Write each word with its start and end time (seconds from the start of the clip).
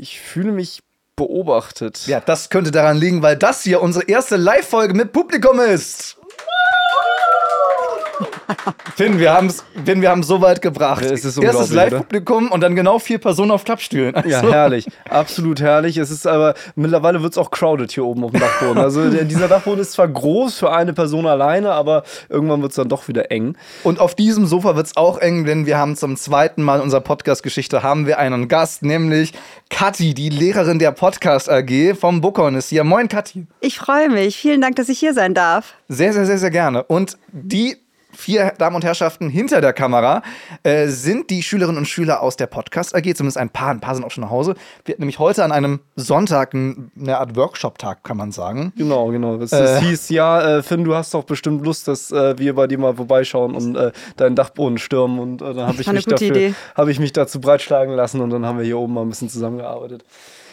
ich 0.00 0.20
fühle 0.20 0.52
mich 0.52 0.82
beobachtet. 1.14 2.06
Ja, 2.06 2.20
das 2.20 2.48
könnte 2.48 2.70
daran 2.70 2.96
liegen, 2.96 3.22
weil 3.22 3.36
das 3.36 3.62
hier 3.62 3.82
unsere 3.82 4.06
erste 4.06 4.36
Live-Folge 4.36 4.94
mit 4.94 5.12
Publikum 5.12 5.60
ist. 5.60 6.16
Finn, 8.96 9.18
wir 9.18 9.32
haben 9.32 9.46
es 9.46 9.64
Finn, 9.84 10.02
wir 10.02 10.10
haben 10.10 10.22
so 10.22 10.40
weit 10.40 10.60
gebracht. 10.62 11.04
Es 11.04 11.24
ist 11.24 11.38
Erstes 11.38 11.72
Live-Publikum 11.72 12.50
und 12.50 12.60
dann 12.60 12.76
genau 12.76 12.98
vier 12.98 13.18
Personen 13.18 13.50
auf 13.50 13.64
Klappstühlen. 13.64 14.14
Also, 14.14 14.28
Ja, 14.28 14.42
herrlich. 14.42 14.86
Absolut 15.08 15.60
herrlich. 15.60 15.96
Es 15.96 16.10
ist 16.10 16.26
aber, 16.26 16.54
mittlerweile 16.74 17.22
wird 17.22 17.32
es 17.32 17.38
auch 17.38 17.50
crowded 17.50 17.90
hier 17.92 18.04
oben 18.04 18.24
auf 18.24 18.32
dem 18.32 18.40
Dachboden. 18.40 18.78
Also 18.90 19.08
dieser 19.10 19.46
Dachboden 19.46 19.80
ist 19.80 19.92
zwar 19.92 20.08
groß 20.08 20.58
für 20.58 20.72
eine 20.72 20.92
Person 20.92 21.26
alleine, 21.26 21.72
aber 21.72 22.02
irgendwann 22.28 22.62
wird 22.62 22.72
es 22.72 22.76
dann 22.76 22.88
doch 22.88 23.08
wieder 23.08 23.30
eng. 23.30 23.56
Und 23.84 24.00
auf 24.00 24.14
diesem 24.14 24.46
Sofa 24.46 24.74
wird 24.74 24.86
es 24.86 24.96
auch 24.96 25.18
eng, 25.18 25.44
denn 25.44 25.66
wir 25.66 25.78
haben 25.78 25.96
zum 25.96 26.16
zweiten 26.16 26.62
Mal 26.62 26.76
in 26.76 26.82
unserer 26.82 27.00
Podcast-Geschichte 27.00 27.82
haben 27.82 28.06
wir 28.06 28.18
einen 28.18 28.48
Gast, 28.48 28.82
nämlich 28.82 29.32
Kathi, 29.68 30.14
die 30.14 30.28
Lehrerin 30.30 30.78
der 30.78 30.92
Podcast 30.92 31.48
AG 31.50 31.94
vom 31.98 32.20
Bookhorn 32.20 32.54
ist 32.56 32.70
hier. 32.70 32.84
Moin, 32.84 33.08
Kathi. 33.08 33.46
Ich 33.60 33.78
freue 33.78 34.08
mich. 34.08 34.36
Vielen 34.36 34.60
Dank, 34.60 34.76
dass 34.76 34.88
ich 34.88 34.98
hier 34.98 35.14
sein 35.14 35.34
darf. 35.34 35.74
Sehr, 35.88 36.12
sehr, 36.12 36.26
sehr, 36.26 36.38
sehr 36.38 36.50
gerne. 36.50 36.82
Und 36.84 37.16
die 37.32 37.76
vier 38.12 38.52
Damen 38.58 38.76
und 38.76 38.84
Herrschaften 38.84 39.28
hinter 39.28 39.60
der 39.60 39.72
Kamera 39.72 40.22
äh, 40.62 40.88
sind 40.88 41.30
die 41.30 41.42
Schülerinnen 41.42 41.78
und 41.78 41.86
Schüler 41.86 42.22
aus 42.22 42.36
der 42.36 42.46
Podcast 42.46 42.94
AG, 42.94 43.02
zumindest 43.14 43.36
ein 43.38 43.50
paar, 43.50 43.70
ein 43.70 43.80
paar 43.80 43.94
sind 43.94 44.04
auch 44.04 44.10
schon 44.10 44.22
nach 44.24 44.30
Hause. 44.30 44.54
Wir 44.84 44.94
hatten 44.94 45.02
nämlich 45.02 45.18
heute 45.18 45.44
an 45.44 45.52
einem 45.52 45.80
Sonntag 45.96 46.54
ein- 46.54 46.90
eine 47.00 47.18
Art 47.18 47.36
Workshop-Tag, 47.36 48.02
kann 48.04 48.16
man 48.16 48.32
sagen. 48.32 48.72
Genau, 48.76 49.08
genau. 49.08 49.36
Es, 49.36 49.52
es 49.52 49.80
hieß, 49.80 50.08
ja, 50.10 50.58
äh, 50.58 50.62
Finn, 50.62 50.84
du 50.84 50.94
hast 50.94 51.14
doch 51.14 51.24
bestimmt 51.24 51.64
Lust, 51.64 51.86
dass 51.88 52.10
äh, 52.10 52.38
wir 52.38 52.54
bei 52.54 52.66
dir 52.66 52.78
mal 52.78 52.94
vorbeischauen 52.96 53.54
und 53.54 53.76
äh, 53.76 53.92
deinen 54.16 54.34
Dachboden 54.36 54.78
stürmen. 54.78 55.18
Und 55.18 55.40
äh, 55.42 55.54
dann 55.54 55.66
habe 55.68 55.80
ich, 55.80 55.86
mich 55.92 56.04
dafür- 56.06 56.54
hab 56.74 56.88
ich 56.88 56.98
mich 56.98 57.12
dazu 57.12 57.40
breitschlagen 57.40 57.94
lassen 57.94 58.20
und 58.20 58.30
dann 58.30 58.44
haben 58.44 58.58
wir 58.58 58.64
hier 58.64 58.78
oben 58.78 58.94
mal 58.94 59.02
ein 59.02 59.08
bisschen 59.08 59.28
zusammengearbeitet. 59.28 60.04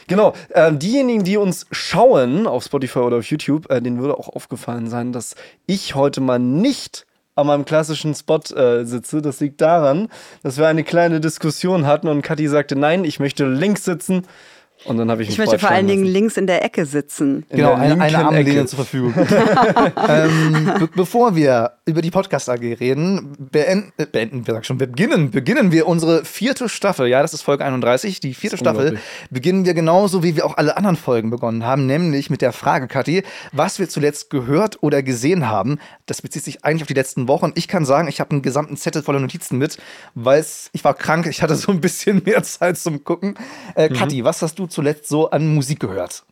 Genau, 0.10 0.34
äh, 0.52 0.72
diejenigen, 0.72 1.24
die 1.26 1.36
uns 1.36 1.66
schauen 1.72 2.48
auf 2.48 2.64
Spotify 2.64 3.00
oder 3.00 3.18
auf 3.18 3.26
YouTube, 3.26 3.70
äh, 3.72 3.82
denen 3.82 4.00
würde 4.00 4.18
auch 4.18 4.30
aufgefallen 4.30 4.88
sein, 4.90 5.12
dass 5.12 5.36
ich 5.66 5.96
heute 5.96 6.22
mal 6.22 6.40
nicht 6.40 7.07
an 7.38 7.48
meinem 7.48 7.66
klassischen 7.66 8.16
Spot 8.16 8.42
äh, 8.56 8.84
sitze. 8.84 9.22
Das 9.22 9.40
liegt 9.40 9.62
daran, 9.62 10.10
dass 10.44 10.58
wir 10.58 10.68
eine 10.68 10.84
kleine 10.84 11.22
Diskussion 11.22 11.86
hatten 11.86 12.08
und 12.08 12.22
Kathi 12.24 12.48
sagte, 12.48 12.76
nein, 12.76 13.04
ich 13.04 13.20
möchte 13.20 13.46
links 13.46 13.86
sitzen. 13.86 14.24
Und 14.88 14.98
dann 14.98 15.12
habe 15.12 15.22
ich 15.22 15.28
mich 15.28 15.36
Ich 15.36 15.40
möchte 15.40 15.60
vor 15.60 15.70
allen 15.70 15.88
Dingen 15.88 16.06
links 16.06 16.38
in 16.38 16.48
der 16.48 16.64
Ecke 16.64 16.86
sitzen. 16.86 17.46
In 17.50 17.58
genau, 17.58 17.74
eine, 17.74 18.02
eine 18.02 18.26
Armlehne 18.26 18.66
zur 18.66 18.78
Verfügung. 18.78 19.14
ähm, 20.08 20.72
be 20.80 20.90
bevor 20.96 21.36
wir 21.36 21.74
über 21.86 22.02
die 22.02 22.10
Podcast 22.10 22.50
AG 22.50 22.62
reden, 22.62 23.36
beenden, 23.38 23.92
äh, 23.98 24.06
beenden 24.06 24.48
wir 24.48 24.54
sag 24.54 24.66
schon, 24.66 24.78
beginnen, 24.78 25.32
beginnen 25.32 25.74
wir 25.74 25.88
unsere 25.88 26.24
vierte 26.24 26.70
Staffel. 26.70 27.08
Ja, 27.08 27.22
das 27.22 27.34
ist 27.34 27.42
Folge 27.42 27.66
31. 27.66 28.22
Die 28.22 28.34
vierte 28.34 28.58
Staffel 28.58 28.98
beginnen 29.30 29.66
wir 29.66 29.74
genauso, 29.74 30.24
wie 30.24 30.38
wir 30.38 30.46
auch 30.46 30.56
alle 30.56 30.78
anderen 30.78 30.96
Folgen 30.96 31.30
begonnen 31.30 31.66
haben, 31.66 31.86
nämlich 31.86 32.30
mit 32.30 32.42
der 32.42 32.54
Frage, 32.54 32.88
Kathi, 32.88 33.24
was 33.52 33.80
wir 33.80 33.90
zuletzt 33.90 34.30
gehört 34.30 34.82
oder 34.82 35.04
gesehen 35.04 35.50
haben. 35.50 35.80
Das 36.06 36.22
bezieht 36.22 36.44
sich 36.44 36.64
eigentlich 36.64 36.84
auf 36.84 36.88
die 36.88 36.94
letzten 36.94 37.28
Wochen. 37.28 37.52
Ich 37.56 37.68
kann 37.68 37.84
sagen, 37.84 38.08
ich 38.08 38.22
habe 38.22 38.32
einen 38.32 38.42
gesamten 38.42 38.78
Zettel 38.78 39.04
voller 39.04 39.20
Notizen 39.20 39.58
mit, 39.58 39.78
weil 40.16 40.46
ich 40.72 40.84
war 40.84 40.94
krank, 40.94 41.26
ich 41.26 41.42
hatte 41.42 41.56
so 41.56 41.72
ein 41.72 41.82
bisschen 41.82 42.22
mehr 42.26 42.44
Zeit 42.44 42.78
zum 42.78 43.04
Gucken. 43.04 43.36
Äh, 43.76 43.90
Kathi, 43.90 44.24
was 44.24 44.42
hast 44.42 44.60
du 44.60 44.68
zuletzt 44.68 44.77
so 45.08 45.30
an 45.30 45.54
Musik 45.54 45.80
gehört? 45.80 46.24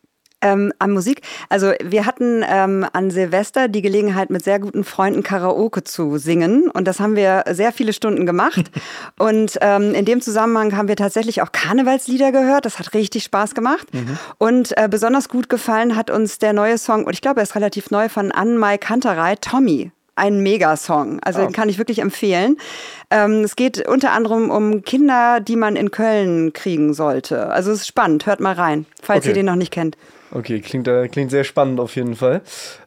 Ähm, 0.42 0.70
an 0.78 0.90
Musik. 0.90 1.22
Also 1.48 1.72
wir 1.82 2.04
hatten 2.04 2.44
ähm, 2.46 2.86
an 2.92 3.10
Silvester 3.10 3.68
die 3.68 3.80
Gelegenheit, 3.80 4.28
mit 4.28 4.44
sehr 4.44 4.60
guten 4.60 4.84
Freunden 4.84 5.22
Karaoke 5.22 5.82
zu 5.82 6.18
singen. 6.18 6.70
Und 6.70 6.86
das 6.86 7.00
haben 7.00 7.16
wir 7.16 7.44
sehr 7.50 7.72
viele 7.72 7.94
Stunden 7.94 8.26
gemacht. 8.26 8.70
und 9.18 9.58
ähm, 9.62 9.94
in 9.94 10.04
dem 10.04 10.20
Zusammenhang 10.20 10.76
haben 10.76 10.88
wir 10.88 10.96
tatsächlich 10.96 11.40
auch 11.40 11.52
Karnevalslieder 11.52 12.32
gehört. 12.32 12.66
Das 12.66 12.78
hat 12.78 12.92
richtig 12.92 13.24
Spaß 13.24 13.54
gemacht. 13.54 13.88
Und 14.36 14.76
äh, 14.76 14.88
besonders 14.90 15.30
gut 15.30 15.48
gefallen 15.48 15.96
hat 15.96 16.10
uns 16.10 16.38
der 16.38 16.52
neue 16.52 16.76
Song, 16.76 17.04
und 17.04 17.14
ich 17.14 17.22
glaube, 17.22 17.40
er 17.40 17.44
ist 17.44 17.54
relativ 17.54 17.90
neu, 17.90 18.10
von 18.10 18.30
Ann-Mai 18.30 18.76
Kanterei, 18.76 19.36
Tommy. 19.36 19.90
Ein 20.16 20.40
Megasong. 20.42 21.20
Also 21.22 21.40
den 21.40 21.52
kann 21.52 21.68
ich 21.68 21.78
wirklich 21.78 22.00
empfehlen. 22.00 22.56
Ähm, 23.10 23.42
es 23.44 23.54
geht 23.54 23.86
unter 23.86 24.12
anderem 24.12 24.50
um 24.50 24.82
Kinder, 24.82 25.40
die 25.40 25.56
man 25.56 25.76
in 25.76 25.90
Köln 25.90 26.52
kriegen 26.54 26.94
sollte. 26.94 27.48
Also 27.50 27.70
es 27.70 27.80
ist 27.82 27.86
spannend. 27.86 28.26
Hört 28.26 28.40
mal 28.40 28.54
rein, 28.54 28.86
falls 29.02 29.20
Okay. 29.24 29.28
ihr 29.28 29.34
den 29.34 29.46
noch 29.46 29.56
nicht 29.56 29.72
kennt. 29.72 29.96
Okay, 30.32 30.60
klingt, 30.60 30.88
äh, 30.88 31.08
klingt 31.08 31.30
sehr 31.30 31.44
spannend 31.44 31.78
auf 31.78 31.94
jeden 31.94 32.16
Fall. 32.16 32.42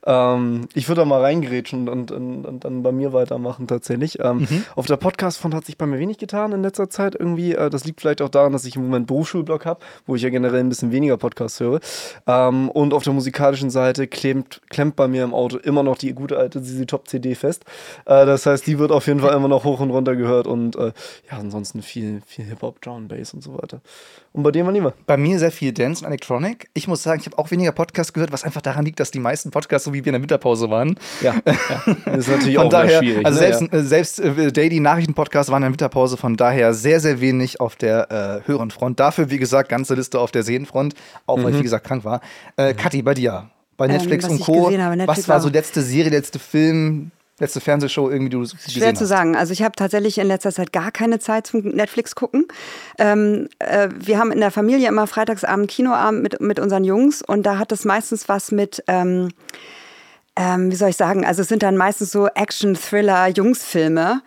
Ähm, 0.06 0.68
ich 0.74 0.88
würde 0.90 1.02
da 1.02 1.06
mal 1.06 1.22
reingrätschen 1.22 1.88
und, 1.88 2.12
und, 2.12 2.46
und 2.46 2.66
dann 2.66 2.84
bei 2.84 2.92
mir 2.92 3.14
weitermachen 3.14 3.68
tatsächlich. 3.68 4.20
Ähm, 4.20 4.48
Auf 4.76 4.88
der 4.88 4.98
Podcast-Front 4.98 5.56
hat 5.56 5.66
sich 5.66 5.78
bei 5.78 5.86
mir 5.86 6.00
wenig 6.00 6.18
getan 6.18 6.52
in 6.52 6.62
letzter 6.62 6.90
Zeit 6.90 7.16
irgendwie. 7.16 7.54
Äh, 7.54 7.70
das 7.70 7.86
liegt 7.86 8.02
vielleicht 8.02 8.22
auch 8.22 8.30
daran, 8.30 8.52
dass 8.52 8.66
ich 8.66 8.76
im 8.76 8.84
Moment 8.84 9.08
Berufsschulblog 9.08 9.66
habe, 9.66 9.80
wo 10.06 10.16
ich 10.16 10.22
ja 10.22 10.30
generell 10.30 10.60
ein 10.60 10.70
bisschen 10.70 10.92
weniger 10.92 11.18
Podcasts 11.18 11.60
höre. 11.60 11.80
Ähm, 12.28 12.70
und 12.70 12.94
auf 12.94 13.04
der 13.04 13.14
musikalischen 13.14 13.70
Seite 13.70 14.08
klemmt, 14.08 14.62
klemmt 14.70 14.96
bei 14.96 15.08
mir 15.08 15.24
im 15.24 15.34
Auto 15.34 15.58
immer 15.58 15.84
noch 15.84 15.98
die 15.98 16.14
gute 16.14 16.38
alte 16.38 16.62
Sisi 16.62 16.86
Top 16.86 17.08
CD 17.08 17.36
fest. 17.36 17.64
Äh, 18.06 18.26
das 18.26 18.46
heißt, 18.46 18.68
die 18.68 18.80
wird 18.80 18.92
auf 18.92 19.08
jeden 19.08 19.22
Fall 19.22 19.34
immer 19.34 19.48
noch 19.48 19.64
hoch 19.64 19.80
und 19.80 19.92
runter 19.92 20.16
gehört 20.16 20.48
und 20.48 20.76
äh, 20.76 20.92
ja, 21.32 21.38
ansonsten 21.38 21.82
viel, 21.82 22.22
viel 22.26 22.46
Hip-Hop, 22.46 22.82
Drum, 22.82 23.08
Bass 23.08 23.34
und 23.34 23.42
so 23.42 23.54
weiter. 23.54 23.82
Und 24.34 24.44
bei 24.44 24.52
dir, 24.52 24.64
mein 24.64 24.76
Lieber? 24.76 24.94
Bei 25.08 25.18
mir 25.18 25.40
sehr 25.40 25.52
viel 25.52 25.72
Dance 25.72 26.04
und 26.04 26.12
Electronic. 26.12 26.70
Ich 26.74 26.88
muss 26.88 27.02
sagen, 27.02 27.22
ich 27.22 27.29
habe 27.30 27.38
auch 27.38 27.52
weniger 27.52 27.72
Podcasts 27.72 28.14
gehört, 28.14 28.32
was 28.32 28.44
einfach 28.44 28.62
daran 28.62 28.86
liegt, 28.86 29.00
dass 29.00 29.12
die 29.12 29.20
meisten 29.20 29.52
Podcasts 29.52 29.86
so 29.86 29.94
wie 29.94 30.04
wir 30.06 30.08
in 30.08 30.14
der 30.14 30.22
Winterpause 30.22 30.70
waren. 30.70 30.98
Ja, 31.22 31.36
ja. 31.46 31.54
das 32.06 32.18
ist 32.20 32.28
natürlich 32.30 32.56
Von 32.56 32.68
auch 32.68 32.72
sehr 32.72 32.82
daher, 32.84 33.00
schwierig. 33.00 33.26
also 33.26 33.40
ne? 33.42 33.48
selbst, 33.48 33.74
äh, 33.74 33.84
selbst 33.84 34.20
äh, 34.20 34.52
Daily 34.52 34.80
Nachrichtenpodcasts 34.80 35.52
waren 35.52 35.64
in 35.64 35.68
der 35.68 35.72
Winterpause, 35.74 36.18
von 36.18 36.36
daher 36.36 36.74
sehr, 36.74 37.00
sehr 37.00 37.22
wenig 37.22 37.60
auf 37.60 37.76
der 37.76 38.42
äh, 38.44 38.48
höheren 38.48 38.72
Front. 38.72 39.00
Dafür, 39.00 39.30
wie 39.30 39.38
gesagt, 39.38 39.70
ganze 39.70 39.96
Liste 39.96 40.20
auf 40.20 40.32
der 40.32 40.44
Sehenfront, 40.44 40.94
auch 41.26 41.44
weil 41.44 41.52
ich, 41.54 41.60
wie 41.60 41.64
gesagt, 41.64 41.86
krank 41.86 42.04
war. 42.06 42.22
Äh, 42.58 42.74
Kathi, 42.74 43.02
bei 43.02 43.14
dir? 43.14 43.50
Bei 43.78 43.88
Netflix 43.88 44.26
Mhm. 44.26 44.32
was 44.32 44.40
und 44.40 44.46
Co. 44.46 44.66
habe, 44.78 44.98
Netflix 44.98 45.20
was 45.20 45.30
war 45.30 45.40
so 45.40 45.50
letzte 45.50 45.82
Serie, 45.82 46.12
letzte 46.12 46.38
Film, 46.40 47.12
letzte 47.40 47.60
Fernsehshow 47.60 48.10
irgendwie, 48.10 48.30
du 48.30 48.46
Schwer 48.46 48.58
gesehen 48.66 48.96
zu 48.96 49.02
hast? 49.04 49.10
sagen. 49.10 49.36
Also 49.36 49.54
ich 49.54 49.64
habe 49.64 49.76
tatsächlich 49.76 50.18
in 50.18 50.28
letzter 50.28 50.52
Zeit 50.52 50.72
gar 50.72 50.92
keine 50.92 51.20
Zeit 51.20 51.48
zum 51.48 51.62
Netflix 51.62 52.16
gucken. 52.16 52.46
Ähm, 52.98 53.48
äh, 53.60 53.90
wir 53.98 54.20
haben 54.20 54.32
in 54.32 54.40
der 54.40 54.52
Familie 54.52 54.88
immer 54.88 55.08
Freitagsabend 55.08 55.70
Kinoabend 55.70 56.24
mit, 56.24 56.42
mit 56.42 56.60
unseren 56.60 56.84
Jungs 56.84 57.22
und 57.22 57.44
da 57.44 57.58
hat 57.58 57.72
es 57.72 57.86
meistens 57.86 58.30
was 58.30 58.52
mit, 58.52 58.84
ähm, 58.88 59.30
ähm, 60.36 60.72
wie 60.72 60.76
soll 60.76 60.90
ich 60.90 60.98
sagen, 60.98 61.26
also 61.26 61.42
es 61.42 61.48
sind 61.48 61.64
dann 61.64 61.78
meistens 61.78 62.12
so 62.12 62.28
Action-Thriller-Jungsfilme 62.28 64.22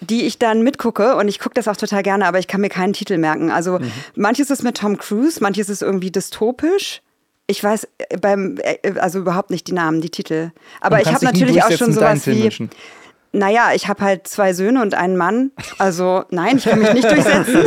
die 0.00 0.26
ich 0.26 0.38
dann 0.38 0.62
mitgucke 0.62 1.16
und 1.16 1.28
ich 1.28 1.40
gucke 1.40 1.54
das 1.54 1.66
auch 1.66 1.76
total 1.76 2.02
gerne, 2.02 2.26
aber 2.26 2.38
ich 2.38 2.46
kann 2.46 2.60
mir 2.60 2.68
keinen 2.68 2.92
Titel 2.92 3.18
merken. 3.18 3.50
Also 3.50 3.80
manches 4.14 4.50
ist 4.50 4.62
mit 4.62 4.76
Tom 4.76 4.96
Cruise, 4.96 5.40
manches 5.42 5.68
ist 5.68 5.82
irgendwie 5.82 6.10
dystopisch. 6.10 7.02
Ich 7.50 7.64
weiß 7.64 7.88
äh, 7.98 8.18
beim 8.18 8.58
äh, 8.62 8.98
also 9.00 9.18
überhaupt 9.18 9.50
nicht 9.50 9.66
die 9.66 9.72
Namen, 9.72 10.00
die 10.00 10.10
Titel. 10.10 10.52
Aber 10.80 11.00
ich 11.00 11.08
habe 11.12 11.24
natürlich 11.24 11.62
auch 11.62 11.72
schon 11.72 11.92
sowas 11.92 12.26
wie 12.26 12.44
wünschen. 12.44 12.70
naja, 13.32 13.70
ich 13.74 13.88
habe 13.88 14.04
halt 14.04 14.28
zwei 14.28 14.52
Söhne 14.52 14.82
und 14.82 14.94
einen 14.94 15.16
Mann. 15.16 15.50
Also 15.78 16.24
nein, 16.30 16.58
ich 16.58 16.64
kann 16.64 16.78
mich 16.78 16.92
nicht 16.92 17.10
durchsetzen. 17.10 17.64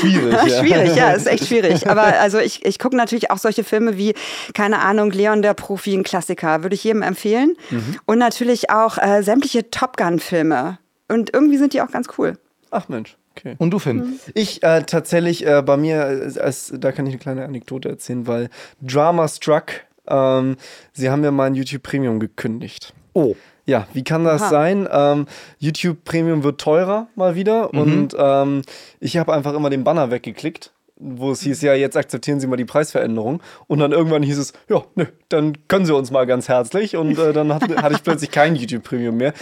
schwierig. 0.00 0.32
ja. 0.32 0.60
schwierig, 0.60 0.96
ja, 0.96 1.12
ist 1.12 1.28
echt 1.28 1.46
schwierig. 1.46 1.88
Aber 1.88 2.02
also 2.02 2.38
ich, 2.38 2.64
ich 2.64 2.78
gucke 2.80 2.96
natürlich 2.96 3.30
auch 3.30 3.38
solche 3.38 3.62
Filme 3.62 3.96
wie, 3.96 4.14
keine 4.54 4.80
Ahnung, 4.80 5.12
Leon 5.12 5.42
der 5.42 5.54
Profi, 5.54 5.94
ein 5.94 6.02
Klassiker, 6.02 6.64
würde 6.64 6.74
ich 6.74 6.82
jedem 6.82 7.02
empfehlen. 7.02 7.54
Mhm. 7.70 7.96
Und 8.06 8.18
natürlich 8.18 8.70
auch 8.70 8.98
äh, 8.98 9.22
sämtliche 9.22 9.70
Top 9.70 9.96
Gun-Filme. 9.96 10.78
Und 11.08 11.32
irgendwie 11.32 11.58
sind 11.58 11.74
die 11.74 11.80
auch 11.80 11.90
ganz 11.90 12.08
cool. 12.18 12.38
Ach 12.70 12.88
Mensch, 12.88 13.16
okay. 13.36 13.56
Und 13.58 13.70
du, 13.70 13.78
Finn? 13.78 13.96
Mhm. 13.96 14.20
Ich 14.34 14.62
äh, 14.62 14.82
tatsächlich 14.82 15.46
äh, 15.46 15.62
bei 15.62 15.76
mir, 15.76 15.96
äh, 15.96 16.38
als, 16.40 16.72
da 16.76 16.92
kann 16.92 17.06
ich 17.06 17.12
eine 17.12 17.20
kleine 17.20 17.44
Anekdote 17.44 17.88
erzählen, 17.88 18.26
weil 18.26 18.50
Drama 18.80 19.28
Struck, 19.28 19.66
ähm, 20.06 20.56
sie 20.92 21.10
haben 21.10 21.20
mir 21.20 21.30
mein 21.30 21.54
YouTube 21.54 21.82
Premium 21.82 22.20
gekündigt. 22.20 22.92
Oh. 23.12 23.34
Ja, 23.66 23.86
wie 23.94 24.04
kann 24.04 24.24
das 24.24 24.42
Aha. 24.42 24.50
sein? 24.50 24.88
Ähm, 24.90 25.26
YouTube 25.58 26.04
Premium 26.04 26.42
wird 26.42 26.60
teurer 26.60 27.06
mal 27.14 27.34
wieder 27.34 27.72
und 27.72 28.14
ähm, 28.18 28.60
ich 29.00 29.16
habe 29.16 29.32
einfach 29.32 29.54
immer 29.54 29.70
den 29.70 29.84
Banner 29.84 30.10
weggeklickt, 30.10 30.74
wo 30.96 31.32
es 31.32 31.40
hieß, 31.40 31.62
ja, 31.62 31.74
jetzt 31.74 31.96
akzeptieren 31.96 32.40
Sie 32.40 32.46
mal 32.46 32.56
die 32.56 32.64
Preisveränderung. 32.64 33.42
Und 33.66 33.78
dann 33.80 33.92
irgendwann 33.92 34.22
hieß 34.22 34.38
es, 34.38 34.52
ja, 34.68 34.84
nö, 34.94 35.06
dann 35.28 35.56
können 35.68 35.86
Sie 35.86 35.94
uns 35.94 36.10
mal 36.10 36.26
ganz 36.26 36.48
herzlich. 36.48 36.96
Und 36.96 37.18
äh, 37.18 37.32
dann 37.32 37.52
hat, 37.52 37.62
hatte 37.82 37.94
ich 37.94 38.02
plötzlich 38.02 38.30
kein 38.30 38.54
YouTube 38.56 38.84
Premium 38.84 39.16
mehr. 39.16 39.34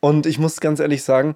Und 0.00 0.26
ich 0.26 0.38
muss 0.38 0.60
ganz 0.60 0.80
ehrlich 0.80 1.02
sagen, 1.02 1.34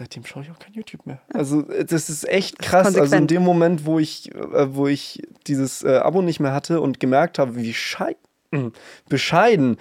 seitdem 0.00 0.24
schaue 0.24 0.42
ich 0.44 0.50
auch 0.50 0.58
kein 0.58 0.72
YouTube 0.72 1.04
mehr. 1.04 1.20
Also 1.32 1.68
äh, 1.68 1.84
das 1.84 2.08
ist 2.08 2.26
echt 2.26 2.58
krass. 2.58 2.86
Also 2.86 2.98
in 2.98 3.02
Konsequent. 3.02 3.30
dem 3.30 3.42
Moment, 3.42 3.84
wo 3.84 3.98
ich, 3.98 4.34
äh, 4.34 4.74
wo 4.74 4.86
ich 4.86 5.22
dieses 5.46 5.82
äh, 5.82 5.98
Abo 5.98 6.22
nicht 6.22 6.40
mehr 6.40 6.54
hatte 6.54 6.80
und 6.80 7.00
gemerkt 7.00 7.38
habe, 7.38 7.54
wie 7.54 7.74
schei 7.74 8.16
mh, 8.50 8.70
bescheiden 9.10 9.76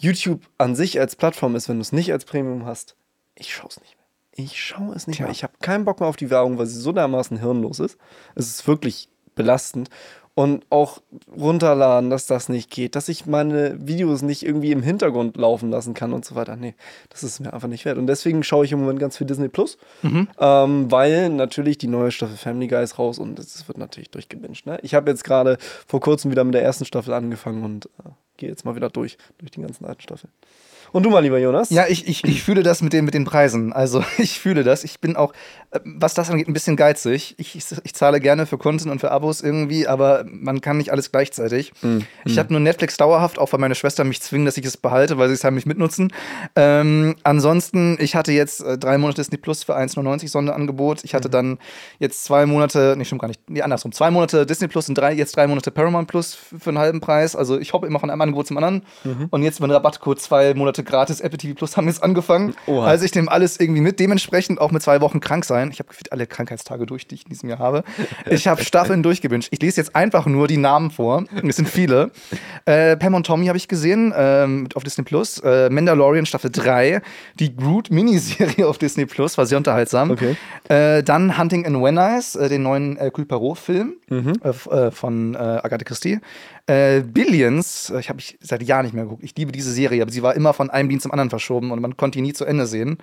YouTube 0.00 0.42
an 0.58 0.74
sich 0.74 0.98
als 0.98 1.14
Plattform 1.14 1.54
ist, 1.54 1.68
wenn 1.68 1.76
du 1.76 1.82
es 1.82 1.92
nicht 1.92 2.12
als 2.12 2.24
Premium 2.24 2.66
hast, 2.66 2.96
ich 3.36 3.54
schaue 3.54 3.68
es 3.70 3.80
nicht 3.80 3.96
mehr. 3.96 4.04
Ich 4.34 4.60
schaue 4.60 4.96
es 4.96 5.06
nicht 5.06 5.20
mehr. 5.20 5.30
Ich 5.30 5.44
habe 5.44 5.52
keinen 5.60 5.84
Bock 5.84 6.00
mehr 6.00 6.08
auf 6.08 6.16
die 6.16 6.30
Werbung, 6.30 6.58
weil 6.58 6.66
sie 6.66 6.80
so 6.80 6.90
dermaßen 6.90 7.38
hirnlos 7.38 7.78
ist. 7.78 7.98
Es 8.34 8.48
ist 8.48 8.66
wirklich 8.66 9.08
belastend. 9.36 9.90
Und 10.34 10.64
auch 10.70 11.02
runterladen, 11.36 12.08
dass 12.08 12.26
das 12.26 12.48
nicht 12.48 12.70
geht, 12.70 12.96
dass 12.96 13.08
ich 13.08 13.26
meine 13.26 13.76
Videos 13.86 14.22
nicht 14.22 14.44
irgendwie 14.44 14.72
im 14.72 14.82
Hintergrund 14.82 15.36
laufen 15.36 15.70
lassen 15.70 15.92
kann 15.92 16.12
und 16.12 16.24
so 16.24 16.34
weiter. 16.34 16.56
Nee, 16.56 16.74
das 17.10 17.22
ist 17.22 17.40
mir 17.40 17.52
einfach 17.52 17.68
nicht 17.68 17.84
wert. 17.84 17.98
Und 17.98 18.06
deswegen 18.06 18.42
schaue 18.42 18.64
ich 18.64 18.72
im 18.72 18.80
Moment 18.80 18.98
ganz 18.98 19.18
viel 19.18 19.26
Disney 19.26 19.48
Plus, 19.48 19.76
mhm. 20.00 20.28
ähm, 20.38 20.90
weil 20.90 21.28
natürlich 21.28 21.76
die 21.76 21.88
neue 21.88 22.10
Staffel 22.10 22.36
Family 22.36 22.68
Guy 22.68 22.82
ist 22.82 22.98
raus 22.98 23.18
und 23.18 23.38
es 23.38 23.68
wird 23.68 23.76
natürlich 23.76 24.10
durchgebinged. 24.10 24.64
Ne? 24.66 24.78
Ich 24.82 24.94
habe 24.94 25.10
jetzt 25.10 25.24
gerade 25.24 25.58
vor 25.86 26.00
kurzem 26.00 26.30
wieder 26.30 26.44
mit 26.44 26.54
der 26.54 26.62
ersten 26.62 26.86
Staffel 26.86 27.12
angefangen 27.12 27.62
und 27.62 27.86
äh, 28.04 28.10
gehe 28.42 28.50
jetzt 28.50 28.64
mal 28.64 28.74
wieder 28.74 28.90
durch, 28.90 29.16
durch 29.38 29.52
die 29.52 29.60
ganzen 29.60 29.84
alten 29.84 30.02
Staffeln. 30.02 30.32
Und 30.92 31.04
du 31.04 31.10
mal, 31.10 31.20
lieber 31.20 31.38
Jonas? 31.38 31.70
Ja, 31.70 31.86
ich, 31.88 32.06
ich, 32.06 32.22
ich 32.24 32.42
fühle 32.42 32.62
das 32.62 32.82
mit 32.82 32.92
den, 32.92 33.06
mit 33.06 33.14
den 33.14 33.24
Preisen. 33.24 33.72
Also 33.72 34.04
ich 34.18 34.38
fühle 34.38 34.62
das. 34.62 34.84
Ich 34.84 35.00
bin 35.00 35.16
auch, 35.16 35.32
äh, 35.70 35.80
was 35.84 36.12
das 36.14 36.30
angeht, 36.30 36.48
ein 36.48 36.52
bisschen 36.52 36.76
geizig. 36.76 37.34
Ich, 37.38 37.56
ich, 37.56 37.64
ich 37.82 37.94
zahle 37.94 38.20
gerne 38.20 38.44
für 38.44 38.58
Content 38.58 38.90
und 38.90 38.98
für 38.98 39.10
Abos 39.10 39.40
irgendwie, 39.40 39.88
aber 39.88 40.24
man 40.26 40.60
kann 40.60 40.76
nicht 40.76 40.92
alles 40.92 41.10
gleichzeitig. 41.10 41.72
Mhm. 41.80 42.04
Ich 42.26 42.38
habe 42.38 42.52
nur 42.52 42.60
Netflix 42.60 42.98
dauerhaft, 42.98 43.38
auch 43.38 43.52
weil 43.52 43.60
meine 43.60 43.74
Schwester 43.74 44.04
mich 44.04 44.20
zwingen, 44.20 44.44
dass 44.44 44.58
ich 44.58 44.66
es 44.66 44.76
behalte, 44.76 45.16
weil 45.16 45.28
sie 45.28 45.34
es 45.34 45.44
heimlich 45.44 45.64
mitnutzen. 45.64 46.12
Ähm, 46.56 47.16
ansonsten, 47.22 47.96
ich 47.98 48.14
hatte 48.14 48.32
jetzt 48.32 48.60
äh, 48.60 48.76
drei 48.76 48.98
Monate 48.98 49.22
Disney 49.22 49.38
Plus 49.38 49.64
für 49.64 49.76
1,99 49.76 50.28
Sonderangebot. 50.28 51.04
Ich 51.04 51.14
hatte 51.14 51.28
mhm. 51.28 51.32
dann 51.32 51.58
jetzt 52.00 52.24
zwei 52.24 52.44
Monate, 52.44 52.96
nee, 52.98 53.06
stimmt 53.06 53.22
gar 53.22 53.28
nicht, 53.28 53.48
nee, 53.48 53.62
andersrum, 53.62 53.92
zwei 53.92 54.10
Monate 54.10 54.44
Disney 54.44 54.68
Plus 54.68 54.90
und 54.90 54.98
drei, 54.98 55.14
jetzt 55.14 55.34
drei 55.36 55.46
Monate 55.46 55.70
Paramount 55.70 56.08
Plus 56.08 56.34
für 56.34 56.68
einen 56.68 56.78
halben 56.78 57.00
Preis. 57.00 57.34
Also 57.34 57.58
ich 57.58 57.72
hoppe 57.72 57.86
immer 57.86 57.98
von 57.98 58.10
einem 58.10 58.20
Angebot 58.32 58.46
zum 58.46 58.56
anderen. 58.56 58.82
Mhm. 59.04 59.28
Und 59.30 59.42
jetzt 59.42 59.60
mit 59.60 59.70
Rabattcode 59.70 60.20
zwei 60.20 60.54
Monate 60.54 60.82
gratis 60.82 61.20
Apple 61.20 61.38
TV 61.38 61.54
Plus 61.54 61.76
haben 61.76 61.86
jetzt 61.86 62.02
angefangen. 62.02 62.54
Oha. 62.66 62.86
Also 62.86 63.04
ich 63.04 63.14
nehme 63.14 63.30
alles 63.30 63.60
irgendwie 63.60 63.80
mit. 63.80 64.00
Dementsprechend 64.00 64.60
auch 64.60 64.70
mit 64.70 64.82
zwei 64.82 65.00
Wochen 65.00 65.20
krank 65.20 65.44
sein. 65.44 65.70
Ich 65.72 65.78
habe 65.78 65.90
alle 66.10 66.26
Krankheitstage 66.26 66.86
durch, 66.86 67.06
die 67.06 67.16
ich 67.16 67.24
in 67.24 67.30
diesem 67.30 67.48
Jahr 67.48 67.58
habe. 67.58 67.84
Ich 68.28 68.48
habe 68.48 68.64
Staffeln 68.64 69.02
durchgewünscht. 69.02 69.48
Ich 69.52 69.60
lese 69.60 69.80
jetzt 69.80 69.94
einfach 69.94 70.26
nur 70.26 70.48
die 70.48 70.56
Namen 70.56 70.90
vor. 70.90 71.24
Es 71.46 71.56
sind 71.56 71.68
viele. 71.68 72.10
Äh, 72.64 72.96
Pam 72.96 73.14
und 73.14 73.26
Tommy 73.26 73.46
habe 73.46 73.58
ich 73.58 73.68
gesehen 73.68 74.12
ähm, 74.16 74.68
auf 74.74 74.84
Disney 74.84 75.04
Plus. 75.04 75.38
Äh, 75.38 75.70
Mandalorian 75.70 76.26
Staffel 76.26 76.50
3. 76.50 77.02
Die 77.38 77.54
Groot 77.54 77.90
Miniserie 77.90 78.66
auf 78.66 78.78
Disney 78.78 79.06
Plus 79.06 79.36
war 79.38 79.46
sehr 79.46 79.58
unterhaltsam. 79.58 80.10
Okay. 80.10 80.36
Äh, 80.68 81.02
dann 81.02 81.38
Hunting 81.38 81.64
in 81.64 81.82
Venice, 81.82 82.36
äh, 82.36 82.48
den 82.48 82.62
neuen 82.62 82.96
äh, 82.96 83.10
Poirot 83.10 83.58
Film 83.58 83.94
mhm. 84.08 84.32
Äh, 84.42 84.48
äh, 84.48 84.90
von 84.90 85.36
Agatha 85.36 85.84
Christie. 85.84 86.20
Billions, 86.66 87.92
ich 87.98 88.08
habe 88.08 88.20
ich 88.20 88.38
seit 88.40 88.62
Jahren 88.62 88.84
nicht 88.84 88.94
mehr 88.94 89.04
geguckt. 89.04 89.24
Ich 89.24 89.36
liebe 89.36 89.52
diese 89.52 89.72
Serie, 89.72 90.02
aber 90.02 90.12
sie 90.12 90.22
war 90.22 90.34
immer 90.34 90.52
von 90.52 90.70
einem 90.70 90.88
Dienst 90.88 91.02
zum 91.02 91.12
anderen 91.12 91.30
verschoben 91.30 91.70
und 91.70 91.80
man 91.80 91.96
konnte 91.96 92.18
ihn 92.18 92.24
nie 92.24 92.32
zu 92.32 92.44
Ende 92.44 92.66
sehen. 92.66 92.98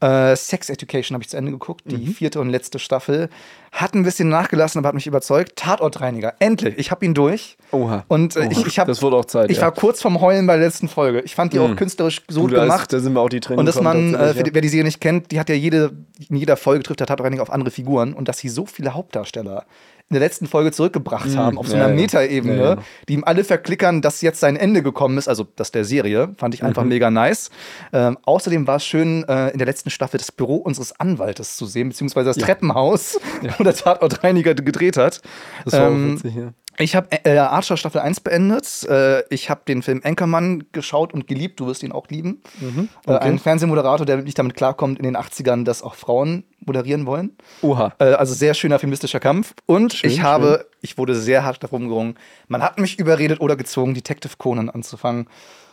Äh, 0.00 0.34
Sex 0.34 0.70
Education 0.70 1.14
habe 1.14 1.22
ich 1.22 1.28
zu 1.28 1.36
Ende 1.36 1.52
geguckt, 1.52 1.82
die 1.84 1.98
mhm. 1.98 2.14
vierte 2.14 2.40
und 2.40 2.48
letzte 2.48 2.78
Staffel. 2.78 3.28
Hat 3.70 3.94
ein 3.94 4.02
bisschen 4.02 4.30
nachgelassen, 4.30 4.78
aber 4.78 4.88
hat 4.88 4.94
mich 4.94 5.06
überzeugt. 5.06 5.56
Tatortreiniger, 5.56 6.34
endlich. 6.38 6.78
Ich 6.78 6.90
habe 6.90 7.04
ihn 7.04 7.12
durch. 7.12 7.58
Oha. 7.70 8.04
Und 8.08 8.34
äh, 8.34 8.40
Oha. 8.40 8.48
ich, 8.50 8.66
ich 8.66 8.78
habe. 8.78 8.90
Das 8.90 9.02
wurde 9.02 9.16
auch 9.16 9.26
Zeit. 9.26 9.50
Ich 9.50 9.58
ja. 9.58 9.64
war 9.64 9.72
kurz 9.72 10.00
vorm 10.00 10.20
Heulen 10.22 10.46
bei 10.46 10.56
der 10.56 10.66
letzten 10.66 10.88
Folge. 10.88 11.20
Ich 11.20 11.34
fand 11.34 11.52
die 11.52 11.58
mhm. 11.58 11.64
auch 11.64 11.76
künstlerisch 11.76 12.22
so 12.28 12.42
gut 12.42 12.52
gemacht. 12.52 12.90
Da 12.92 12.98
sind 12.98 13.12
wir 13.12 13.20
auch 13.20 13.28
die 13.28 13.40
Training. 13.40 13.60
Und 13.60 13.66
dass 13.66 13.80
man, 13.80 14.14
äh, 14.14 14.32
für, 14.32 14.44
wer 14.50 14.62
die 14.62 14.68
Serie 14.68 14.84
nicht 14.84 15.02
kennt, 15.02 15.32
die 15.32 15.38
hat 15.38 15.50
ja 15.50 15.54
jede, 15.54 15.92
in 16.30 16.36
jeder 16.36 16.56
Folge 16.56 16.82
trifft 16.82 17.00
der 17.00 17.06
Tatortreiniger 17.06 17.42
auf 17.42 17.50
andere 17.50 17.70
Figuren 17.70 18.14
und 18.14 18.26
dass 18.26 18.38
sie 18.38 18.48
so 18.48 18.64
viele 18.64 18.94
Hauptdarsteller 18.94 19.66
in 20.10 20.14
der 20.14 20.20
letzten 20.20 20.48
Folge 20.48 20.72
zurückgebracht 20.72 21.28
mhm. 21.28 21.36
haben, 21.36 21.58
auf 21.58 21.68
so 21.68 21.76
einer 21.76 21.88
ja, 21.88 21.94
Metaebene, 21.94 22.56
ja, 22.56 22.74
ja. 22.74 22.78
die 23.08 23.14
ihm 23.14 23.22
alle 23.22 23.44
verklickern, 23.44 24.02
dass 24.02 24.22
jetzt 24.22 24.40
sein 24.40 24.56
Ende 24.56 24.82
gekommen 24.82 25.16
ist, 25.18 25.28
also 25.28 25.46
das 25.54 25.70
der 25.70 25.84
Serie, 25.84 26.34
fand 26.36 26.52
ich 26.52 26.64
einfach 26.64 26.82
mhm. 26.82 26.88
mega 26.88 27.12
nice. 27.12 27.50
Ähm, 27.92 28.18
außerdem 28.22 28.66
war 28.66 28.76
es 28.76 28.84
schön, 28.84 29.22
äh, 29.28 29.50
in 29.50 29.58
der 29.58 29.68
letzten 29.68 29.88
Staffel 29.88 30.18
das 30.18 30.32
Büro 30.32 30.56
unseres 30.56 30.98
Anwaltes 30.98 31.56
zu 31.56 31.64
sehen, 31.64 31.90
beziehungsweise 31.90 32.30
das 32.30 32.38
Treppenhaus, 32.38 33.20
wo 33.58 33.62
der 33.62 33.74
Tatortreiniger 33.74 34.54
gedreht 34.54 34.96
hat. 34.96 35.20
Das 35.64 35.74
war 35.74 35.88
ähm, 35.88 36.16
witzig, 36.16 36.34
ja. 36.34 36.52
Ich 36.80 36.96
habe 36.96 37.08
äh, 37.24 37.36
Archer 37.36 37.76
Staffel 37.76 38.00
1 38.00 38.20
beendet. 38.20 38.84
Äh, 38.88 39.22
ich 39.28 39.50
habe 39.50 39.60
den 39.68 39.82
Film 39.82 40.00
Anchorman 40.02 40.64
geschaut 40.72 41.12
und 41.12 41.26
geliebt. 41.26 41.60
Du 41.60 41.66
wirst 41.66 41.82
ihn 41.82 41.92
auch 41.92 42.08
lieben. 42.08 42.42
Mhm, 42.58 42.88
äh, 43.06 43.10
okay. 43.10 43.26
äh, 43.26 43.28
ein 43.28 43.38
Fernsehmoderator, 43.38 44.06
der 44.06 44.16
wirklich 44.16 44.34
damit 44.34 44.56
klarkommt, 44.56 44.98
in 44.98 45.04
den 45.04 45.16
80ern, 45.16 45.64
dass 45.64 45.82
auch 45.82 45.94
Frauen 45.94 46.44
moderieren 46.60 47.04
wollen. 47.04 47.36
Oha. 47.60 47.92
Äh, 47.98 48.04
also 48.12 48.34
sehr 48.34 48.54
schöner 48.54 48.78
feministischer 48.78 49.20
Kampf. 49.20 49.54
Und 49.66 49.92
schön, 49.92 50.10
ich 50.10 50.22
habe, 50.22 50.60
schön. 50.60 50.78
ich 50.80 50.98
wurde 50.98 51.14
sehr 51.14 51.44
hart 51.44 51.62
darum 51.62 51.88
gerungen. 51.88 52.14
Man 52.48 52.62
hat 52.62 52.78
mich 52.78 52.98
überredet 52.98 53.40
oder 53.40 53.56
gezwungen, 53.56 53.94
Detective 53.94 54.32
Conan 54.38 54.70
anzufangen. 54.70 55.26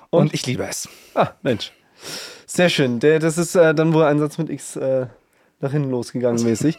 Und, 0.10 0.22
und 0.22 0.34
ich 0.34 0.46
liebe 0.46 0.64
es. 0.64 0.90
Ah, 1.16 1.30
Mensch. 1.42 1.72
Sehr 2.46 2.70
schön. 2.70 3.00
Der, 3.00 3.20
das 3.20 3.38
ist 3.38 3.56
äh, 3.56 3.74
dann 3.74 3.94
wohl 3.94 4.04
ein 4.04 4.20
Satz 4.20 4.38
mit 4.38 4.50
X 4.50 4.78
nach 5.60 5.72
hinten 5.72 5.90
losgegangen 5.90 6.44
mäßig. 6.44 6.78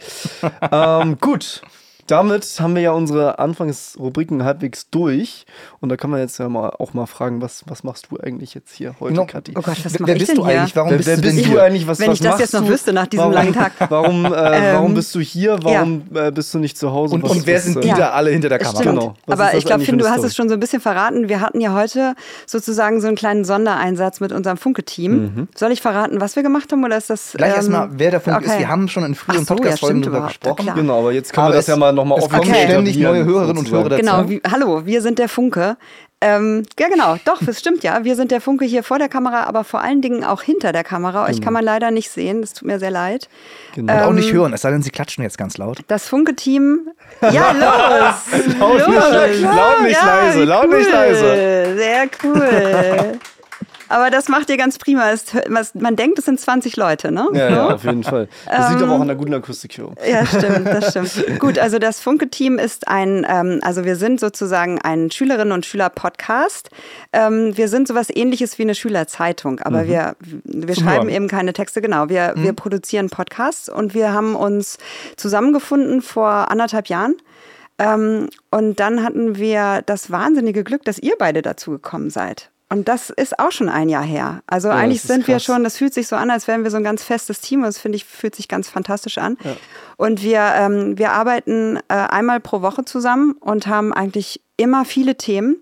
ähm, 0.71 1.17
gut 1.19 1.61
damit 2.09 2.45
haben 2.59 2.75
wir 2.75 2.81
ja 2.81 2.91
unsere 2.91 3.39
Anfangsrubriken 3.39 4.43
halbwegs 4.43 4.89
durch. 4.89 5.45
Und 5.79 5.89
da 5.89 5.97
kann 5.97 6.09
man 6.09 6.19
jetzt 6.19 6.39
ja 6.39 6.49
mal 6.49 6.69
auch 6.79 6.93
mal 6.93 7.05
fragen, 7.05 7.41
was, 7.41 7.63
was 7.67 7.83
machst 7.83 8.07
du 8.09 8.17
eigentlich 8.17 8.55
jetzt 8.55 8.73
hier 8.73 8.95
heute, 8.99 9.13
no, 9.15 9.25
Kathi? 9.25 9.53
Oh 9.55 9.61
Gott, 9.61 9.77
was 9.83 9.93
wer, 9.99 10.15
bist 10.15 10.35
du 10.35 10.47
hier? 10.47 10.59
eigentlich? 10.59 10.75
Warum 10.75 10.89
wer, 10.89 10.97
bist, 10.97 11.07
wer 11.07 11.17
bist 11.17 11.45
du, 11.45 11.59
eigentlich? 11.59 11.87
Was, 11.87 11.99
Wenn 11.99 12.09
was 12.09 12.15
ich 12.15 12.21
das 12.21 12.39
jetzt 12.39 12.53
noch 12.53 12.61
du? 12.63 12.69
wüsste 12.69 12.93
nach 12.93 13.07
diesem 13.07 13.25
warum, 13.25 13.33
langen 13.33 13.53
Tag. 13.53 13.73
Warum, 13.89 14.25
äh, 14.25 14.73
warum 14.73 14.93
bist 14.93 15.13
du 15.15 15.19
hier? 15.19 15.59
Warum 15.61 16.03
ja. 16.13 16.27
äh, 16.27 16.31
bist 16.31 16.53
du 16.53 16.59
nicht 16.59 16.77
zu 16.77 16.91
Hause? 16.91 17.15
Und, 17.15 17.23
und 17.23 17.45
wer 17.45 17.59
sind 17.59 17.83
die 17.83 17.87
ja. 17.87 17.97
da 17.97 18.09
alle 18.11 18.31
hinter 18.31 18.49
der 18.49 18.59
Kamera? 18.59 18.83
Genau. 18.83 19.15
Aber 19.27 19.53
ich 19.53 19.65
glaube, 19.65 19.83
Finn, 19.83 19.97
du 19.97 20.09
hast 20.09 20.23
es 20.23 20.35
schon 20.35 20.49
so 20.49 20.55
ein 20.55 20.59
bisschen 20.59 20.81
verraten. 20.81 21.29
Wir 21.29 21.41
hatten 21.41 21.61
ja 21.61 21.73
heute 21.73 22.15
sozusagen 22.45 23.01
so 23.01 23.07
einen 23.07 23.15
kleinen 23.15 23.45
Sondereinsatz 23.45 24.19
mit 24.19 24.31
unserem 24.31 24.57
Funke-Team. 24.57 25.11
Mhm. 25.11 25.47
Soll 25.55 25.71
ich 25.71 25.81
verraten, 25.81 26.21
was 26.21 26.35
wir 26.35 26.43
gemacht 26.43 26.71
haben 26.71 26.83
oder 26.83 26.97
ist 26.97 27.09
das. 27.09 27.33
Gleich 27.33 27.51
ähm, 27.51 27.55
erstmal, 27.55 27.89
wer 27.93 28.11
der 28.11 28.21
Funke 28.21 28.39
okay. 28.39 28.53
ist. 28.53 28.59
Wir 28.59 28.67
haben 28.67 28.87
schon 28.87 29.03
in 29.03 29.15
früheren 29.15 29.45
Podcast-Folgen 29.45 30.01
darüber 30.01 30.27
gesprochen. 30.27 30.71
Genau, 30.75 30.99
aber 30.99 31.11
jetzt 31.11 31.33
können 31.33 31.47
wir 31.47 31.53
das 31.53 31.67
ja 31.67 31.75
mal 31.75 31.93
nochmal 31.99 32.19
offiziell 32.19 32.67
ständig 32.67 32.97
neue 32.97 33.25
Hörerinnen 33.25 33.57
und 33.57 33.71
Hörer 33.71 33.89
dazu. 33.89 34.01
Genau, 34.01 34.29
wie, 34.29 34.41
hallo, 34.49 34.85
wir 34.85 35.01
sind 35.01 35.19
der 35.19 35.29
Funke. 35.29 35.77
Ähm, 36.21 36.63
ja, 36.77 36.89
genau, 36.89 37.15
doch, 37.23 37.41
das 37.45 37.59
stimmt 37.59 37.81
ja. 37.83 38.03
Wir 38.03 38.17
sind 38.17 38.31
der 38.31 38.41
Funke 38.41 38.65
hier 38.65 38.83
vor 38.83 38.99
der 38.99 39.07
Kamera, 39.07 39.43
aber 39.43 39.63
vor 39.63 39.81
allen 39.81 40.01
Dingen 40.01 40.25
auch 40.25 40.41
hinter 40.41 40.73
der 40.73 40.83
Kamera. 40.83 41.23
Euch 41.23 41.35
genau. 41.35 41.45
kann 41.45 41.53
man 41.53 41.63
leider 41.63 41.91
nicht 41.91 42.09
sehen, 42.09 42.41
das 42.41 42.53
tut 42.53 42.67
mir 42.67 42.77
sehr 42.77 42.91
leid. 42.91 43.29
Genau. 43.73 43.93
Ähm, 43.93 43.99
und 43.99 44.05
auch 44.05 44.13
nicht 44.13 44.29
ähm, 44.29 44.35
hören, 44.35 44.53
es 44.53 44.61
sei 44.61 44.71
denn, 44.71 44.81
Sie 44.81 44.89
klatschen 44.89 45.23
jetzt 45.23 45.37
ganz 45.37 45.57
laut. 45.57 45.79
Das 45.87 46.09
Funke-Team. 46.09 46.89
Ja, 47.21 47.51
los! 47.53 48.59
laut, 48.59 48.79
los. 48.79 48.87
Nicht, 48.87 49.41
laut 49.43 49.81
nicht 49.83 49.93
ja, 49.93 50.05
leise, 50.05 50.43
laut 50.43 50.67
cool. 50.69 50.77
nicht 50.77 50.91
leise. 50.91 51.75
Sehr 51.77 52.09
cool. 52.23 53.19
Aber 53.89 54.11
das 54.11 54.29
macht 54.29 54.49
ihr 54.49 54.57
ganz 54.57 54.77
prima. 54.77 55.13
man 55.73 55.95
denkt, 55.95 56.19
es 56.19 56.25
sind 56.25 56.39
20 56.39 56.77
Leute, 56.77 57.11
ne? 57.11 57.27
Ja, 57.33 57.49
ja 57.49 57.69
auf 57.73 57.83
jeden 57.83 58.03
Fall. 58.03 58.29
Das 58.45 58.67
ähm, 58.67 58.71
liegt 58.71 58.83
aber 58.83 58.93
auch 58.93 59.01
an 59.01 59.07
der 59.07 59.15
guten 59.15 59.33
Akustik 59.33 59.73
hier. 59.73 59.89
Ja, 60.07 60.25
stimmt, 60.25 60.67
das 60.67 60.91
stimmt. 60.91 61.39
Gut, 61.39 61.57
also 61.57 61.79
das 61.79 61.99
Funke-Team 61.99 62.59
ist 62.59 62.87
ein, 62.87 63.25
ähm, 63.27 63.59
also 63.63 63.83
wir 63.83 63.95
sind 63.95 64.19
sozusagen 64.19 64.79
ein 64.79 65.09
Schülerinnen- 65.11 65.51
und 65.51 65.65
Schüler-Podcast. 65.65 66.69
Ähm, 67.11 67.57
wir 67.57 67.67
sind 67.67 67.87
sowas 67.87 68.07
ähnliches 68.13 68.57
wie 68.59 68.63
eine 68.63 68.75
Schülerzeitung, 68.75 69.59
aber 69.59 69.83
mhm. 69.83 69.87
wir, 69.87 70.15
wir 70.21 70.75
schreiben 70.75 71.09
eben 71.09 71.27
keine 71.27 71.53
Texte, 71.53 71.81
genau. 71.81 72.09
Wir, 72.09 72.33
mhm. 72.35 72.43
wir 72.43 72.53
produzieren 72.53 73.09
Podcasts 73.09 73.69
und 73.69 73.93
wir 73.93 74.13
haben 74.13 74.35
uns 74.35 74.77
zusammengefunden 75.17 76.01
vor 76.01 76.51
anderthalb 76.51 76.87
Jahren. 76.87 77.15
Ähm, 77.79 78.29
und 78.51 78.79
dann 78.79 79.03
hatten 79.03 79.37
wir 79.37 79.81
das 79.85 80.11
wahnsinnige 80.11 80.63
Glück, 80.63 80.83
dass 80.83 80.99
ihr 80.99 81.13
beide 81.17 81.41
dazu 81.41 81.71
gekommen 81.71 82.09
seid. 82.09 82.51
Und 82.71 82.87
das 82.87 83.09
ist 83.09 83.39
auch 83.39 83.51
schon 83.51 83.67
ein 83.67 83.89
Jahr 83.89 84.03
her. 84.03 84.41
Also 84.45 84.67
ja, 84.67 84.75
eigentlich 84.75 85.01
sind 85.01 85.25
krass. 85.25 85.27
wir 85.27 85.39
schon, 85.39 85.63
das 85.63 85.77
fühlt 85.77 85.93
sich 85.93 86.07
so 86.07 86.15
an, 86.15 86.29
als 86.29 86.47
wären 86.47 86.63
wir 86.63 86.69
so 86.69 86.77
ein 86.77 86.83
ganz 86.83 87.03
festes 87.03 87.41
Team. 87.41 87.63
Das 87.63 87.79
finde 87.79 87.95
ich, 87.95 88.05
fühlt 88.05 88.35
sich 88.35 88.47
ganz 88.47 88.69
fantastisch 88.69 89.17
an. 89.17 89.37
Ja. 89.43 89.55
Und 89.97 90.21
wir, 90.21 90.39
ähm, 90.55 90.97
wir 90.97 91.11
arbeiten 91.11 91.77
äh, 91.87 91.93
einmal 91.93 92.39
pro 92.39 92.61
Woche 92.61 92.85
zusammen 92.85 93.33
und 93.39 93.65
haben 93.65 93.91
eigentlich 93.91 94.41
immer 94.55 94.85
viele 94.85 95.15
Themen. 95.15 95.57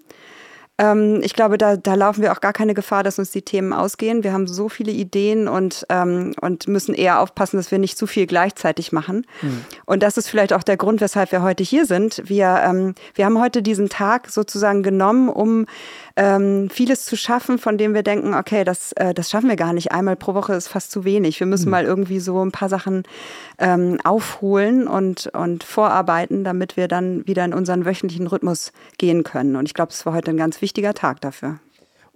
Ähm, 0.80 1.22
ich 1.24 1.34
glaube, 1.34 1.58
da, 1.58 1.76
da 1.76 1.96
laufen 1.96 2.22
wir 2.22 2.32
auch 2.32 2.42
gar 2.42 2.54
keine 2.54 2.74
Gefahr, 2.74 3.04
dass 3.04 3.18
uns 3.18 3.32
die 3.32 3.42
Themen 3.42 3.74
ausgehen. 3.74 4.24
Wir 4.24 4.32
haben 4.32 4.48
so 4.48 4.70
viele 4.70 4.92
Ideen 4.92 5.48
und, 5.48 5.86
ähm, 5.90 6.34
und 6.40 6.68
müssen 6.68 6.94
eher 6.94 7.20
aufpassen, 7.20 7.58
dass 7.58 7.72
wir 7.72 7.80
nicht 7.80 7.98
zu 7.98 8.06
viel 8.06 8.28
gleichzeitig 8.28 8.92
machen. 8.92 9.26
Mhm. 9.42 9.66
Und 9.86 10.04
das 10.04 10.18
ist 10.18 10.30
vielleicht 10.30 10.54
auch 10.54 10.64
der 10.64 10.78
Grund, 10.78 11.02
weshalb 11.02 11.32
wir 11.32 11.42
heute 11.42 11.64
hier 11.64 11.86
sind. 11.86 12.22
Wir, 12.26 12.62
ähm, 12.64 12.94
wir 13.16 13.26
haben 13.26 13.40
heute 13.40 13.64
diesen 13.64 13.90
Tag 13.90 14.30
sozusagen 14.30 14.84
genommen, 14.84 15.30
um 15.30 15.66
ähm, 16.18 16.70
vieles 16.72 17.06
zu 17.06 17.16
schaffen, 17.16 17.60
von 17.60 17.78
dem 17.78 17.94
wir 17.94 18.02
denken, 18.02 18.34
okay, 18.34 18.64
das, 18.64 18.92
äh, 18.94 19.14
das 19.14 19.30
schaffen 19.30 19.50
wir 19.50 19.56
gar 19.56 19.72
nicht. 19.72 19.92
Einmal 19.92 20.16
pro 20.16 20.34
Woche 20.34 20.54
ist 20.54 20.68
fast 20.68 20.92
zu 20.92 21.06
wenig. 21.06 21.40
Wir 21.40 21.46
müssen 21.46 21.66
mhm. 21.66 21.72
mal 21.72 21.86
irgendwie 21.86 22.20
so 22.20 22.44
ein 22.44 22.52
paar 22.52 22.70
Sachen 22.70 23.04
ähm, 23.60 24.00
aufholen 24.04 24.88
und, 24.88 25.28
und 25.28 25.64
vorarbeiten, 25.64 26.44
damit 26.44 26.76
wir 26.76 26.88
dann 26.88 27.26
wieder 27.28 27.46
in 27.46 27.54
unseren 27.54 27.86
wöchentlichen 27.86 28.26
Rhythmus 28.26 28.72
gehen 28.98 29.24
können. 29.24 29.56
Und 29.56 29.68
ich 29.68 29.76
glaube, 29.76 29.92
es 29.92 30.06
war 30.08 30.14
heute 30.14 30.32
ein 30.32 30.38
ganz 30.38 30.62
wichtiger 30.62 30.96
Tag 30.96 31.22
dafür. 31.22 31.60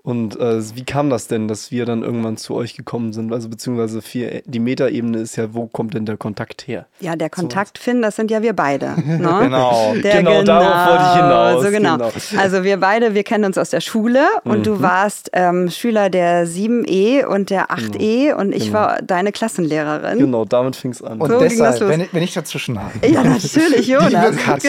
Und 0.03 0.39
äh, 0.39 0.75
wie 0.75 0.83
kam 0.83 1.11
das 1.11 1.27
denn, 1.27 1.47
dass 1.47 1.69
wir 1.69 1.85
dann 1.85 2.01
irgendwann 2.01 2.35
zu 2.35 2.55
euch 2.55 2.75
gekommen 2.75 3.13
sind? 3.13 3.31
Also 3.31 3.49
beziehungsweise 3.49 4.01
vier, 4.01 4.41
die 4.45 4.59
Metaebene 4.59 5.19
ist 5.19 5.35
ja, 5.35 5.53
wo 5.53 5.67
kommt 5.67 5.93
denn 5.93 6.07
der 6.07 6.17
Kontakt 6.17 6.67
her? 6.67 6.87
Ja, 7.01 7.15
der 7.15 7.29
Kontakt, 7.29 7.77
so 7.77 7.83
Finn, 7.83 8.01
das 8.01 8.15
sind 8.15 8.31
ja 8.31 8.41
wir 8.41 8.53
beide. 8.53 8.95
Ne? 9.11 9.17
genau. 9.17 9.93
Der, 10.01 10.17
genau, 10.17 10.39
genau, 10.39 10.43
darauf 10.43 10.87
wollte 10.87 11.03
ich 11.03 11.15
hinaus. 11.15 11.63
So 11.63 11.69
genau. 11.69 11.97
genau. 11.97 12.41
Also 12.41 12.63
wir 12.63 12.79
beide, 12.79 13.13
wir 13.13 13.23
kennen 13.23 13.43
uns 13.43 13.57
aus 13.57 13.69
der 13.69 13.81
Schule 13.81 14.25
und 14.45 14.59
mhm. 14.59 14.63
du 14.63 14.81
warst 14.81 15.29
ähm, 15.33 15.69
Schüler 15.69 16.09
der 16.09 16.47
7e 16.47 17.25
und 17.25 17.49
der 17.49 17.67
8e 17.67 17.97
genau. 17.97 18.39
und 18.39 18.55
ich 18.55 18.67
genau. 18.67 18.73
war 18.73 19.01
deine 19.01 19.31
Klassenlehrerin. 19.31 20.17
Genau, 20.17 20.45
damit 20.45 20.77
fing 20.77 20.91
es 20.91 21.03
an. 21.03 21.19
Und 21.19 21.29
so 21.29 21.39
deshalb, 21.39 21.81
wenn 21.81 22.01
ich, 22.01 22.13
wenn 22.13 22.23
ich 22.23 22.33
dazwischen 22.33 22.81
habe. 22.81 23.05
Ja, 23.05 23.23
natürlich, 23.23 23.87
Jonas. 23.87 24.35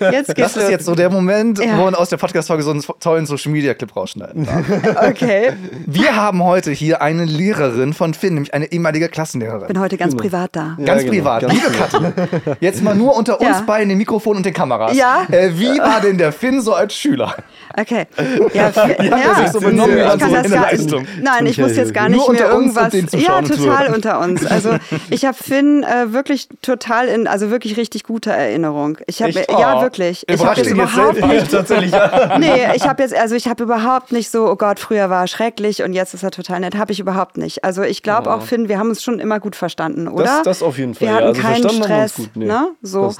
jetzt 0.00 0.36
das 0.36 0.56
ist 0.56 0.70
jetzt 0.70 0.86
so 0.86 0.94
der 0.94 1.10
Moment, 1.10 1.58
ja. 1.58 1.76
wo 1.78 1.84
man 1.84 1.94
aus 1.94 2.08
der 2.08 2.16
Podcast-Folge 2.16 2.62
so 2.62 2.70
einen 2.70 2.82
tollen 2.98 3.26
Social-Media-Clip 3.26 3.94
rausschneidet 3.94 4.23
schneiden 4.24 4.46
darf. 4.46 4.64
Okay. 5.14 5.52
Wir 5.86 6.16
haben 6.16 6.42
heute 6.42 6.70
hier 6.70 7.02
eine 7.02 7.24
Lehrerin 7.24 7.92
von 7.92 8.14
Finn, 8.14 8.34
nämlich 8.34 8.54
eine 8.54 8.72
ehemalige 8.72 9.08
Klassenlehrerin. 9.08 9.62
Ich 9.62 9.68
bin 9.68 9.80
heute 9.80 9.96
ganz 9.96 10.16
privat 10.16 10.50
da. 10.52 10.76
Ganz 10.84 11.02
ja, 11.02 11.10
genau. 11.10 11.10
privat. 11.10 11.42
Ganz 11.42 11.54
Liebe 11.54 11.70
Katrin, 11.70 12.12
jetzt 12.60 12.82
mal 12.82 12.94
nur 12.94 13.16
unter 13.16 13.40
uns 13.40 13.58
ja. 13.58 13.60
beiden, 13.60 13.88
dem 13.88 13.98
Mikrofon 13.98 14.36
und 14.36 14.46
den 14.46 14.54
Kameras. 14.54 14.96
Ja. 14.96 15.26
Äh, 15.30 15.58
wie 15.58 15.78
war 15.78 16.00
denn 16.00 16.18
der 16.18 16.32
Finn 16.32 16.60
so 16.60 16.74
als 16.74 16.94
Schüler? 16.94 17.34
Okay. 17.76 18.06
Ja, 18.54 18.74
wie 18.98 19.10
hat 19.10 19.38
er 19.38 19.42
sich 19.42 19.52
so 19.52 19.60
benommen 19.60 19.98
ich 19.98 20.18
kann 20.18 20.32
das 20.32 20.50
gar, 20.50 20.62
Leistung? 20.62 21.06
Nein, 21.20 21.46
ich 21.46 21.58
muss 21.58 21.76
jetzt 21.76 21.94
gar 21.94 22.08
nicht 22.08 22.28
mehr 22.28 22.48
irgendwas. 22.48 22.92
ja, 23.12 23.42
total 23.42 23.94
unter 23.94 24.20
uns. 24.20 24.46
Also 24.46 24.76
ich 25.10 25.24
habe 25.24 25.36
Finn 25.36 25.82
äh, 25.82 26.12
wirklich 26.12 26.48
total 26.62 27.08
in, 27.08 27.26
also 27.26 27.50
wirklich 27.50 27.76
richtig 27.76 28.04
gute 28.04 28.30
Erinnerung. 28.30 28.98
Ich 29.06 29.22
habe 29.22 29.32
ja 29.32 29.82
wirklich. 29.82 30.24
Ich 30.28 30.44
habe 30.44 30.60
jetzt 30.60 30.70
überhaupt 30.70 31.26
nicht. 31.26 31.50
Tatsächlich. 31.50 31.92
nee, 32.38 32.74
ich 32.74 32.86
habe 32.86 33.02
jetzt, 33.02 33.14
also 33.14 33.34
ich 33.34 33.48
habe 33.48 33.62
überhaupt 33.64 34.12
nicht 34.14 34.30
so, 34.30 34.50
oh 34.50 34.56
Gott, 34.56 34.80
früher 34.80 35.10
war 35.10 35.24
er 35.24 35.26
schrecklich 35.26 35.82
und 35.82 35.92
jetzt 35.92 36.14
ist 36.14 36.22
er 36.22 36.30
total 36.30 36.60
nett. 36.60 36.76
Habe 36.76 36.92
ich 36.92 37.00
überhaupt 37.00 37.36
nicht. 37.36 37.64
Also 37.64 37.82
ich 37.82 38.02
glaube 38.02 38.30
ja. 38.30 38.36
auch, 38.36 38.42
Finn, 38.42 38.68
wir 38.68 38.78
haben 38.78 38.88
uns 38.88 39.02
schon 39.02 39.20
immer 39.20 39.40
gut 39.40 39.54
verstanden, 39.54 40.08
oder? 40.08 40.24
Das, 40.24 40.42
das 40.42 40.62
auf 40.62 40.78
jeden 40.78 40.94
Fall. 40.94 41.08
Wir 41.08 41.14
hatten 41.14 41.26
also 41.26 41.42
keinen 41.42 41.70
Stress. 41.70 42.14
Gut, 42.14 42.30
nee, 42.34 42.46
ne? 42.46 42.68
so. 42.80 43.12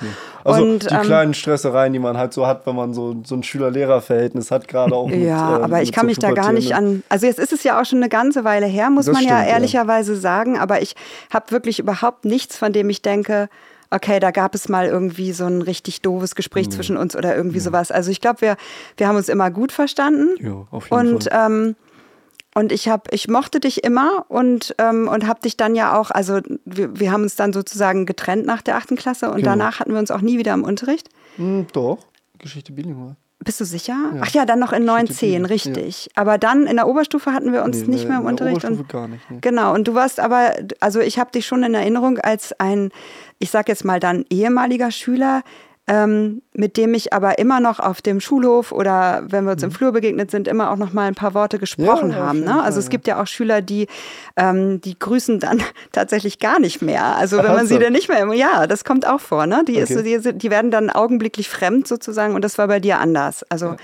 Also 0.45 0.63
und, 0.63 0.91
die 0.91 0.95
ähm, 0.95 1.03
kleinen 1.03 1.35
Stressereien, 1.35 1.93
die 1.93 1.99
man 1.99 2.17
halt 2.17 2.33
so 2.33 2.47
hat, 2.47 2.67
wenn 2.67 2.75
man 2.75 2.95
so, 2.95 3.17
so 3.25 3.35
ein 3.35 3.43
Schüler-Lehrer-Verhältnis 3.43 4.51
hat, 4.51 4.69
gerade 4.69 4.95
auch. 4.95 5.09
Mit, 5.09 5.23
ja, 5.23 5.59
äh, 5.59 5.63
aber 5.63 5.83
ich 5.83 5.93
kann 5.93 6.07
mich 6.07 6.19
da 6.19 6.33
gar 6.33 6.53
nicht 6.53 6.75
an. 6.75 7.03
Also 7.09 7.27
jetzt 7.27 7.39
ist 7.39 7.53
es 7.53 7.63
ja 7.65 7.81
auch 7.81 7.85
schon 7.85 7.99
eine 7.99 8.09
ganze 8.09 8.45
Weile 8.45 8.67
her, 8.67 8.89
muss 8.89 9.07
das 9.07 9.15
man 9.15 9.25
stimmt, 9.25 9.39
ja 9.39 9.45
ehrlicherweise 9.45 10.15
ja. 10.15 10.21
sagen. 10.21 10.59
Aber 10.59 10.81
ich 10.81 10.95
habe 11.33 11.51
wirklich 11.51 11.79
überhaupt 11.79 12.25
nichts, 12.25 12.57
von 12.57 12.73
dem 12.73 12.89
ich 12.89 13.03
denke, 13.03 13.49
okay, 13.95 14.21
da 14.21 14.31
gab 14.31 14.55
es 14.55 14.69
mal 14.69 14.87
irgendwie 14.87 15.33
so 15.33 15.45
ein 15.47 15.63
richtig 15.63 16.03
doofes 16.03 16.35
Gespräch 16.35 16.67
mhm. 16.67 16.71
zwischen 16.73 16.97
uns 16.97 17.17
oder 17.17 17.37
irgendwie 17.37 17.59
mhm. 17.59 17.65
sowas. 17.65 17.91
Also 17.91 18.11
ich 18.11 18.21
glaube, 18.21 18.41
wir, 18.41 18.57
wir 18.97 19.09
haben 19.09 19.17
uns 19.17 19.29
immer 19.29 19.51
gut 19.51 19.73
verstanden. 19.73 20.35
Ja, 20.41 20.67
auf 20.71 20.91
jeden 20.91 21.15
und, 21.15 21.25
Fall. 21.25 21.47
Ähm, 21.47 21.77
und 22.55 22.71
ich 22.71 22.89
habe, 22.89 23.03
ich 23.11 23.29
mochte 23.29 23.59
dich 23.59 23.83
immer 23.83 24.27
und, 24.29 24.75
ähm, 24.79 25.09
und 25.09 25.27
habe 25.27 25.41
dich 25.41 25.57
dann 25.57 25.75
ja 25.75 25.99
auch, 25.99 26.11
also 26.11 26.41
wir, 26.65 26.99
wir 26.99 27.11
haben 27.11 27.25
uns 27.25 27.35
dann 27.35 27.53
sozusagen 27.53 28.07
getrennt 28.07 28.47
nach 28.47 28.63
der 28.63 28.77
achten 28.77 28.97
Klasse 28.97 29.31
und 29.31 29.39
genau. 29.39 29.51
danach 29.51 29.81
hatten 29.81 29.93
wir 29.93 29.99
uns 29.99 30.11
auch 30.11 30.21
nie 30.21 30.39
wieder 30.39 30.55
im 30.55 30.63
Unterricht. 30.63 31.09
Hm, 31.37 31.67
doch, 31.73 31.99
Geschichte 32.39 32.73
bilingual. 32.73 33.17
Bist 33.45 33.61
du 33.61 33.65
sicher? 33.65 33.97
Ja. 34.15 34.21
Ach 34.23 34.31
ja, 34.31 34.47
dann 34.47 34.59
noch 34.59 34.73
in 34.73 34.85
9, 34.85 35.07
10, 35.07 35.45
richtig. 35.45 36.07
Ja. 36.07 36.11
Aber 36.15 36.39
dann 36.39 36.67
in 36.67 36.77
der 36.77 36.89
Oberstufe 36.89 37.33
hatten 37.33 37.53
wir 37.53 37.63
uns 37.63 37.83
nee, 37.83 37.95
nicht 37.95 38.09
mehr 38.09 38.19
im 38.19 38.27
Unterricht. 38.27 38.65
und, 38.65 38.89
gar 38.89 39.07
nicht. 39.07 39.31
Nee. 39.31 39.39
Genau, 39.43 39.75
und 39.75 39.87
du 39.87 39.95
warst 39.95 40.19
aber, 40.19 40.55
also 40.81 41.01
ich 41.01 41.19
habe 41.19 41.31
dich 41.31 41.47
schon 41.47 41.63
in 41.63 41.75
Erinnerung 41.75 42.19
als 42.19 42.59
ein, 42.59 42.91
ich 43.39 43.51
sag 43.51 43.69
jetzt 43.69 43.85
mal 43.85 44.01
dann 44.01 44.25
ehemaliger 44.31 44.91
Schüler, 44.91 45.43
ähm, 45.87 46.43
mit 46.57 46.77
dem 46.77 46.95
ich 46.95 47.13
aber 47.13 47.41
immer 47.41 47.59
noch 47.59 47.81
auf 47.81 48.01
dem 48.01 48.21
Schulhof 48.21 48.71
oder 48.71 49.25
wenn 49.27 49.45
wir 49.45 49.53
uns 49.53 49.63
im 49.65 49.71
mhm. 49.71 49.75
Flur 49.75 49.93
begegnet 49.93 50.31
sind, 50.31 50.47
immer 50.47 50.71
auch 50.71 50.77
noch 50.77 50.93
mal 50.93 51.09
ein 51.09 51.17
paar 51.17 51.35
Worte 51.35 51.59
gesprochen 51.59 52.11
ja, 52.11 52.17
haben. 52.17 52.45
Ne? 52.45 52.63
Also 52.63 52.79
es 52.79 52.91
gibt 52.91 53.09
ja 53.09 53.21
auch 53.21 53.27
Schüler, 53.27 53.61
die, 53.61 53.89
ähm, 54.37 54.81
die 54.81 54.97
grüßen 54.97 55.41
dann 55.41 55.61
tatsächlich 55.93 56.39
gar 56.39 56.61
nicht 56.61 56.81
mehr. 56.81 57.17
Also 57.17 57.39
wenn 57.39 57.47
man 57.47 57.57
also. 57.59 57.75
sie 57.75 57.81
dann 57.81 57.93
nicht 57.93 58.09
mehr, 58.09 58.33
ja, 58.35 58.69
das 58.69 58.85
kommt 58.85 59.05
auch 59.05 59.21
vor. 59.21 59.47
Ne? 59.47 59.65
Die, 59.67 59.83
okay. 59.83 60.15
ist, 60.15 60.25
die, 60.27 60.39
die, 60.39 60.51
werden 60.51 60.71
dann 60.71 60.91
augenblicklich 60.91 61.49
fremd 61.49 61.89
sozusagen 61.89 62.37
und 62.37 62.45
das 62.45 62.57
war 62.57 62.69
bei 62.69 62.79
dir 62.79 63.01
anders. 63.01 63.45
Also 63.49 63.67
ja. 63.67 63.77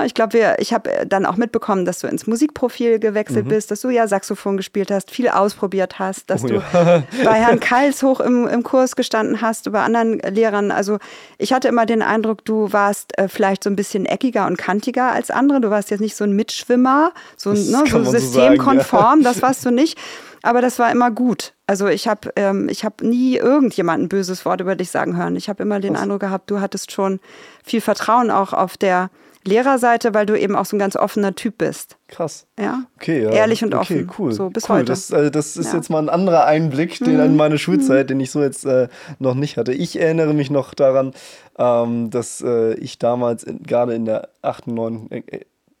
ne, 0.00 0.06
ich 0.06 0.14
glaube, 0.14 0.56
ich 0.58 0.74
habe 0.74 0.90
dann 1.06 1.24
auch 1.24 1.36
mitbekommen, 1.36 1.84
dass 1.84 2.00
du 2.00 2.08
ins 2.08 2.26
Musikprofil 2.26 2.98
gewechselt 2.98 3.44
mhm. 3.44 3.50
bist, 3.50 3.70
dass 3.70 3.82
du 3.82 3.90
ja 3.90 4.08
Saxophon 4.08 4.56
gespielt 4.56 4.90
hast, 4.90 5.12
viel 5.12 5.28
ausprobiert 5.28 6.00
hast, 6.00 6.28
dass 6.30 6.42
oh, 6.42 6.48
du 6.48 6.54
ja. 6.54 7.04
bei 7.24 7.34
Herrn 7.34 7.60
Kals 7.60 8.02
hoch 8.02 8.18
im, 8.18 8.48
im 8.48 8.64
Kurs 8.64 8.96
gestanden 8.96 9.40
hast, 9.40 9.70
bei 9.70 9.82
anderen 9.82 10.18
Lehrern. 10.18 10.72
Also 10.72 10.98
ich 11.38 11.52
hatte 11.52 11.68
immer 11.68 11.86
den 11.86 12.07
Eindruck, 12.08 12.44
du 12.44 12.72
warst 12.72 13.16
äh, 13.18 13.28
vielleicht 13.28 13.62
so 13.64 13.70
ein 13.70 13.76
bisschen 13.76 14.06
eckiger 14.06 14.46
und 14.46 14.56
kantiger 14.56 15.12
als 15.12 15.30
andere. 15.30 15.60
Du 15.60 15.70
warst 15.70 15.90
jetzt 15.90 16.00
nicht 16.00 16.16
so 16.16 16.24
ein 16.24 16.32
Mitschwimmer, 16.32 17.12
so, 17.36 17.50
ne, 17.50 17.84
so 17.86 18.04
systemkonform, 18.04 19.18
so 19.18 19.24
das 19.24 19.42
warst 19.42 19.64
du 19.64 19.70
nicht. 19.70 19.98
Aber 20.42 20.60
das 20.60 20.78
war 20.78 20.90
immer 20.90 21.10
gut. 21.10 21.54
Also 21.66 21.88
ich 21.88 22.08
habe 22.08 22.30
ähm, 22.36 22.68
hab 22.68 23.02
nie 23.02 23.36
irgendjemand 23.36 24.04
ein 24.04 24.08
böses 24.08 24.44
Wort 24.44 24.60
über 24.60 24.76
dich 24.76 24.90
sagen 24.90 25.16
hören. 25.16 25.36
Ich 25.36 25.48
habe 25.48 25.62
immer 25.62 25.80
den 25.80 25.94
Was? 25.94 26.02
Eindruck 26.02 26.20
gehabt, 26.20 26.50
du 26.50 26.60
hattest 26.60 26.92
schon 26.92 27.20
viel 27.64 27.80
Vertrauen 27.80 28.30
auch 28.30 28.52
auf 28.52 28.76
der 28.76 29.10
Lehrerseite, 29.48 30.14
weil 30.14 30.26
du 30.26 30.38
eben 30.38 30.54
auch 30.54 30.66
so 30.66 30.76
ein 30.76 30.78
ganz 30.78 30.96
offener 30.96 31.34
Typ 31.34 31.58
bist. 31.58 31.96
Krass. 32.08 32.46
Ja. 32.58 32.84
Okay, 32.96 33.22
ja. 33.22 33.30
Ehrlich 33.30 33.64
und 33.64 33.74
okay, 33.74 34.04
offen. 34.04 34.10
cool. 34.18 34.32
So 34.32 34.50
bis 34.50 34.68
cool. 34.68 34.76
heute. 34.76 34.84
Das, 34.86 35.10
äh, 35.10 35.30
das 35.30 35.56
ist 35.56 35.72
ja. 35.72 35.78
jetzt 35.78 35.90
mal 35.90 35.98
ein 35.98 36.08
anderer 36.08 36.44
Einblick 36.46 36.98
den, 36.98 37.14
mhm. 37.14 37.20
in 37.20 37.36
meine 37.36 37.58
Schulzeit, 37.58 38.06
mhm. 38.06 38.08
den 38.08 38.20
ich 38.20 38.30
so 38.30 38.42
jetzt 38.42 38.64
äh, 38.64 38.88
noch 39.18 39.34
nicht 39.34 39.56
hatte. 39.56 39.72
Ich 39.72 39.98
erinnere 39.98 40.34
mich 40.34 40.50
noch 40.50 40.74
daran, 40.74 41.12
ähm, 41.58 42.10
dass 42.10 42.40
äh, 42.40 42.74
ich 42.74 42.98
damals 42.98 43.46
gerade 43.62 43.94
in 43.94 44.04
der 44.04 44.28
8., 44.42 44.68
9., 44.68 45.08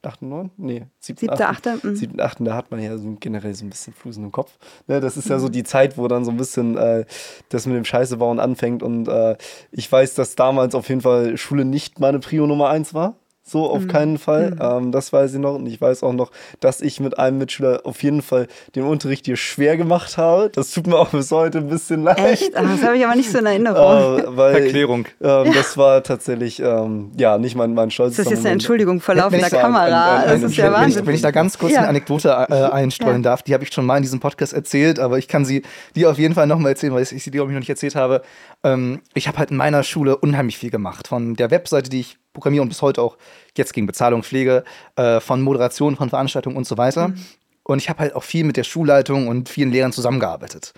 8., 0.02 0.22
9? 0.22 0.50
Nee, 0.56 0.86
7., 1.00 1.30
8., 1.30 1.68
7., 1.82 2.20
8., 2.20 2.38
da 2.40 2.54
hat 2.54 2.70
man 2.70 2.80
ja 2.80 2.96
so 2.96 3.16
generell 3.18 3.54
so 3.54 3.64
ein 3.64 3.70
bisschen 3.70 3.92
Flusen 3.92 4.24
im 4.24 4.32
Kopf. 4.32 4.56
Ne, 4.86 5.00
das 5.00 5.16
ist 5.16 5.28
ja 5.28 5.38
so 5.38 5.48
mhm. 5.48 5.52
die 5.52 5.64
Zeit, 5.64 5.98
wo 5.98 6.08
dann 6.08 6.24
so 6.24 6.30
ein 6.30 6.36
bisschen 6.36 6.76
äh, 6.76 7.04
das 7.48 7.66
mit 7.66 7.76
dem 7.76 7.84
Scheißebauen 7.84 8.38
anfängt 8.40 8.82
und 8.82 9.08
äh, 9.08 9.36
ich 9.70 9.90
weiß, 9.90 10.14
dass 10.14 10.36
damals 10.36 10.74
auf 10.74 10.88
jeden 10.88 11.00
Fall 11.00 11.36
Schule 11.36 11.64
nicht 11.64 12.00
meine 12.00 12.20
Prio 12.20 12.46
Nummer 12.46 12.68
1 12.68 12.94
war. 12.94 13.16
So 13.48 13.70
auf 13.70 13.82
mhm. 13.82 13.88
keinen 13.88 14.18
Fall. 14.18 14.50
Mhm. 14.50 14.58
Ähm, 14.60 14.92
das 14.92 15.12
weiß 15.12 15.34
ich 15.34 15.40
noch. 15.40 15.54
Und 15.54 15.66
ich 15.66 15.80
weiß 15.80 16.02
auch 16.02 16.12
noch, 16.12 16.30
dass 16.60 16.80
ich 16.80 17.00
mit 17.00 17.18
einem 17.18 17.38
Mitschüler 17.38 17.80
auf 17.84 18.02
jeden 18.02 18.22
Fall 18.22 18.46
den 18.74 18.84
Unterricht 18.84 19.26
hier 19.26 19.36
schwer 19.36 19.76
gemacht 19.76 20.18
habe. 20.18 20.50
Das 20.50 20.70
tut 20.70 20.86
mir 20.86 20.96
auch 20.96 21.08
bis 21.10 21.30
heute 21.30 21.58
ein 21.58 21.68
bisschen 21.68 22.02
leid. 22.02 22.18
Echt? 22.18 22.52
Ach, 22.54 22.62
das 22.62 22.82
habe 22.82 22.96
ich 22.96 23.04
aber 23.04 23.16
nicht 23.16 23.30
so 23.30 23.38
in 23.38 23.46
Erinnerung. 23.58 24.18
Äh, 24.18 24.36
weil, 24.36 24.64
Erklärung. 24.64 25.06
Ähm, 25.22 25.52
das 25.54 25.76
war 25.76 26.02
tatsächlich, 26.02 26.60
ähm, 26.60 27.12
ja, 27.18 27.38
nicht 27.38 27.56
mein, 27.56 27.74
mein 27.74 27.90
Stolz. 27.90 28.16
Das 28.16 28.26
ist 28.26 28.32
jetzt 28.32 28.40
eine 28.40 28.52
Entschuldigung 28.52 29.00
vor 29.00 29.14
laufender 29.14 29.48
Kamera. 29.48 30.16
Ein, 30.16 30.22
ein, 30.22 30.28
ein, 30.28 30.42
das 30.42 30.50
ist 30.50 30.56
ja 30.56 30.72
Wahnsinn. 30.72 30.94
Wenn 30.94 31.02
ich, 31.02 31.06
wenn 31.06 31.14
ich 31.14 31.22
da 31.22 31.30
ganz 31.30 31.58
kurz 31.58 31.72
ja. 31.72 31.78
eine 31.80 31.88
Anekdote 31.88 32.28
äh, 32.28 32.54
einstreuen 32.54 33.22
ja. 33.22 33.30
darf, 33.30 33.42
die 33.42 33.54
habe 33.54 33.64
ich 33.64 33.72
schon 33.72 33.86
mal 33.86 33.96
in 33.96 34.02
diesem 34.02 34.20
Podcast 34.20 34.52
erzählt, 34.52 34.98
aber 34.98 35.18
ich 35.18 35.28
kann 35.28 35.44
sie 35.44 35.62
dir 35.96 36.10
auf 36.10 36.18
jeden 36.18 36.34
Fall 36.34 36.46
nochmal 36.46 36.72
erzählen, 36.72 36.92
weil 36.92 37.02
ich 37.02 37.08
sie 37.08 37.30
dir, 37.30 37.38
glaube 37.38 37.50
ich, 37.50 37.54
noch 37.54 37.60
nicht 37.60 37.70
erzählt 37.70 37.94
habe. 37.94 38.22
Ähm, 38.62 39.00
ich 39.14 39.28
habe 39.28 39.38
halt 39.38 39.50
in 39.50 39.56
meiner 39.56 39.82
Schule 39.82 40.16
unheimlich 40.16 40.58
viel 40.58 40.70
gemacht. 40.70 41.08
Von 41.08 41.34
der 41.34 41.50
Webseite, 41.50 41.90
die 41.90 42.00
ich 42.00 42.18
programmiere 42.38 42.62
und 42.62 42.68
bis 42.68 42.82
heute 42.82 43.02
auch 43.02 43.16
jetzt 43.56 43.72
gegen 43.72 43.86
Bezahlung 43.86 44.22
pflege, 44.22 44.64
äh, 44.96 45.20
von 45.20 45.42
Moderation, 45.42 45.96
von 45.96 46.08
Veranstaltungen 46.08 46.56
und 46.56 46.66
so 46.66 46.78
weiter. 46.78 47.08
Mhm. 47.08 47.24
Und 47.64 47.82
ich 47.82 47.90
habe 47.90 47.98
halt 48.00 48.14
auch 48.14 48.22
viel 48.22 48.44
mit 48.44 48.56
der 48.56 48.64
Schulleitung 48.64 49.28
und 49.28 49.48
vielen 49.48 49.70
Lehrern 49.70 49.92
zusammengearbeitet. 49.92 50.72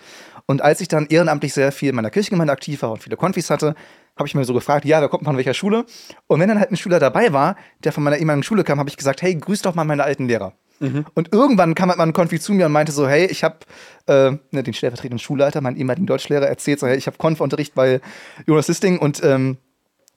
Und 0.46 0.62
als 0.62 0.80
ich 0.80 0.88
dann 0.88 1.06
ehrenamtlich 1.06 1.54
sehr 1.54 1.70
viel 1.70 1.90
in 1.90 1.94
meiner 1.94 2.10
Kirchengemeinde 2.10 2.52
aktiv 2.52 2.82
war 2.82 2.90
und 2.90 3.02
viele 3.02 3.16
Konfis 3.16 3.50
hatte, 3.50 3.76
habe 4.16 4.26
ich 4.26 4.34
mir 4.34 4.44
so 4.44 4.52
gefragt, 4.52 4.84
ja, 4.84 5.00
wer 5.00 5.08
kommt 5.08 5.24
von 5.24 5.36
welcher 5.36 5.54
Schule? 5.54 5.84
Und 6.26 6.40
wenn 6.40 6.48
dann 6.48 6.58
halt 6.58 6.72
ein 6.72 6.76
Schüler 6.76 6.98
dabei 6.98 7.32
war, 7.32 7.54
der 7.84 7.92
von 7.92 8.02
meiner 8.02 8.16
ehemaligen 8.16 8.42
Schule 8.42 8.64
kam, 8.64 8.80
habe 8.80 8.88
ich 8.88 8.96
gesagt, 8.96 9.22
hey, 9.22 9.34
grüß 9.36 9.62
doch 9.62 9.76
mal 9.76 9.84
meine 9.84 10.02
alten 10.02 10.26
Lehrer. 10.26 10.52
Mhm. 10.80 11.04
Und 11.14 11.32
irgendwann 11.32 11.74
kam 11.74 11.90
halt 11.90 11.98
mal 11.98 12.04
ein 12.04 12.12
Konfi 12.12 12.40
zu 12.40 12.52
mir 12.52 12.66
und 12.66 12.72
meinte 12.72 12.90
so, 12.90 13.06
hey, 13.06 13.26
ich 13.26 13.44
habe 13.44 13.58
äh, 14.06 14.32
ne, 14.50 14.62
den 14.62 14.74
stellvertretenden 14.74 15.18
Schulleiter, 15.18 15.60
meinen 15.60 15.76
ehemaligen 15.76 16.06
Deutschlehrer, 16.06 16.48
erzählt 16.48 16.80
so, 16.80 16.86
hey, 16.86 16.96
ich 16.96 17.06
habe 17.06 17.18
Konf-Unterricht 17.18 17.74
bei 17.74 18.00
Jonas 18.46 18.66
Listing 18.68 18.98
und 18.98 19.22
ähm, 19.22 19.58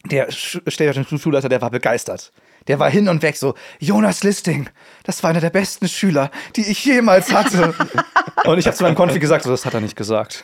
der 0.06 0.32
stellvertretende 0.32 1.22
Schulleiter, 1.22 1.50
der 1.50 1.62
war 1.62 1.70
begeistert. 1.70 2.32
Der 2.68 2.80
war 2.80 2.90
hin 2.90 3.10
und 3.10 3.22
weg 3.22 3.36
so, 3.36 3.56
Jonas 3.80 4.24
Listing, 4.24 4.70
das 5.04 5.22
war 5.24 5.30
einer 5.30 5.42
der 5.42 5.50
besten 5.50 5.88
Schüler, 5.88 6.32
die 6.56 6.62
ich 6.62 6.84
jemals 6.86 7.32
hatte. 7.34 7.74
und 8.46 8.58
ich 8.58 8.66
habe 8.66 8.76
zu 8.76 8.84
meinem 8.84 8.96
Konfi 8.96 9.20
gesagt, 9.20 9.44
so, 9.44 9.52
das 9.52 9.66
hat 9.66 9.74
er 9.74 9.82
nicht 9.82 9.96
gesagt. 9.96 10.44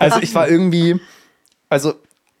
also 0.00 0.20
ich 0.20 0.34
war 0.34 0.48
irgendwie, 0.48 1.00
also 1.68 1.94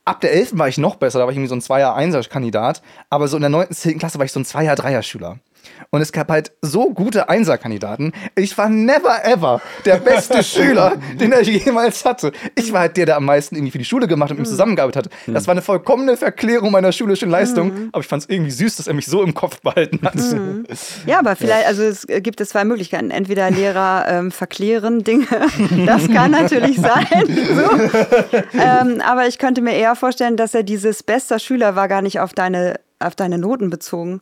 ab 0.04 0.20
der 0.20 0.32
11. 0.32 0.58
war 0.58 0.68
ich 0.68 0.78
noch 0.78 0.96
besser, 0.96 1.18
da 1.18 1.24
war 1.24 1.30
ich 1.30 1.36
irgendwie 1.36 1.48
so 1.48 1.56
ein 1.56 1.62
Zweier-Einser-Kandidat, 1.62 2.82
aber 3.10 3.28
so 3.28 3.36
in 3.36 3.42
der 3.42 3.50
9., 3.50 3.70
10. 3.70 3.98
Klasse 3.98 4.18
war 4.18 4.26
ich 4.26 4.32
so 4.32 4.40
ein 4.40 4.44
Zweier-Dreier-Schüler. 4.44 5.38
Und 5.90 6.00
es 6.00 6.12
gab 6.12 6.30
halt 6.30 6.52
so 6.62 6.90
gute 6.90 7.28
Einser-Kandidaten. 7.28 8.12
Ich 8.34 8.56
war 8.56 8.68
never 8.68 9.24
ever 9.24 9.60
der 9.84 9.96
beste 9.96 10.42
Schüler, 10.42 10.94
den 11.20 11.32
er 11.32 11.42
jemals 11.42 12.04
hatte. 12.04 12.32
Ich 12.54 12.72
war 12.72 12.80
halt 12.80 12.96
der, 12.96 13.06
der 13.06 13.16
am 13.16 13.24
meisten 13.24 13.56
irgendwie 13.56 13.72
für 13.72 13.78
die 13.78 13.84
Schule 13.84 14.06
gemacht 14.06 14.30
und 14.30 14.38
mit 14.38 14.46
ihm 14.46 14.48
mhm. 14.48 14.52
zusammengearbeitet 14.52 15.06
hat. 15.06 15.12
Das 15.26 15.46
war 15.46 15.52
eine 15.52 15.62
vollkommene 15.62 16.16
Verklärung 16.16 16.70
meiner 16.70 16.92
schulischen 16.92 17.30
Leistung. 17.30 17.68
Mhm. 17.68 17.88
Aber 17.92 18.00
ich 18.00 18.08
fand 18.08 18.22
es 18.22 18.28
irgendwie 18.28 18.50
süß, 18.50 18.76
dass 18.76 18.86
er 18.86 18.94
mich 18.94 19.06
so 19.06 19.22
im 19.22 19.34
Kopf 19.34 19.60
behalten 19.60 20.00
hat. 20.02 20.14
Ja, 21.06 21.18
aber 21.18 21.36
vielleicht, 21.36 21.66
also 21.66 21.82
es 21.82 22.06
gibt 22.06 22.40
es 22.40 22.50
zwei 22.50 22.64
Möglichkeiten. 22.64 23.10
Entweder 23.10 23.50
Lehrer 23.50 24.04
ähm, 24.08 24.30
verklären 24.30 25.04
Dinge. 25.04 25.26
Das 25.86 26.08
kann 26.08 26.30
natürlich 26.30 26.80
sein. 26.80 27.26
So. 27.26 28.58
Ähm, 28.58 29.00
aber 29.00 29.26
ich 29.26 29.38
könnte 29.38 29.62
mir 29.62 29.74
eher 29.74 29.94
vorstellen, 29.94 30.36
dass 30.36 30.54
er 30.54 30.62
dieses 30.62 31.02
bester 31.02 31.38
Schüler 31.38 31.76
war 31.76 31.88
gar 31.88 32.02
nicht 32.02 32.20
auf 32.20 32.32
deine 32.32 32.78
auf 33.06 33.14
deine 33.14 33.38
Noten 33.38 33.70
bezogen. 33.70 34.20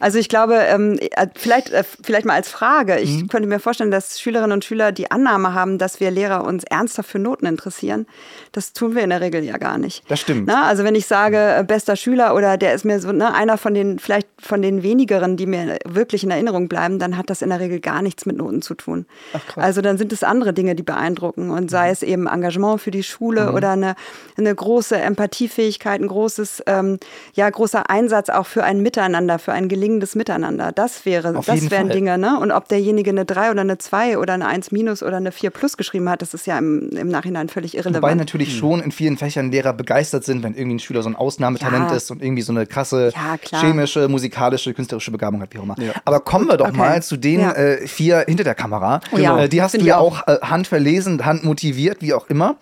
Also 0.00 0.18
ich 0.18 0.28
glaube, 0.28 0.54
ähm, 0.54 0.98
äh, 0.98 1.26
vielleicht, 1.34 1.70
äh, 1.70 1.84
vielleicht 2.02 2.26
mal 2.26 2.34
als 2.34 2.48
Frage, 2.48 2.98
ich 2.98 3.22
mhm. 3.22 3.28
könnte 3.28 3.48
mir 3.48 3.60
vorstellen, 3.60 3.90
dass 3.90 4.20
Schülerinnen 4.20 4.52
und 4.52 4.64
Schüler 4.64 4.92
die 4.92 5.10
Annahme 5.10 5.54
haben, 5.54 5.78
dass 5.78 6.00
wir 6.00 6.10
Lehrer 6.10 6.44
uns 6.44 6.64
ernsthaft 6.64 7.10
für 7.10 7.18
Noten 7.18 7.46
interessieren. 7.46 8.06
Das 8.52 8.72
tun 8.72 8.94
wir 8.94 9.02
in 9.02 9.10
der 9.10 9.20
Regel 9.20 9.44
ja 9.44 9.58
gar 9.58 9.78
nicht. 9.78 10.02
Das 10.10 10.20
stimmt. 10.20 10.46
Na, 10.46 10.64
also 10.64 10.84
wenn 10.84 10.94
ich 10.94 11.06
sage, 11.06 11.36
äh, 11.36 11.64
bester 11.64 11.96
Schüler 11.96 12.34
oder 12.34 12.56
der 12.56 12.74
ist 12.74 12.84
mir 12.84 13.00
so 13.00 13.12
ne, 13.12 13.34
einer 13.34 13.58
von 13.58 13.74
den, 13.74 13.98
vielleicht 13.98 14.28
von 14.40 14.62
den 14.62 14.82
wenigeren, 14.82 15.36
die 15.36 15.46
mir 15.46 15.78
wirklich 15.86 16.24
in 16.24 16.30
Erinnerung 16.30 16.68
bleiben, 16.68 16.98
dann 16.98 17.16
hat 17.16 17.30
das 17.30 17.42
in 17.42 17.50
der 17.50 17.60
Regel 17.60 17.80
gar 17.80 18.02
nichts 18.02 18.26
mit 18.26 18.36
Noten 18.36 18.62
zu 18.62 18.74
tun. 18.74 19.06
Ach, 19.32 19.56
also 19.56 19.80
dann 19.80 19.98
sind 19.98 20.12
es 20.12 20.22
andere 20.22 20.52
Dinge, 20.52 20.74
die 20.74 20.82
beeindrucken 20.82 21.50
und 21.50 21.70
sei 21.70 21.86
mhm. 21.86 21.92
es 21.92 22.02
eben 22.02 22.26
Engagement 22.26 22.80
für 22.80 22.90
die 22.90 23.02
Schule 23.02 23.50
mhm. 23.50 23.54
oder 23.54 23.70
eine, 23.70 23.94
eine 24.36 24.54
große 24.54 24.96
Empathiefähigkeit, 24.96 26.00
ein 26.00 26.08
großes, 26.08 26.62
ähm, 26.66 26.98
ja, 27.34 27.48
großer 27.48 27.88
Einsatz 27.90 28.21
auch 28.30 28.46
für 28.46 28.64
ein 28.64 28.80
Miteinander, 28.82 29.38
für 29.38 29.52
ein 29.52 29.68
gelingendes 29.68 30.14
Miteinander. 30.14 30.72
Das 30.72 31.04
wäre, 31.04 31.36
Auf 31.36 31.46
das 31.46 31.70
wären 31.70 31.86
Fall. 31.86 31.96
Dinge, 31.96 32.18
ne? 32.18 32.38
Und 32.38 32.50
ob 32.52 32.68
derjenige 32.68 33.10
eine 33.10 33.24
3 33.24 33.50
oder 33.50 33.62
eine 33.62 33.78
2 33.78 34.18
oder 34.18 34.34
eine 34.34 34.46
1 34.46 34.72
minus 34.72 35.02
oder 35.02 35.16
eine 35.16 35.32
4 35.32 35.50
plus 35.50 35.76
geschrieben 35.76 36.08
hat, 36.08 36.22
das 36.22 36.34
ist 36.34 36.46
ja 36.46 36.58
im, 36.58 36.90
im 36.90 37.08
Nachhinein 37.08 37.48
völlig 37.48 37.76
irrelevant. 37.76 38.02
Wobei 38.02 38.14
natürlich 38.14 38.54
mhm. 38.54 38.58
schon 38.58 38.80
in 38.80 38.92
vielen 38.92 39.16
Fächern 39.16 39.50
Lehrer 39.50 39.72
begeistert 39.72 40.24
sind, 40.24 40.42
wenn 40.42 40.54
irgendwie 40.54 40.76
ein 40.76 40.80
Schüler 40.80 41.02
so 41.02 41.08
ein 41.08 41.16
Ausnahmetalent 41.16 41.90
ja. 41.90 41.96
ist 41.96 42.10
und 42.10 42.22
irgendwie 42.22 42.42
so 42.42 42.52
eine 42.52 42.66
krasse 42.66 43.12
ja, 43.14 43.60
chemische, 43.60 44.08
musikalische, 44.08 44.74
künstlerische 44.74 45.10
Begabung 45.10 45.40
hat, 45.42 45.52
wie 45.54 45.58
auch 45.58 45.64
immer. 45.64 45.76
Ja. 45.78 45.92
Aber 46.04 46.20
kommen 46.20 46.48
wir 46.48 46.56
doch 46.56 46.68
okay. 46.68 46.76
mal 46.76 47.02
zu 47.02 47.16
den 47.16 47.40
äh, 47.40 47.86
vier 47.86 48.24
hinter 48.26 48.44
der 48.44 48.54
Kamera. 48.54 49.00
Oh, 49.12 49.18
äh, 49.18 49.48
die 49.48 49.62
hast 49.62 49.74
du 49.74 49.84
ja 49.84 49.98
auch, 49.98 50.22
auch 50.22 50.28
äh, 50.28 50.38
handverlesen, 50.42 51.24
handmotiviert, 51.24 52.02
wie 52.02 52.14
auch 52.14 52.28
immer. 52.28 52.56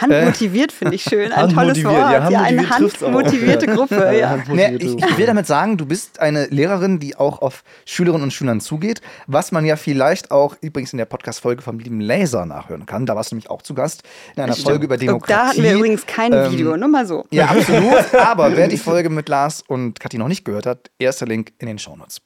Handmotiviert 0.00 0.72
finde 0.72 0.94
ich 0.94 1.02
schön. 1.02 1.32
Ein 1.32 1.50
tolles 1.50 1.82
Wort. 1.84 1.94
Ja, 1.94 2.30
ja 2.30 2.42
eine 2.42 2.68
handmotivierte 2.68 3.66
Gruppe. 3.66 4.16
Ja. 4.18 4.38
Nee, 4.48 4.76
ich, 4.76 4.96
ich, 4.96 5.18
will 5.18 5.26
damit 5.26 5.46
sagen, 5.46 5.76
du 5.76 5.86
bist 5.86 6.20
eine 6.20 6.46
Lehrerin, 6.46 6.98
die 6.98 7.16
auch 7.16 7.42
auf 7.42 7.64
Schülerinnen 7.84 8.24
und 8.24 8.32
Schülern 8.32 8.60
zugeht, 8.60 9.00
was 9.26 9.52
man 9.52 9.64
ja 9.64 9.76
vielleicht 9.76 10.30
auch 10.30 10.56
übrigens 10.60 10.92
in 10.92 10.98
der 10.98 11.04
Podcast-Folge 11.04 11.62
vom 11.62 11.78
lieben 11.78 12.00
Laser 12.00 12.46
nachhören 12.46 12.86
kann. 12.86 13.06
Da 13.06 13.16
warst 13.16 13.30
du 13.30 13.34
nämlich 13.34 13.50
auch 13.50 13.62
zu 13.62 13.74
Gast 13.74 14.02
in 14.36 14.42
einer 14.42 14.54
Folge 14.54 14.84
über 14.84 14.96
Demokratie. 14.96 15.32
da 15.32 15.48
hatten 15.48 15.62
wir 15.62 15.74
übrigens 15.74 16.06
kein 16.06 16.32
ähm, 16.32 16.52
Video, 16.52 16.76
nur 16.76 16.88
mal 16.88 17.06
so. 17.06 17.26
Ja, 17.30 17.46
absolut. 17.46 18.14
Aber 18.14 18.56
wer 18.56 18.68
die 18.68 18.78
Folge 18.78 19.10
mit 19.10 19.28
Lars 19.28 19.62
und 19.66 20.00
Kathi 20.00 20.18
noch 20.18 20.28
nicht 20.28 20.44
gehört 20.44 20.66
hat, 20.66 20.90
erster 20.98 21.26
Link 21.26 21.52
in 21.58 21.66
den 21.66 21.78
Shownotes. 21.78 22.20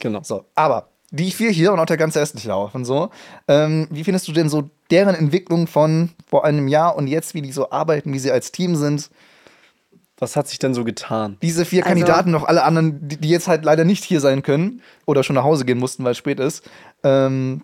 Genau. 0.00 0.22
So, 0.22 0.44
aber 0.54 0.88
die 1.10 1.30
vier 1.30 1.50
hier 1.50 1.72
und 1.72 1.80
auch 1.80 1.86
der 1.86 1.96
ganze 1.96 2.20
restliche 2.20 2.52
Haufen 2.52 2.84
so. 2.84 3.10
Ähm, 3.46 3.88
wie 3.90 4.04
findest 4.04 4.28
du 4.28 4.32
denn 4.32 4.48
so 4.48 4.70
deren 4.90 5.14
Entwicklung 5.14 5.66
von 5.66 6.10
vor 6.26 6.44
einem 6.44 6.68
Jahr 6.68 6.96
und 6.96 7.06
jetzt, 7.06 7.34
wie 7.34 7.42
die 7.42 7.52
so 7.52 7.70
arbeiten, 7.70 8.12
wie 8.12 8.18
sie 8.18 8.30
als 8.30 8.52
Team 8.52 8.76
sind? 8.76 9.10
Was 10.18 10.34
hat 10.34 10.48
sich 10.48 10.58
denn 10.58 10.74
so 10.74 10.84
getan? 10.84 11.38
Diese 11.42 11.64
vier 11.64 11.84
also, 11.84 11.94
Kandidaten, 11.94 12.30
noch 12.30 12.44
alle 12.44 12.64
anderen, 12.64 13.08
die, 13.08 13.16
die, 13.18 13.28
jetzt 13.28 13.46
halt 13.46 13.64
leider 13.64 13.84
nicht 13.84 14.04
hier 14.04 14.20
sein 14.20 14.42
können 14.42 14.82
oder 15.06 15.22
schon 15.22 15.34
nach 15.34 15.44
Hause 15.44 15.64
gehen 15.64 15.78
mussten, 15.78 16.04
weil 16.04 16.12
es 16.12 16.18
spät 16.18 16.40
ist. 16.40 16.68
Ähm, 17.04 17.62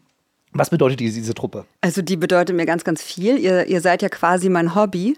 was 0.55 0.71
bedeutet 0.71 1.01
diese, 1.01 1.19
diese 1.19 1.35
Truppe? 1.35 1.65
Also 1.81 2.01
die 2.01 2.17
bedeutet 2.17 2.57
mir 2.57 2.67
ganz, 2.67 2.85
ganz 2.85 3.03
viel. 3.03 3.39
Ihr, 3.39 3.67
ihr 3.67 3.81
seid 3.81 4.03
ja 4.03 4.09
quasi 4.09 4.49
mein 4.49 4.75
Hobby. 4.75 5.17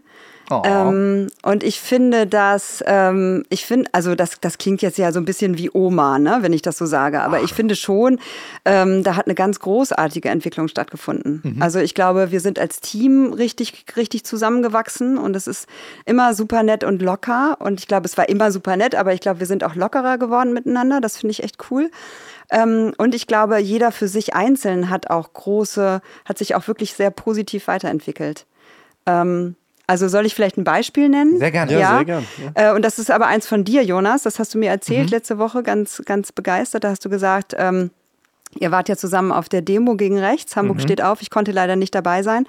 Oh. 0.50 0.62
Ähm, 0.64 1.28
und 1.42 1.64
ich 1.64 1.80
finde, 1.80 2.26
dass, 2.26 2.82
ähm, 2.86 3.44
ich 3.48 3.66
finde, 3.66 3.90
also 3.92 4.14
das, 4.14 4.38
das 4.40 4.58
klingt 4.58 4.80
jetzt 4.80 4.96
ja 4.96 5.10
so 5.10 5.18
ein 5.18 5.24
bisschen 5.24 5.58
wie 5.58 5.70
Oma, 5.72 6.20
ne, 6.20 6.38
wenn 6.40 6.52
ich 6.52 6.62
das 6.62 6.78
so 6.78 6.86
sage, 6.86 7.20
aber 7.22 7.38
Ach. 7.38 7.44
ich 7.44 7.52
finde 7.52 7.74
schon, 7.74 8.20
ähm, 8.64 9.02
da 9.02 9.16
hat 9.16 9.26
eine 9.26 9.34
ganz 9.34 9.58
großartige 9.58 10.28
Entwicklung 10.28 10.68
stattgefunden. 10.68 11.40
Mhm. 11.42 11.62
Also 11.62 11.80
ich 11.80 11.94
glaube, 11.94 12.30
wir 12.30 12.38
sind 12.38 12.60
als 12.60 12.80
Team 12.80 13.32
richtig, 13.32 13.86
richtig 13.96 14.24
zusammengewachsen 14.24 15.18
und 15.18 15.34
es 15.34 15.48
ist 15.48 15.66
immer 16.04 16.32
super 16.32 16.62
nett 16.62 16.84
und 16.84 17.02
locker 17.02 17.56
und 17.60 17.80
ich 17.80 17.88
glaube, 17.88 18.06
es 18.06 18.16
war 18.16 18.28
immer 18.28 18.52
super 18.52 18.76
nett, 18.76 18.94
aber 18.94 19.12
ich 19.12 19.20
glaube, 19.20 19.40
wir 19.40 19.46
sind 19.46 19.64
auch 19.64 19.74
lockerer 19.74 20.16
geworden 20.16 20.52
miteinander. 20.52 21.00
Das 21.00 21.18
finde 21.18 21.32
ich 21.32 21.42
echt 21.42 21.56
cool. 21.72 21.90
Ähm, 22.50 22.92
und 22.98 23.14
ich 23.14 23.26
glaube, 23.26 23.58
jeder 23.58 23.92
für 23.92 24.08
sich 24.08 24.34
einzeln 24.34 24.90
hat 24.90 25.10
auch 25.10 25.32
große, 25.32 26.00
hat 26.24 26.38
sich 26.38 26.54
auch 26.54 26.66
wirklich 26.68 26.94
sehr 26.94 27.10
positiv 27.10 27.66
weiterentwickelt. 27.66 28.46
Ähm, 29.06 29.56
also 29.86 30.08
soll 30.08 30.26
ich 30.26 30.34
vielleicht 30.34 30.56
ein 30.56 30.64
Beispiel 30.64 31.08
nennen? 31.08 31.38
Sehr 31.38 31.52
gerne. 31.52 31.72
Ja, 31.72 31.78
ja. 31.78 31.96
sehr 31.96 32.04
gerne. 32.04 32.26
Ja. 32.56 32.70
Äh, 32.70 32.74
und 32.74 32.82
das 32.82 32.98
ist 32.98 33.10
aber 33.10 33.26
eins 33.26 33.46
von 33.46 33.64
dir, 33.64 33.82
Jonas. 33.84 34.22
Das 34.22 34.38
hast 34.38 34.54
du 34.54 34.58
mir 34.58 34.70
erzählt 34.70 35.06
mhm. 35.06 35.10
letzte 35.10 35.38
Woche, 35.38 35.62
ganz, 35.62 36.02
ganz 36.04 36.32
begeistert. 36.32 36.84
Da 36.84 36.90
hast 36.90 37.04
du 37.04 37.08
gesagt, 37.08 37.54
ähm, 37.56 37.90
Ihr 38.58 38.70
wart 38.70 38.88
ja 38.88 38.96
zusammen 38.96 39.32
auf 39.32 39.48
der 39.48 39.60
Demo 39.60 39.96
gegen 39.96 40.18
rechts. 40.18 40.56
Hamburg 40.56 40.78
mhm. 40.78 40.82
steht 40.82 41.02
auf. 41.02 41.20
Ich 41.20 41.30
konnte 41.30 41.52
leider 41.52 41.76
nicht 41.76 41.94
dabei 41.94 42.22
sein. 42.22 42.42
Mhm. 42.42 42.46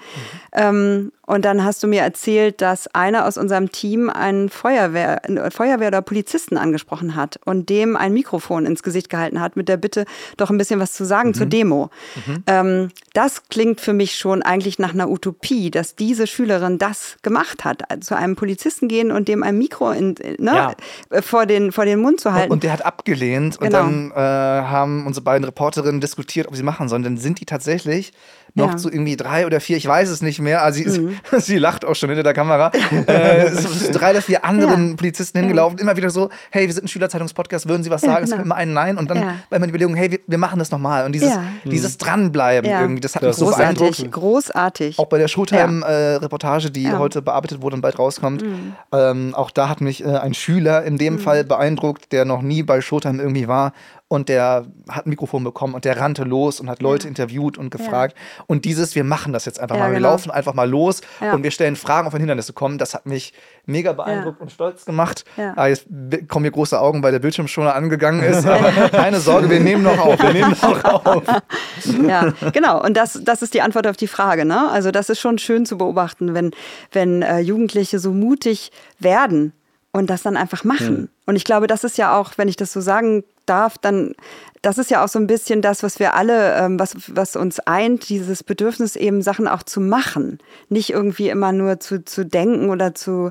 Ähm, 0.52 1.12
und 1.28 1.44
dann 1.44 1.62
hast 1.62 1.82
du 1.82 1.86
mir 1.86 2.00
erzählt, 2.00 2.62
dass 2.62 2.86
einer 2.94 3.26
aus 3.26 3.36
unserem 3.36 3.70
Team 3.70 4.08
einen 4.08 4.48
Feuerwehr, 4.48 5.20
Feuerwehr 5.50 5.88
oder 5.88 6.00
Polizisten 6.00 6.56
angesprochen 6.56 7.16
hat 7.16 7.38
und 7.44 7.68
dem 7.68 7.96
ein 7.96 8.14
Mikrofon 8.14 8.64
ins 8.64 8.82
Gesicht 8.82 9.10
gehalten 9.10 9.38
hat 9.38 9.54
mit 9.54 9.68
der 9.68 9.76
Bitte, 9.76 10.06
doch 10.38 10.48
ein 10.48 10.56
bisschen 10.56 10.80
was 10.80 10.94
zu 10.94 11.04
sagen 11.04 11.28
mhm. 11.28 11.34
zur 11.34 11.46
Demo. 11.46 11.90
Mhm. 12.26 12.44
Ähm, 12.46 12.88
das 13.12 13.46
klingt 13.50 13.82
für 13.82 13.92
mich 13.92 14.16
schon 14.16 14.40
eigentlich 14.40 14.78
nach 14.78 14.94
einer 14.94 15.10
Utopie, 15.10 15.70
dass 15.70 15.96
diese 15.96 16.26
Schülerin 16.26 16.78
das 16.78 17.18
gemacht 17.20 17.62
hat, 17.62 17.82
zu 18.00 18.16
einem 18.16 18.34
Polizisten 18.34 18.88
gehen 18.88 19.10
und 19.10 19.28
dem 19.28 19.42
ein 19.42 19.58
Mikro 19.58 19.90
in, 19.90 20.14
ne, 20.38 20.74
ja. 21.10 21.20
vor, 21.20 21.44
den, 21.44 21.72
vor 21.72 21.84
den 21.84 22.00
Mund 22.00 22.20
zu 22.20 22.32
halten. 22.32 22.50
Und 22.50 22.62
der 22.62 22.72
hat 22.72 22.86
abgelehnt 22.86 23.58
genau. 23.60 23.66
und 23.66 23.72
dann 23.72 24.10
äh, 24.12 24.14
haben 24.16 25.06
unsere 25.06 25.24
beiden 25.24 25.44
Reporterinnen 25.44 26.00
diskutiert, 26.00 26.48
ob 26.48 26.56
sie 26.56 26.62
machen 26.62 26.88
sollen. 26.88 27.02
Dann 27.02 27.18
sind 27.18 27.38
die 27.38 27.44
tatsächlich 27.44 28.14
noch 28.58 28.72
ja. 28.72 28.76
zu 28.76 28.90
irgendwie 28.90 29.16
drei 29.16 29.46
oder 29.46 29.60
vier, 29.60 29.76
ich 29.76 29.86
weiß 29.86 30.10
es 30.10 30.20
nicht 30.20 30.40
mehr. 30.40 30.62
Also 30.62 30.82
sie, 30.82 31.00
mhm. 31.00 31.18
sie 31.38 31.58
lacht 31.58 31.84
auch 31.84 31.94
schon 31.94 32.10
hinter 32.10 32.22
der 32.22 32.34
Kamera. 32.34 32.70
äh, 33.06 33.50
so 33.50 33.92
drei 33.92 34.10
oder 34.10 34.22
vier 34.22 34.44
anderen 34.44 34.90
ja. 34.90 34.96
Polizisten 34.96 35.38
hingelaufen, 35.38 35.78
immer 35.78 35.96
wieder 35.96 36.10
so, 36.10 36.28
hey, 36.50 36.66
wir 36.66 36.74
sind 36.74 36.84
ein 36.84 36.88
Schülerzeitungspodcast, 36.88 37.68
würden 37.68 37.82
Sie 37.82 37.90
was 37.90 38.02
sagen? 38.02 38.12
Ja, 38.12 38.18
genau. 38.18 38.24
Es 38.24 38.30
kommt 38.32 38.44
immer 38.44 38.56
ein 38.56 38.72
Nein 38.72 38.98
und 38.98 39.10
dann 39.10 39.18
ja. 39.18 39.34
bei 39.48 39.58
meiner 39.58 39.70
Überlegung, 39.70 39.94
hey, 39.94 40.10
wir, 40.10 40.20
wir, 40.26 40.38
machen 40.38 40.58
das 40.58 40.70
nochmal. 40.70 41.06
Und 41.06 41.12
dieses, 41.12 41.32
dieses 41.64 41.98
Dranbleiben 41.98 42.70
irgendwie, 42.70 43.00
das 43.00 43.14
hat 43.14 43.22
das 43.22 43.38
mich 43.40 43.48
so 43.48 43.56
beeindruckt. 43.56 44.10
Großartig. 44.10 44.98
Auch 44.98 45.06
bei 45.06 45.18
der 45.18 45.28
Showtime-Reportage, 45.28 46.68
äh, 46.68 46.70
die 46.70 46.92
heute 46.92 47.22
bearbeitet 47.22 47.62
wurde 47.62 47.76
und 47.76 47.82
bald 47.82 47.98
rauskommt, 47.98 48.42
mhm. 48.42 48.74
ähm, 48.92 49.34
auch 49.34 49.50
da 49.50 49.68
hat 49.68 49.80
mich 49.80 50.04
äh, 50.04 50.08
ein 50.08 50.34
Schüler 50.34 50.84
in 50.84 50.98
dem 50.98 51.14
mhm. 51.14 51.18
Fall 51.20 51.44
beeindruckt, 51.44 52.12
der 52.12 52.24
noch 52.24 52.42
nie 52.42 52.62
bei 52.62 52.80
Showtime 52.80 53.22
irgendwie 53.22 53.48
war 53.48 53.72
und 54.08 54.30
der 54.30 54.66
hat 54.88 55.06
ein 55.06 55.10
Mikrofon 55.10 55.44
bekommen 55.44 55.74
und 55.74 55.84
der 55.84 56.00
rannte 56.00 56.24
los 56.24 56.60
und 56.60 56.70
hat 56.70 56.80
Leute 56.80 57.04
ja. 57.04 57.08
interviewt 57.10 57.58
und 57.58 57.70
gefragt. 57.70 58.16
Ja. 58.16 58.44
Und 58.46 58.64
dieses, 58.64 58.94
wir 58.94 59.04
machen 59.04 59.34
das 59.34 59.44
jetzt 59.44 59.60
einfach 59.60 59.76
ja, 59.76 59.82
mal, 59.82 59.90
wir 59.90 59.98
genau. 59.98 60.10
laufen 60.10 60.30
einfach 60.30 60.54
mal 60.54 60.68
los 60.68 61.02
und 61.32 61.42
wir 61.42 61.50
stellen 61.50 61.76
Fragen, 61.76 62.08
auf 62.08 62.14
ein 62.14 62.20
Hindernisse 62.20 62.54
kommen, 62.54 62.78
das 62.78 62.94
hat 62.94 63.04
mich 63.04 63.34
mega 63.66 63.92
beeindruckt 63.92 64.40
und 64.40 64.50
stolz 64.50 64.86
gemacht. 64.86 65.24
Ah, 65.36 65.66
jetzt 65.66 65.86
kommen 66.28 66.44
mir 66.44 66.50
große 66.50 66.80
Augen, 66.80 67.02
weil 67.02 67.12
der 67.12 67.18
Bildschirm 67.18 67.48
schon 67.48 67.66
angegangen 67.66 68.22
ist. 68.22 68.46
Aber 68.46 68.70
keine 68.90 69.20
Sorge, 69.20 69.50
wir 69.50 69.60
nehmen 69.60 69.82
noch 69.82 69.98
auf. 69.98 70.18
Wir 70.20 70.32
nehmen 70.32 70.56
noch 70.62 70.84
auf. 70.84 71.24
ja, 72.08 72.32
genau. 72.52 72.82
Und 72.82 72.96
das, 72.96 73.20
das 73.22 73.42
ist 73.42 73.52
die 73.52 73.60
Antwort 73.60 73.86
auf 73.86 73.96
die 73.96 74.06
Frage. 74.06 74.46
Ne? 74.46 74.70
Also 74.70 74.90
das 74.90 75.10
ist 75.10 75.20
schon 75.20 75.36
schön 75.38 75.66
zu 75.66 75.76
beobachten, 75.76 76.32
wenn, 76.32 76.52
wenn 76.92 77.20
äh, 77.20 77.40
Jugendliche 77.40 77.98
so 77.98 78.12
mutig 78.12 78.72
werden 78.98 79.52
und 79.92 80.08
das 80.08 80.22
dann 80.22 80.38
einfach 80.38 80.64
machen. 80.64 80.86
Hm. 80.86 81.08
Und 81.26 81.36
ich 81.36 81.44
glaube, 81.44 81.66
das 81.66 81.84
ist 81.84 81.98
ja 81.98 82.16
auch, 82.16 82.32
wenn 82.36 82.48
ich 82.48 82.56
das 82.56 82.72
so 82.72 82.80
sagen 82.80 83.22
darf, 83.48 83.78
dann, 83.78 84.14
das 84.62 84.78
ist 84.78 84.90
ja 84.90 85.04
auch 85.04 85.08
so 85.08 85.18
ein 85.18 85.26
bisschen 85.26 85.62
das, 85.62 85.82
was 85.82 85.98
wir 85.98 86.14
alle, 86.14 86.54
ähm, 86.56 86.78
was, 86.78 86.94
was 87.08 87.36
uns 87.36 87.60
eint, 87.60 88.08
dieses 88.08 88.44
Bedürfnis 88.44 88.96
eben 88.96 89.22
Sachen 89.22 89.48
auch 89.48 89.62
zu 89.62 89.80
machen. 89.80 90.38
Nicht 90.68 90.90
irgendwie 90.90 91.28
immer 91.28 91.52
nur 91.52 91.80
zu, 91.80 92.04
zu 92.04 92.24
denken 92.24 92.70
oder 92.70 92.94
zu, 92.94 93.30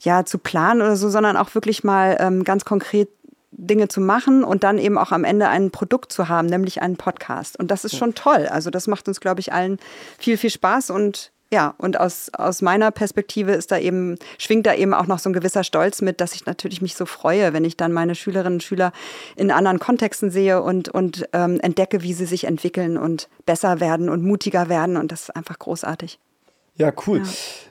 ja, 0.00 0.24
zu 0.24 0.38
planen 0.38 0.82
oder 0.82 0.96
so, 0.96 1.08
sondern 1.08 1.36
auch 1.36 1.54
wirklich 1.54 1.84
mal 1.84 2.16
ähm, 2.20 2.44
ganz 2.44 2.64
konkret 2.64 3.08
Dinge 3.52 3.88
zu 3.88 4.00
machen 4.00 4.44
und 4.44 4.64
dann 4.64 4.78
eben 4.78 4.98
auch 4.98 5.12
am 5.12 5.24
Ende 5.24 5.48
ein 5.48 5.70
Produkt 5.70 6.10
zu 6.12 6.28
haben, 6.28 6.46
nämlich 6.46 6.80
einen 6.80 6.96
Podcast. 6.96 7.58
Und 7.58 7.70
das 7.70 7.84
ist 7.84 7.96
schon 7.96 8.14
toll. 8.14 8.46
Also 8.50 8.70
das 8.70 8.86
macht 8.86 9.06
uns, 9.08 9.20
glaube 9.20 9.40
ich, 9.40 9.52
allen 9.52 9.78
viel, 10.18 10.38
viel 10.38 10.50
Spaß 10.50 10.90
und 10.90 11.32
ja, 11.52 11.74
und 11.76 12.00
aus, 12.00 12.30
aus 12.32 12.62
meiner 12.62 12.90
Perspektive 12.90 13.52
ist 13.52 13.70
da 13.70 13.78
eben, 13.78 14.16
schwingt 14.38 14.64
da 14.64 14.74
eben 14.74 14.94
auch 14.94 15.06
noch 15.06 15.18
so 15.18 15.28
ein 15.28 15.34
gewisser 15.34 15.64
Stolz 15.64 16.00
mit, 16.00 16.22
dass 16.22 16.34
ich 16.34 16.46
natürlich 16.46 16.80
mich 16.80 16.96
so 16.96 17.04
freue, 17.04 17.52
wenn 17.52 17.66
ich 17.66 17.76
dann 17.76 17.92
meine 17.92 18.14
Schülerinnen 18.14 18.54
und 18.54 18.62
Schüler 18.62 18.90
in 19.36 19.50
anderen 19.50 19.78
Kontexten 19.78 20.30
sehe 20.30 20.62
und, 20.62 20.88
und 20.88 21.28
ähm, 21.34 21.60
entdecke, 21.60 22.02
wie 22.02 22.14
sie 22.14 22.24
sich 22.24 22.44
entwickeln 22.44 22.96
und 22.96 23.28
besser 23.44 23.80
werden 23.80 24.08
und 24.08 24.24
mutiger 24.24 24.70
werden. 24.70 24.96
Und 24.96 25.12
das 25.12 25.24
ist 25.24 25.36
einfach 25.36 25.58
großartig. 25.58 26.18
Ja, 26.74 26.90
cool. 27.06 27.22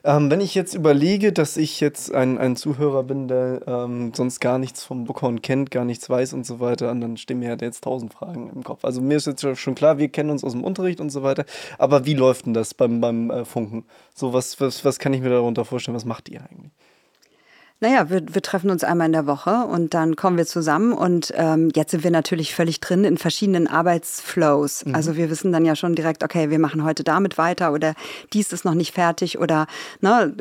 Ja. 0.03 0.17
Ähm, 0.17 0.29
wenn 0.29 0.41
ich 0.41 0.53
jetzt 0.53 0.75
überlege, 0.75 1.33
dass 1.33 1.57
ich 1.57 1.79
jetzt 1.79 2.13
ein, 2.13 2.37
ein 2.37 2.55
Zuhörer 2.55 3.03
bin, 3.03 3.27
der 3.27 3.61
ähm, 3.65 4.13
sonst 4.13 4.39
gar 4.39 4.59
nichts 4.59 4.83
vom 4.83 5.05
Bookhorn 5.05 5.41
kennt, 5.41 5.71
gar 5.71 5.85
nichts 5.85 6.07
weiß 6.07 6.33
und 6.33 6.45
so 6.45 6.59
weiter, 6.59 6.91
und 6.91 7.01
dann 7.01 7.17
stehen 7.17 7.39
mir 7.39 7.49
halt 7.49 7.63
jetzt 7.63 7.83
tausend 7.83 8.13
Fragen 8.13 8.51
im 8.53 8.63
Kopf. 8.63 8.85
Also 8.85 9.01
mir 9.01 9.17
ist 9.17 9.25
jetzt 9.25 9.45
schon 9.57 9.75
klar, 9.75 9.97
wir 9.97 10.09
kennen 10.09 10.29
uns 10.29 10.43
aus 10.43 10.51
dem 10.51 10.63
Unterricht 10.63 11.01
und 11.01 11.09
so 11.09 11.23
weiter, 11.23 11.45
aber 11.79 12.05
wie 12.05 12.13
läuft 12.13 12.45
denn 12.45 12.53
das 12.53 12.75
beim, 12.75 13.01
beim 13.01 13.31
äh, 13.31 13.43
Funken? 13.43 13.85
So, 14.13 14.33
was, 14.33 14.61
was, 14.61 14.85
was 14.85 14.99
kann 14.99 15.13
ich 15.13 15.21
mir 15.21 15.29
darunter 15.29 15.65
vorstellen? 15.65 15.95
Was 15.95 16.05
macht 16.05 16.29
ihr 16.29 16.41
eigentlich? 16.41 16.71
Naja, 17.83 18.11
wir, 18.11 18.21
wir 18.31 18.43
treffen 18.43 18.69
uns 18.69 18.83
einmal 18.83 19.07
in 19.07 19.13
der 19.13 19.25
Woche 19.25 19.65
und 19.65 19.95
dann 19.95 20.15
kommen 20.15 20.37
wir 20.37 20.45
zusammen 20.45 20.93
und 20.93 21.33
ähm, 21.35 21.71
jetzt 21.75 21.89
sind 21.89 22.03
wir 22.03 22.11
natürlich 22.11 22.53
völlig 22.53 22.79
drin 22.79 23.03
in 23.03 23.17
verschiedenen 23.17 23.65
Arbeitsflows. 23.65 24.85
Mhm. 24.85 24.93
Also 24.93 25.15
wir 25.15 25.31
wissen 25.31 25.51
dann 25.51 25.65
ja 25.65 25.75
schon 25.75 25.95
direkt, 25.95 26.23
okay, 26.23 26.51
wir 26.51 26.59
machen 26.59 26.83
heute 26.83 27.03
damit 27.03 27.39
weiter 27.39 27.73
oder 27.73 27.95
dies 28.33 28.53
ist 28.53 28.65
noch 28.65 28.75
nicht 28.75 28.93
fertig 28.93 29.39
oder 29.39 29.65
ne, 29.99 30.31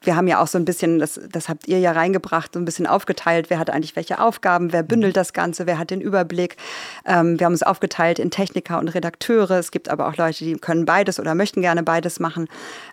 wir 0.00 0.14
haben 0.14 0.28
ja 0.28 0.40
auch 0.40 0.46
so 0.46 0.58
ein 0.58 0.64
bisschen, 0.64 1.00
das, 1.00 1.18
das 1.28 1.48
habt 1.48 1.66
ihr 1.66 1.80
ja 1.80 1.90
reingebracht, 1.90 2.54
so 2.54 2.60
ein 2.60 2.64
bisschen 2.64 2.86
aufgeteilt, 2.86 3.50
wer 3.50 3.58
hat 3.58 3.68
eigentlich 3.68 3.96
welche 3.96 4.20
Aufgaben, 4.20 4.72
wer 4.72 4.84
bündelt 4.84 5.14
mhm. 5.14 5.18
das 5.18 5.32
Ganze, 5.32 5.66
wer 5.66 5.80
hat 5.80 5.90
den 5.90 6.00
Überblick. 6.00 6.56
Ähm, 7.04 7.40
wir 7.40 7.46
haben 7.46 7.54
es 7.54 7.64
aufgeteilt 7.64 8.20
in 8.20 8.30
Techniker 8.30 8.78
und 8.78 8.86
Redakteure. 8.86 9.58
Es 9.58 9.72
gibt 9.72 9.88
aber 9.88 10.06
auch 10.06 10.16
Leute, 10.16 10.44
die 10.44 10.54
können 10.54 10.84
beides 10.84 11.18
oder 11.18 11.34
möchten 11.34 11.62
gerne 11.62 11.82
beides 11.82 12.20
machen. 12.20 12.46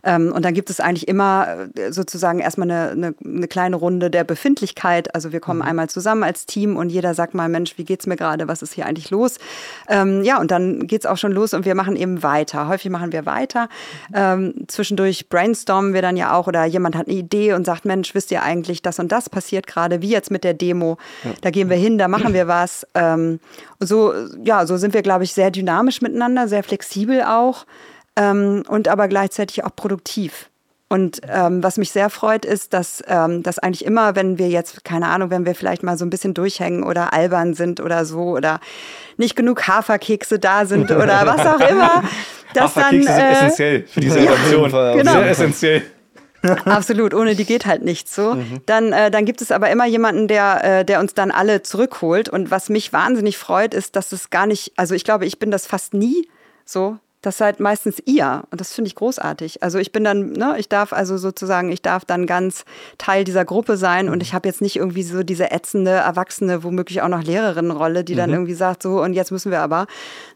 Ähm, 0.03 0.31
und 0.31 0.43
dann 0.43 0.55
gibt 0.55 0.71
es 0.71 0.79
eigentlich 0.79 1.07
immer 1.07 1.67
äh, 1.75 1.91
sozusagen 1.91 2.39
erstmal 2.39 2.71
eine, 2.71 2.89
eine, 2.89 3.15
eine 3.23 3.47
kleine 3.47 3.82
Runde 3.83 4.09
der 4.09 4.23
Befindlichkeit. 4.23 5.13
Also 5.13 5.31
wir 5.31 5.39
kommen 5.39 5.59
mhm. 5.59 5.67
einmal 5.67 5.89
zusammen 5.89 6.23
als 6.23 6.45
Team 6.45 6.77
und 6.77 6.89
jeder 6.89 7.13
sagt 7.13 7.33
mal, 7.33 7.49
Mensch, 7.49 7.77
wie 7.77 7.83
geht's 7.83 8.07
mir 8.07 8.15
gerade? 8.15 8.47
Was 8.47 8.61
ist 8.61 8.73
hier 8.73 8.85
eigentlich 8.85 9.09
los? 9.11 9.37
Ähm, 9.89 10.23
ja, 10.23 10.39
und 10.39 10.51
dann 10.51 10.87
geht's 10.87 11.05
auch 11.05 11.17
schon 11.17 11.31
los 11.31 11.53
und 11.53 11.65
wir 11.65 11.75
machen 11.75 11.95
eben 11.95 12.23
weiter. 12.23 12.67
Häufig 12.67 12.89
machen 12.89 13.11
wir 13.11 13.25
weiter. 13.25 13.69
Ähm, 14.13 14.53
zwischendurch 14.67 15.29
brainstormen 15.29 15.93
wir 15.93 16.01
dann 16.01 16.17
ja 16.17 16.33
auch 16.33 16.47
oder 16.47 16.65
jemand 16.65 16.95
hat 16.95 17.07
eine 17.07 17.17
Idee 17.17 17.53
und 17.53 17.65
sagt, 17.65 17.85
Mensch, 17.85 18.15
wisst 18.15 18.31
ihr 18.31 18.41
eigentlich, 18.41 18.81
das 18.81 18.99
und 18.99 19.11
das 19.11 19.29
passiert 19.29 19.67
gerade, 19.67 20.01
wie 20.01 20.09
jetzt 20.09 20.31
mit 20.31 20.43
der 20.43 20.53
Demo. 20.53 20.97
Ja. 21.23 21.31
Da 21.41 21.49
gehen 21.51 21.69
wir 21.69 21.77
hin, 21.77 21.97
da 21.97 22.07
machen 22.07 22.33
wir 22.33 22.47
was. 22.47 22.87
Ähm, 22.93 23.39
so, 23.79 24.13
ja, 24.43 24.65
so 24.65 24.77
sind 24.77 24.93
wir, 24.93 25.01
glaube 25.01 25.25
ich, 25.25 25.33
sehr 25.33 25.51
dynamisch 25.51 26.01
miteinander, 26.01 26.47
sehr 26.47 26.63
flexibel 26.63 27.23
auch 27.23 27.65
ähm, 28.15 28.63
und 28.67 28.87
aber 28.87 29.07
gleichzeitig 29.07 29.63
auch 29.63 29.75
produktiv. 29.75 30.49
Und 30.93 31.21
ähm, 31.27 31.63
was 31.63 31.77
mich 31.77 31.91
sehr 31.91 32.11
freut, 32.11 32.45
ist, 32.45 32.71
dass, 32.71 33.03
ähm, 33.07 33.41
dass 33.41 33.57
eigentlich 33.57 33.83
immer, 33.83 34.15
wenn 34.15 34.37
wir 34.37 34.49
jetzt, 34.49 34.85
keine 34.85 35.07
Ahnung, 35.07 35.31
wenn 35.31 35.43
wir 35.43 35.55
vielleicht 35.55 35.81
mal 35.81 35.97
so 35.97 36.05
ein 36.05 36.11
bisschen 36.11 36.35
durchhängen 36.35 36.83
oder 36.83 37.13
albern 37.13 37.55
sind 37.55 37.79
oder 37.79 38.05
so 38.05 38.19
oder 38.19 38.59
nicht 39.17 39.35
genug 39.35 39.67
Haferkekse 39.67 40.37
da 40.37 40.67
sind 40.67 40.91
oder 40.91 41.25
was 41.25 41.47
auch 41.47 41.67
immer, 41.67 42.03
dass 42.53 42.75
Haferkekse 42.75 43.07
dann. 43.07 43.19
Äh, 43.19 43.33
sind 43.33 43.47
essentiell 43.47 43.87
für 43.87 43.99
die 44.01 44.09
Situation. 44.11 44.69
Ja, 44.69 44.95
genau. 44.95 45.13
Sehr 45.13 45.29
essentiell. 45.31 45.81
Absolut, 46.65 47.15
ohne 47.15 47.33
die 47.33 47.45
geht 47.45 47.65
halt 47.65 47.83
nichts 47.83 48.13
so. 48.13 48.35
Mhm. 48.35 48.61
Dann, 48.67 48.93
äh, 48.93 49.09
dann 49.09 49.25
gibt 49.25 49.41
es 49.41 49.51
aber 49.51 49.71
immer 49.71 49.87
jemanden, 49.87 50.27
der, 50.27 50.63
äh, 50.63 50.85
der 50.85 50.99
uns 50.99 51.15
dann 51.15 51.31
alle 51.31 51.63
zurückholt. 51.63 52.29
Und 52.29 52.51
was 52.51 52.69
mich 52.69 52.93
wahnsinnig 52.93 53.39
freut, 53.39 53.73
ist, 53.73 53.95
dass 53.95 54.11
es 54.11 54.29
gar 54.29 54.45
nicht, 54.45 54.73
also 54.75 54.93
ich 54.93 55.03
glaube, 55.03 55.25
ich 55.25 55.39
bin 55.39 55.49
das 55.49 55.65
fast 55.65 55.95
nie 55.95 56.27
so, 56.65 56.99
das 57.23 57.37
seid 57.37 57.61
meistens 57.61 58.01
ihr. 58.05 58.43
Und 58.51 58.59
das 58.59 58.73
finde 58.73 58.89
ich 58.89 58.95
großartig. 58.95 59.63
Also 59.63 59.79
ich 59.79 59.93
bin 59.93 60.03
dann, 60.03 60.33
ne, 60.33 60.55
ich 60.57 60.67
darf 60.67 60.91
also 60.91 61.17
sozusagen, 61.17 61.71
ich 61.71 61.81
darf 61.81 62.03
dann 62.03 62.27
ganz 62.27 62.65
Teil 62.97 63.23
dieser 63.23 63.45
Gruppe 63.45 63.77
sein 63.77 64.09
und 64.09 64.21
ich 64.21 64.33
habe 64.33 64.47
jetzt 64.47 64.61
nicht 64.61 64.75
irgendwie 64.75 65.03
so 65.03 65.23
diese 65.23 65.49
ätzende, 65.49 65.91
erwachsene, 65.91 66.63
womöglich 66.63 67.01
auch 67.01 67.07
noch 67.07 67.23
Lehrerinnenrolle, 67.23 68.03
die 68.03 68.15
dann 68.15 68.29
mhm. 68.29 68.35
irgendwie 68.35 68.53
sagt, 68.53 68.83
so 68.83 69.01
und 69.01 69.13
jetzt 69.13 69.31
müssen 69.31 69.51
wir 69.51 69.61
aber. 69.61 69.87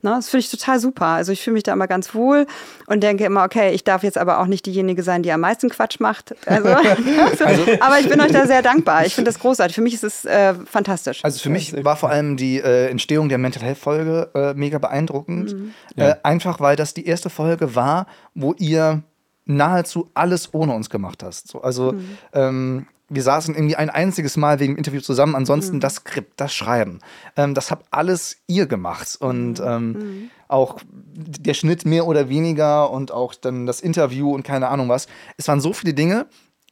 Ne, 0.01 0.11
das 0.11 0.29
finde 0.29 0.45
ich 0.45 0.49
total 0.49 0.79
super. 0.79 1.07
Also 1.07 1.33
ich 1.33 1.41
fühle 1.41 1.55
mich 1.55 1.63
da 1.63 1.73
immer 1.73 1.87
ganz 1.87 2.15
wohl 2.15 2.47
und 2.87 3.01
denke 3.01 3.25
immer, 3.25 3.43
okay, 3.43 3.73
ich 3.73 3.83
darf 3.83 4.03
jetzt 4.03 4.17
aber 4.17 4.39
auch 4.39 4.47
nicht 4.47 4.65
diejenige 4.65 5.03
sein, 5.03 5.23
die 5.23 5.31
am 5.33 5.41
meisten 5.41 5.69
Quatsch 5.69 5.99
macht. 5.99 6.35
Also, 6.47 6.69
also 7.45 7.63
aber 7.81 7.99
ich 7.99 8.07
bin 8.07 8.21
euch 8.21 8.31
da 8.31 8.47
sehr 8.47 8.61
dankbar. 8.61 9.05
Ich 9.05 9.13
finde 9.13 9.29
das 9.29 9.39
großartig. 9.39 9.75
Für 9.75 9.81
mich 9.81 9.93
ist 9.93 10.05
es 10.05 10.23
äh, 10.23 10.53
fantastisch. 10.65 11.19
Also 11.25 11.39
für 11.39 11.49
mich 11.49 11.83
war 11.83 11.97
vor 11.97 12.09
allem 12.09 12.37
die 12.37 12.59
äh, 12.59 12.87
Entstehung 12.87 13.27
der 13.27 13.39
Mental 13.39 13.61
Health 13.61 13.77
Folge 13.77 14.29
äh, 14.33 14.53
mega 14.53 14.77
beeindruckend. 14.77 15.53
Mhm. 15.53 15.73
Ja. 15.97 16.11
Äh, 16.11 16.15
einfach 16.23 16.61
weil 16.61 16.76
das 16.77 16.93
die 16.93 17.05
erste 17.05 17.29
Folge 17.29 17.75
war, 17.75 18.07
wo 18.33 18.53
ihr 18.53 19.03
nahezu 19.45 20.09
alles 20.13 20.53
ohne 20.53 20.73
uns 20.73 20.89
gemacht 20.89 21.23
hast. 21.23 21.47
So, 21.47 21.61
also 21.61 21.93
mhm. 21.93 22.17
ähm, 22.33 22.87
wir 23.09 23.23
saßen 23.23 23.55
irgendwie 23.55 23.77
ein 23.77 23.89
einziges 23.89 24.35
Mal 24.35 24.59
wegen 24.59 24.73
dem 24.73 24.77
Interview 24.77 24.99
zusammen. 24.99 25.35
Ansonsten 25.35 25.77
mhm. 25.77 25.81
das 25.81 25.95
Skript, 25.95 26.33
das 26.39 26.53
Schreiben, 26.53 26.99
ähm, 27.37 27.53
das 27.53 27.71
habt 27.71 27.85
alles 27.91 28.37
ihr 28.47 28.65
gemacht. 28.65 29.15
Und 29.19 29.59
mhm. 29.59 29.65
ähm, 29.65 29.91
mhm. 29.91 30.29
auch 30.47 30.79
der 31.15 31.53
Schnitt 31.53 31.85
mehr 31.85 32.05
oder 32.05 32.29
weniger 32.29 32.91
und 32.91 33.11
auch 33.11 33.33
dann 33.33 33.65
das 33.65 33.79
Interview 33.79 34.33
und 34.33 34.43
keine 34.43 34.67
Ahnung 34.67 34.89
was. 34.89 35.07
Es 35.37 35.47
waren 35.47 35.61
so 35.61 35.71
viele 35.71 35.93
Dinge, 35.93 36.27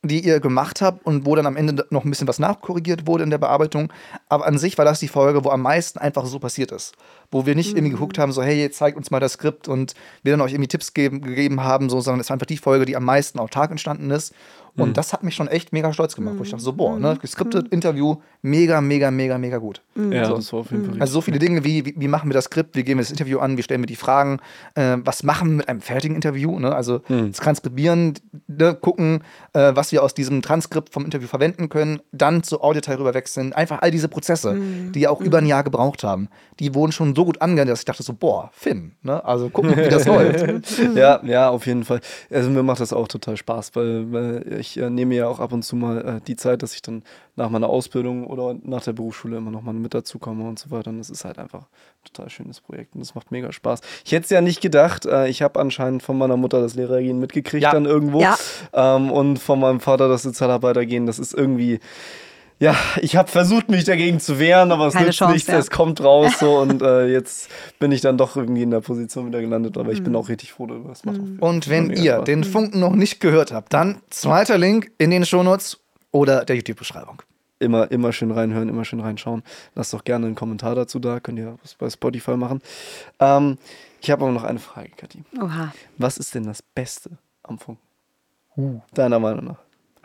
die 0.08 0.26
ihr 0.26 0.40
gemacht 0.40 0.82
habt 0.82 1.06
und 1.06 1.26
wo 1.26 1.36
dann 1.36 1.46
am 1.46 1.56
Ende 1.56 1.86
noch 1.90 2.06
ein 2.06 2.10
bisschen 2.10 2.28
was 2.28 2.40
nachkorrigiert 2.40 3.08
wurde 3.08 3.24
in 3.24 3.30
der 3.30 3.38
Bearbeitung. 3.38 3.92
Aber 4.30 4.46
an 4.46 4.58
sich 4.58 4.78
war 4.78 4.86
das 4.86 5.00
die 5.00 5.08
Folge, 5.08 5.44
wo 5.44 5.50
am 5.50 5.62
meisten 5.62 6.00
einfach 6.00 6.26
so 6.26 6.40
passiert 6.40 6.72
ist. 6.72 6.94
Wo 7.32 7.46
wir 7.46 7.56
nicht 7.56 7.72
mhm. 7.72 7.78
irgendwie 7.78 7.94
geguckt 7.94 8.18
haben, 8.18 8.32
so, 8.32 8.42
hey, 8.44 8.60
jetzt 8.60 8.78
zeigt 8.78 8.98
uns 8.98 9.12
mal 9.12 9.20
das 9.20 9.34
Skript 9.34 9.68
und 9.68 9.94
wir 10.24 10.34
dann 10.34 10.42
euch 10.42 10.54
irgendwie 10.54 10.68
Tipps 10.68 10.94
geben, 10.94 11.22
gegeben 11.22 11.64
haben, 11.64 11.90
so, 11.90 12.02
sondern 12.02 12.22
es 12.22 12.30
war 12.30 12.36
einfach 12.36 12.46
die 12.46 12.58
Folge, 12.58 12.86
die 12.86 12.96
am 12.96 13.04
meisten 13.04 13.40
autark 13.40 13.72
entstanden 13.72 14.12
ist 14.12 14.34
und 14.78 14.90
mhm. 14.90 14.94
das 14.94 15.14
hat 15.14 15.24
mich 15.24 15.36
schon 15.36 15.48
echt 15.48 15.72
mega 15.72 15.94
stolz 15.94 16.16
gemacht, 16.16 16.36
wo 16.38 16.44
ich 16.44 16.50
dachte 16.50 16.64
so, 16.64 16.74
boah, 16.74 17.00
ne, 17.00 17.14
mhm. 17.14 17.20
geskriptet, 17.20 17.70
Interview, 17.70 18.18
mega, 18.42 18.82
mega, 18.82 19.10
mega, 19.10 19.38
mega 19.38 19.58
gut. 19.58 19.82
Mhm. 19.96 20.12
Ja, 20.12 20.26
so. 20.26 20.36
das 20.36 20.52
war 20.52 20.60
auf 20.62 20.72
jeden 20.72 20.86
Fall 20.86 21.00
Also 21.00 21.14
so 21.14 21.22
viele 21.22 21.40
Dinge, 21.40 21.64
wie, 21.64 21.86
wie, 21.86 21.96
wie, 21.98 22.08
machen 22.10 22.30
wir 22.30 22.34
das 22.34 22.46
Skript, 22.46 22.76
wie 22.76 22.84
gehen 22.84 22.98
wir 22.98 23.04
das 23.04 23.12
Interview 23.12 23.40
an, 23.40 23.58
wie 23.58 23.64
stellen 23.64 23.82
wir 23.82 23.88
die 23.88 23.96
Fragen, 23.96 24.40
äh, 24.76 24.98
was 25.00 25.24
machen 25.24 25.50
wir 25.50 25.56
mit 25.58 25.70
einem 25.70 25.80
fertigen 25.80 26.16
Interview, 26.16 26.60
ne? 26.60 26.76
also 26.76 27.02
mhm. 27.08 27.32
das 27.32 27.38
Transkribieren, 27.38 28.16
ne? 28.48 28.76
gucken, 28.76 29.24
äh, 29.54 29.72
was 29.76 29.94
wir 29.94 30.04
aus 30.04 30.14
diesem 30.14 30.42
Transkript 30.42 30.92
vom 30.92 31.06
Interview 31.06 31.28
verwenden 31.28 31.70
können, 31.70 32.02
dann 32.12 32.44
zu 32.44 32.62
Audioteil 32.62 32.98
rüberwechseln, 32.98 33.54
einfach 33.54 33.82
all 33.82 33.92
diese 33.92 34.10
Prozesse, 34.10 34.56
mhm. 34.56 34.92
die 34.92 35.02
ja 35.02 35.10
auch 35.10 35.22
über 35.22 35.38
ein 35.38 35.46
Jahr 35.46 35.64
gebraucht 35.64 36.04
haben, 36.04 36.28
die 36.60 36.76
wurden 36.76 36.92
schon 36.92 37.16
so 37.16 37.24
gut 37.24 37.42
angegangen, 37.42 37.70
dass 37.70 37.80
ich 37.80 37.86
dachte 37.86 38.04
so, 38.04 38.14
boah, 38.14 38.50
Finn, 38.54 38.92
ne? 39.04 39.24
also 39.24 39.50
gucken, 39.50 39.78
wie 39.78 39.90
das 39.90 40.06
läuft. 40.06 40.46
ja, 40.96 41.22
ja, 41.24 41.50
auf 41.50 41.66
jeden 41.66 41.86
Fall. 41.86 42.02
Also 42.30 42.50
mir 42.50 42.64
macht 42.64 42.82
das 42.82 42.92
auch 42.92 43.08
total 43.08 43.38
Spaß, 43.38 43.76
weil, 43.76 44.12
weil 44.12 44.58
ich 44.60 44.65
äh, 44.78 44.90
nehme 44.90 45.16
ja 45.16 45.28
auch 45.28 45.40
ab 45.40 45.54
und 45.54 45.64
zu 45.64 45.76
mal 45.76 46.18
äh, 46.18 46.22
die 46.28 46.36
Zeit, 46.36 46.64
dass 46.64 46.74
ich 46.74 46.82
dann 46.82 47.04
nach 47.36 47.50
meiner 47.50 47.70
Ausbildung 47.70 48.28
oder 48.28 48.56
nach 48.64 48.84
der 48.84 48.94
Berufsschule 48.94 49.38
immer 49.38 49.52
noch 49.52 49.62
mal 49.62 49.74
mit 49.74 49.94
dazu 49.94 50.20
komme 50.20 50.48
und 50.48 50.60
so 50.60 50.72
weiter. 50.72 50.90
Und 50.90 51.00
das 51.00 51.10
ist 51.10 51.26
halt 51.26 51.38
einfach 51.38 51.62
ein 51.62 52.14
total 52.14 52.30
schönes 52.30 52.62
Projekt 52.62 52.96
und 52.96 53.02
das 53.02 53.16
macht 53.16 53.32
mega 53.32 53.52
Spaß. 53.52 53.82
Ich 54.06 54.12
hätte 54.12 54.24
es 54.24 54.30
ja 54.30 54.42
nicht 54.42 54.62
gedacht. 54.62 55.06
Äh, 55.06 55.28
ich 55.28 55.42
habe 55.42 55.60
anscheinend 55.60 56.04
von 56.04 56.18
meiner 56.18 56.38
Mutter 56.38 56.62
das 56.62 56.76
Lehrergehen 56.76 57.20
mitgekriegt 57.20 57.64
ja. 57.64 57.72
dann 57.72 57.86
irgendwo. 57.86 58.22
Ja. 58.22 58.38
Ähm, 58.74 59.12
und 59.12 59.38
von 59.38 59.60
meinem 59.60 59.80
Vater 59.80 60.08
das 60.08 60.24
Sozialarbeitergehen. 60.24 61.06
Das 61.06 61.20
ist 61.20 61.34
irgendwie 61.34 61.80
ja, 62.60 62.76
ich 63.02 63.16
habe 63.16 63.30
versucht, 63.30 63.70
mich 63.70 63.84
dagegen 63.84 64.20
zu 64.20 64.40
wehren, 64.40 64.72
aber 64.72 64.88
es 64.88 64.94
Keine 64.94 65.08
nützt 65.08 65.20
Chance, 65.20 65.34
nichts, 65.34 65.48
ja. 65.50 65.58
es 65.58 65.70
kommt 65.70 66.02
raus 66.02 66.40
so 66.40 66.58
und 66.58 66.82
äh, 66.82 67.08
jetzt 67.08 67.50
bin 67.80 67.92
ich 67.92 68.02
dann 68.02 68.18
doch 68.18 68.38
irgendwie 68.38 68.64
in 68.64 68.72
der 68.72 68.82
Position 68.82 69.28
wieder 69.28 69.42
gelandet, 69.42 69.78
aber 69.78 69.92
ich 69.92 70.04
bin 70.04 70.14
mhm. 70.14 70.20
auch 70.20 70.30
richtig 70.30 70.54
froh 70.54 70.66
darüber. 70.68 70.94
Mhm. 71.04 71.38
Und 71.40 71.70
wenn 71.70 71.90
ihr 71.92 72.20
den 72.20 72.44
Funken 72.44 72.80
noch 72.80 72.96
nicht 72.96 73.20
gehört 73.20 73.52
habt, 73.52 73.74
dann 73.74 74.02
zweiter 74.10 74.58
Link 74.58 74.92
in 74.98 75.12
den 75.12 75.26
Shownotes 75.26 75.80
oder 76.12 76.46
der 76.46 76.56
YouTube-Beschreibung. 76.56 77.22
Immer, 77.60 77.90
immer 77.92 78.14
schön 78.14 78.32
reinhören, 78.32 78.70
immer 78.70 78.86
schön 78.86 79.00
reinschauen. 79.00 79.44
Lasst 79.76 79.94
doch 79.94 80.04
gerne 80.04 80.26
einen 80.26 80.36
Kommentar 80.36 80.76
dazu 80.76 81.00
da, 81.00 81.20
könnt 81.20 81.40
ihr 81.40 81.58
was 81.62 81.76
bei 81.76 81.90
Spotify 81.90 82.38
machen. 82.38 82.62
Ähm, 83.20 83.58
ich 84.02 84.12
habe 84.12 84.24
aber 84.24 84.32
noch 84.32 84.44
eine 84.44 84.60
Frage, 84.60 84.90
Kathi. 84.96 85.24
Oha. 85.42 85.74
Was 85.98 86.18
ist 86.18 86.36
denn 86.36 86.44
das 86.44 86.62
Beste 86.62 87.12
am 87.44 87.58
Funken? 87.60 87.82
Uh. 88.58 88.80
Deiner 88.94 89.20
Meinung 89.20 89.46
nach? 89.46 89.58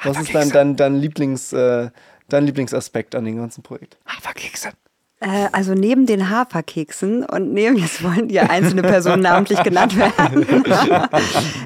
Was 0.03 0.21
ist 0.21 0.35
dein, 0.35 0.51
dein, 0.51 0.77
dein 0.77 0.97
Lieblings, 0.97 1.53
äh, 1.53 1.91
dein 2.33 2.47
Lieblingsaspekt 2.47 3.15
an 3.15 3.25
dem 3.25 3.37
ganzen 3.37 3.63
Projekt? 3.63 3.99
Haferkekse. 4.07 4.71
Äh, 5.23 5.49
also 5.53 5.75
neben 5.75 6.07
den 6.07 6.31
Haferkeksen 6.31 7.25
und 7.25 7.53
neben, 7.53 7.77
jetzt 7.77 8.03
wollen 8.03 8.31
ja 8.31 8.45
einzelne 8.45 8.81
Personen 8.81 9.23
namentlich 9.23 9.63
genannt 9.63 9.95
werden. 9.97 10.47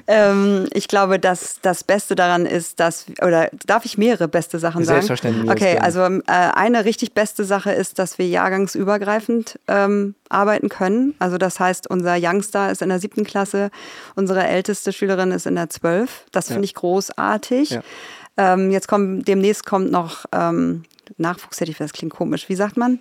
ähm, 0.08 0.66
ich 0.72 0.88
glaube, 0.88 1.20
dass 1.20 1.60
das 1.62 1.84
Beste 1.84 2.16
daran 2.16 2.46
ist, 2.46 2.80
dass, 2.80 3.06
oder 3.22 3.48
darf 3.64 3.84
ich 3.84 3.96
mehrere 3.96 4.26
beste 4.26 4.58
Sachen 4.58 4.84
sagen? 4.84 5.02
Selbstverständlich. 5.02 5.48
Okay, 5.48 5.78
also 5.78 6.00
äh, 6.00 6.20
eine 6.26 6.84
richtig 6.84 7.14
beste 7.14 7.44
Sache 7.44 7.70
ist, 7.70 8.00
dass 8.00 8.18
wir 8.18 8.26
jahrgangsübergreifend 8.26 9.60
ähm, 9.68 10.16
arbeiten 10.28 10.68
können. 10.68 11.14
Also 11.20 11.38
das 11.38 11.60
heißt, 11.60 11.88
unser 11.88 12.16
Youngster 12.20 12.72
ist 12.72 12.82
in 12.82 12.88
der 12.88 12.98
siebten 12.98 13.22
Klasse, 13.22 13.70
unsere 14.16 14.44
älteste 14.44 14.92
Schülerin 14.92 15.30
ist 15.30 15.46
in 15.46 15.54
der 15.54 15.70
zwölf. 15.70 16.24
Das 16.32 16.48
finde 16.48 16.62
ja. 16.62 16.64
ich 16.64 16.74
großartig. 16.74 17.70
Ja. 17.70 17.82
Ähm, 18.36 18.70
jetzt 18.70 18.88
kommt, 18.88 19.28
demnächst 19.28 19.64
kommt 19.64 19.90
noch 19.90 20.24
ähm, 20.32 20.84
Nachwuchs, 21.16 21.58
das 21.78 21.92
klingt 21.92 22.12
komisch. 22.12 22.48
Wie 22.48 22.54
sagt 22.54 22.76
man? 22.76 22.98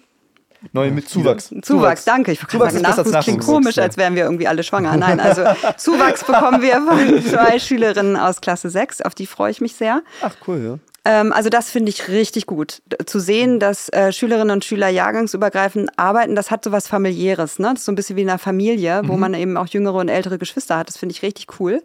Neu 0.71 0.91
mit 0.91 1.09
Zuwachs. 1.09 1.47
Zuwachs, 1.49 1.67
Zuwachs 1.67 2.05
danke. 2.05 2.31
Ich 2.31 2.39
Zuwachs 2.47 2.73
sagen, 2.73 2.83
Nachwuchs, 2.83 3.09
Nachwuchs 3.09 3.25
klingt 3.25 3.43
komisch, 3.43 3.77
als 3.77 3.97
wären 3.97 4.15
wir 4.15 4.23
irgendwie 4.23 4.47
alle 4.47 4.63
schwanger. 4.63 4.95
Nein, 4.95 5.19
also 5.19 5.43
Zuwachs 5.77 6.23
bekommen 6.23 6.61
wir 6.61 6.81
von 6.81 7.23
zwei 7.23 7.59
Schülerinnen 7.59 8.15
aus 8.15 8.39
Klasse 8.39 8.69
6, 8.69 9.01
auf 9.01 9.13
die 9.13 9.25
freue 9.25 9.51
ich 9.51 9.59
mich 9.59 9.75
sehr. 9.75 10.03
Ach, 10.21 10.35
cool, 10.47 10.63
ja. 10.63 10.79
Ähm, 11.05 11.33
also 11.33 11.49
das 11.49 11.69
finde 11.69 11.89
ich 11.89 12.07
richtig 12.07 12.45
gut. 12.45 12.81
Zu 13.05 13.19
sehen, 13.19 13.59
dass 13.59 13.89
äh, 13.89 14.13
Schülerinnen 14.13 14.51
und 14.51 14.63
Schüler 14.63 14.87
jahrgangsübergreifend 14.87 15.89
arbeiten, 15.97 16.35
das 16.35 16.49
hat 16.49 16.63
so 16.63 16.71
was 16.71 16.87
familiäres. 16.87 17.59
Ne? 17.59 17.71
Das 17.71 17.79
ist 17.79 17.85
so 17.85 17.91
ein 17.91 17.95
bisschen 17.95 18.15
wie 18.15 18.21
in 18.21 18.29
einer 18.29 18.39
Familie, 18.39 19.01
wo 19.05 19.13
mhm. 19.13 19.19
man 19.19 19.33
eben 19.33 19.57
auch 19.57 19.67
jüngere 19.67 19.95
und 19.95 20.07
ältere 20.07 20.37
Geschwister 20.37 20.77
hat. 20.77 20.87
Das 20.87 20.97
finde 20.97 21.13
ich 21.13 21.21
richtig 21.21 21.59
cool. 21.59 21.83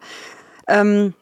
Ähm, 0.69 1.13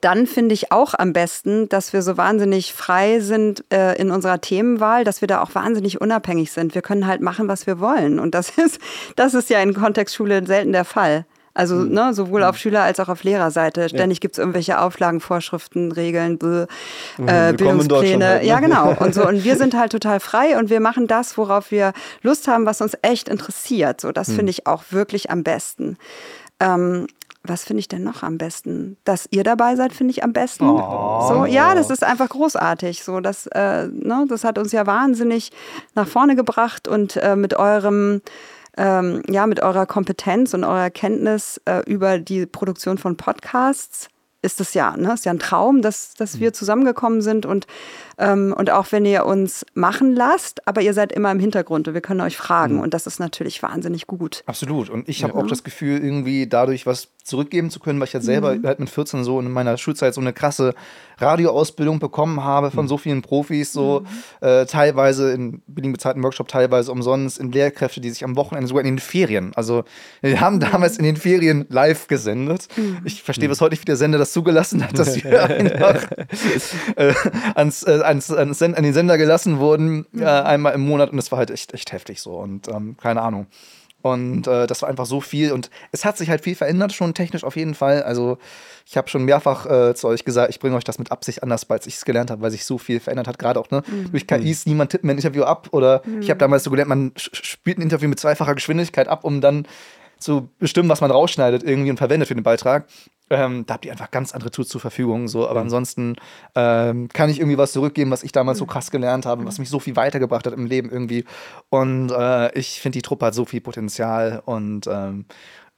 dann 0.00 0.26
finde 0.26 0.54
ich 0.54 0.72
auch 0.72 0.94
am 0.94 1.12
besten, 1.12 1.68
dass 1.68 1.92
wir 1.92 2.02
so 2.02 2.16
wahnsinnig 2.16 2.72
frei 2.72 3.20
sind 3.20 3.64
äh, 3.72 3.96
in 4.00 4.10
unserer 4.10 4.40
Themenwahl, 4.40 5.04
dass 5.04 5.20
wir 5.20 5.28
da 5.28 5.42
auch 5.42 5.54
wahnsinnig 5.54 6.00
unabhängig 6.00 6.52
sind. 6.52 6.74
Wir 6.74 6.82
können 6.82 7.06
halt 7.06 7.20
machen, 7.20 7.48
was 7.48 7.66
wir 7.66 7.80
wollen. 7.80 8.18
Und 8.18 8.34
das 8.34 8.50
ist, 8.58 8.78
das 9.16 9.34
ist 9.34 9.50
ja 9.50 9.60
in 9.60 9.74
Kontextschule 9.74 10.46
selten 10.46 10.72
der 10.72 10.84
Fall. 10.84 11.24
Also 11.56 11.76
mhm. 11.76 11.92
ne, 11.92 12.12
sowohl 12.12 12.44
auf 12.44 12.58
Schüler- 12.58 12.82
als 12.82 13.00
auch 13.00 13.08
auf 13.08 13.24
Lehrerseite. 13.24 13.88
Ständig 13.88 14.18
ja. 14.18 14.20
gibt 14.20 14.34
es 14.34 14.38
irgendwelche 14.38 14.78
Auflagen, 14.78 15.20
Vorschriften, 15.20 15.90
Regeln, 15.90 16.36
Bl 16.36 16.66
mhm, 17.16 17.28
äh, 17.28 17.54
Bildungspläne. 17.56 18.26
Halt, 18.26 18.42
ne? 18.42 18.48
Ja, 18.48 18.60
genau. 18.60 18.94
Und 18.98 19.14
so. 19.14 19.26
Und 19.26 19.42
wir 19.42 19.56
sind 19.58 19.74
halt 19.74 19.92
total 19.92 20.20
frei 20.20 20.58
und 20.58 20.68
wir 20.68 20.80
machen 20.80 21.06
das, 21.06 21.38
worauf 21.38 21.70
wir 21.70 21.94
Lust 22.20 22.46
haben, 22.46 22.66
was 22.66 22.82
uns 22.82 22.92
echt 23.00 23.28
interessiert. 23.28 24.02
So, 24.02 24.12
das 24.12 24.28
mhm. 24.28 24.34
finde 24.34 24.50
ich 24.50 24.66
auch 24.66 24.84
wirklich 24.90 25.30
am 25.30 25.42
besten. 25.42 25.96
Ähm, 26.60 27.06
was 27.48 27.64
finde 27.64 27.80
ich 27.80 27.88
denn 27.88 28.02
noch 28.02 28.22
am 28.22 28.38
besten? 28.38 28.96
Dass 29.04 29.26
ihr 29.30 29.44
dabei 29.44 29.76
seid, 29.76 29.92
finde 29.92 30.12
ich 30.12 30.24
am 30.24 30.32
besten. 30.32 30.68
Oh. 30.68 31.26
So, 31.28 31.44
ja, 31.44 31.74
das 31.74 31.90
ist 31.90 32.04
einfach 32.04 32.28
großartig. 32.28 33.02
So, 33.02 33.20
das, 33.20 33.46
äh, 33.48 33.86
ne, 33.88 34.26
das 34.28 34.44
hat 34.44 34.58
uns 34.58 34.72
ja 34.72 34.86
wahnsinnig 34.86 35.52
nach 35.94 36.08
vorne 36.08 36.36
gebracht 36.36 36.88
und 36.88 37.16
äh, 37.16 37.36
mit 37.36 37.54
eurem 37.54 38.22
ähm, 38.78 39.22
ja, 39.28 39.46
mit 39.46 39.60
eurer 39.60 39.86
Kompetenz 39.86 40.52
und 40.52 40.62
eurer 40.62 40.90
Kenntnis 40.90 41.60
äh, 41.64 41.80
über 41.86 42.18
die 42.18 42.44
Produktion 42.44 42.98
von 42.98 43.16
Podcasts 43.16 44.08
ist 44.42 44.60
es 44.60 44.74
ja, 44.74 44.96
ne? 44.96 45.14
Ist 45.14 45.24
ja 45.24 45.32
ein 45.32 45.38
Traum, 45.38 45.82
dass, 45.82 46.14
dass 46.14 46.38
wir 46.40 46.50
mhm. 46.50 46.54
zusammengekommen 46.54 47.20
sind 47.20 47.46
und 47.46 47.66
ähm, 48.18 48.54
und 48.56 48.70
auch 48.70 48.92
wenn 48.92 49.04
ihr 49.04 49.26
uns 49.26 49.66
machen 49.74 50.14
lasst, 50.14 50.66
aber 50.66 50.80
ihr 50.80 50.94
seid 50.94 51.12
immer 51.12 51.30
im 51.30 51.38
Hintergrund 51.38 51.88
und 51.88 51.94
wir 51.94 52.00
können 52.00 52.20
euch 52.20 52.36
fragen. 52.36 52.76
Mhm. 52.76 52.80
Und 52.80 52.94
das 52.94 53.06
ist 53.06 53.20
natürlich 53.20 53.62
wahnsinnig 53.62 54.06
gut. 54.06 54.42
Absolut. 54.46 54.88
Und 54.88 55.08
ich 55.08 55.22
habe 55.22 55.34
ja. 55.34 55.40
auch 55.40 55.46
das 55.46 55.64
Gefühl, 55.64 56.02
irgendwie 56.02 56.46
dadurch 56.46 56.86
was 56.86 57.08
zurückgeben 57.26 57.70
zu 57.70 57.80
können, 57.80 57.98
weil 57.98 58.06
ich 58.06 58.14
halt 58.14 58.24
selber 58.24 58.54
mhm. 58.54 58.66
halt 58.66 58.78
mit 58.78 58.88
14 58.88 59.24
so 59.24 59.40
in 59.40 59.50
meiner 59.50 59.76
Schulzeit 59.76 60.14
so 60.14 60.20
eine 60.20 60.32
krasse 60.32 60.74
Radioausbildung 61.18 61.98
bekommen 61.98 62.44
habe 62.44 62.70
von 62.70 62.84
mhm. 62.84 62.88
so 62.88 62.98
vielen 62.98 63.22
Profis, 63.22 63.72
so 63.72 64.04
mhm. 64.40 64.46
äh, 64.46 64.66
teilweise 64.66 65.32
in 65.32 65.60
billigen 65.66 65.92
bezahlten 65.92 66.22
Workshop, 66.22 66.48
teilweise 66.48 66.92
umsonst, 66.92 67.38
in 67.38 67.50
Lehrkräfte, 67.50 68.00
die 68.00 68.10
sich 68.10 68.22
am 68.22 68.36
Wochenende 68.36 68.68
sogar 68.68 68.84
in 68.84 68.94
den 68.94 68.98
Ferien, 68.98 69.52
also 69.56 69.84
wir 70.20 70.40
haben 70.40 70.56
mhm. 70.56 70.60
damals 70.60 70.98
in 70.98 71.04
den 71.04 71.16
Ferien 71.16 71.66
live 71.68 72.06
gesendet. 72.06 72.68
Ich 73.04 73.22
verstehe 73.22 73.48
bis 73.48 73.60
heute 73.60 73.72
nicht, 73.72 73.82
wie 73.82 73.86
der 73.86 73.96
Sender 73.96 74.18
das 74.18 74.32
zugelassen 74.32 74.84
hat, 74.84 74.98
dass 74.98 75.22
wir 75.22 75.44
einfach 75.44 76.10
äh, 76.96 77.14
ans, 77.54 77.82
äh, 77.82 78.02
ans, 78.06 78.30
ans, 78.30 78.62
an 78.62 78.74
den 78.74 78.92
Sender 78.92 79.18
gelassen 79.18 79.58
wurden, 79.58 80.06
äh, 80.16 80.24
einmal 80.24 80.74
im 80.74 80.82
Monat 80.82 81.10
und 81.10 81.16
das 81.16 81.30
war 81.30 81.38
halt 81.38 81.50
echt, 81.50 81.74
echt 81.74 81.92
heftig 81.92 82.20
so 82.20 82.32
und 82.32 82.68
ähm, 82.68 82.96
keine 82.96 83.22
Ahnung. 83.22 83.46
Und 84.02 84.46
äh, 84.46 84.66
das 84.66 84.82
war 84.82 84.88
einfach 84.88 85.06
so 85.06 85.20
viel. 85.20 85.50
Und 85.52 85.70
es 85.90 86.04
hat 86.04 86.16
sich 86.16 86.30
halt 86.30 86.42
viel 86.42 86.54
verändert, 86.54 86.92
schon 86.92 87.12
technisch 87.12 87.42
auf 87.42 87.56
jeden 87.56 87.74
Fall. 87.74 88.04
Also 88.04 88.38
ich 88.84 88.96
habe 88.96 89.08
schon 89.08 89.24
mehrfach 89.24 89.66
äh, 89.66 89.94
zu 89.94 90.06
euch 90.06 90.24
gesagt, 90.24 90.50
ich 90.50 90.60
bringe 90.60 90.76
euch 90.76 90.84
das 90.84 90.98
mit 90.98 91.10
Absicht 91.10 91.42
anders, 91.42 91.68
als 91.68 91.86
ich 91.88 91.96
es 91.96 92.04
gelernt 92.04 92.30
habe, 92.30 92.40
weil 92.40 92.52
sich 92.52 92.64
so 92.64 92.78
viel 92.78 93.00
verändert 93.00 93.26
hat. 93.26 93.38
Gerade 93.38 93.58
auch 93.58 93.70
ne? 93.70 93.82
Mhm. 93.86 94.12
durch 94.12 94.28
KIs, 94.28 94.66
niemand 94.66 94.92
tippt 94.92 95.02
mir 95.02 95.10
ein 95.10 95.16
Interview 95.16 95.42
ab. 95.42 95.68
Oder 95.72 96.02
mhm. 96.04 96.20
ich 96.20 96.30
habe 96.30 96.38
damals 96.38 96.62
so 96.62 96.70
gelernt, 96.70 96.88
man 96.88 97.12
spielt 97.16 97.78
ein 97.78 97.82
Interview 97.82 98.08
mit 98.08 98.20
zweifacher 98.20 98.54
Geschwindigkeit 98.54 99.08
ab, 99.08 99.24
um 99.24 99.40
dann 99.40 99.66
zu 100.18 100.48
bestimmen, 100.58 100.88
was 100.88 101.00
man 101.00 101.10
rausschneidet 101.10 101.62
irgendwie 101.62 101.90
und 101.90 101.98
verwendet 101.98 102.28
für 102.28 102.34
den 102.34 102.42
Beitrag. 102.42 102.86
Ähm, 103.28 103.66
da 103.66 103.74
habt 103.74 103.84
ihr 103.84 103.92
einfach 103.92 104.10
ganz 104.10 104.32
andere 104.32 104.50
Tools 104.50 104.68
zur 104.68 104.80
Verfügung. 104.80 105.28
So. 105.28 105.48
Aber 105.48 105.60
mhm. 105.60 105.66
ansonsten 105.66 106.16
ähm, 106.54 107.08
kann 107.08 107.28
ich 107.28 107.38
irgendwie 107.38 107.58
was 107.58 107.72
zurückgeben, 107.72 108.10
was 108.10 108.22
ich 108.22 108.32
damals 108.32 108.58
so 108.58 108.64
mhm. 108.64 108.70
krass 108.70 108.90
gelernt 108.90 109.26
habe, 109.26 109.44
was 109.44 109.58
mich 109.58 109.68
so 109.68 109.80
viel 109.80 109.96
weitergebracht 109.96 110.46
hat 110.46 110.52
im 110.52 110.66
Leben 110.66 110.90
irgendwie. 110.90 111.24
Und 111.68 112.10
äh, 112.10 112.56
ich 112.56 112.80
finde, 112.80 112.98
die 112.98 113.02
Truppe 113.02 113.26
hat 113.26 113.34
so 113.34 113.44
viel 113.44 113.60
Potenzial 113.60 114.42
und 114.44 114.86
ähm, 114.86 115.26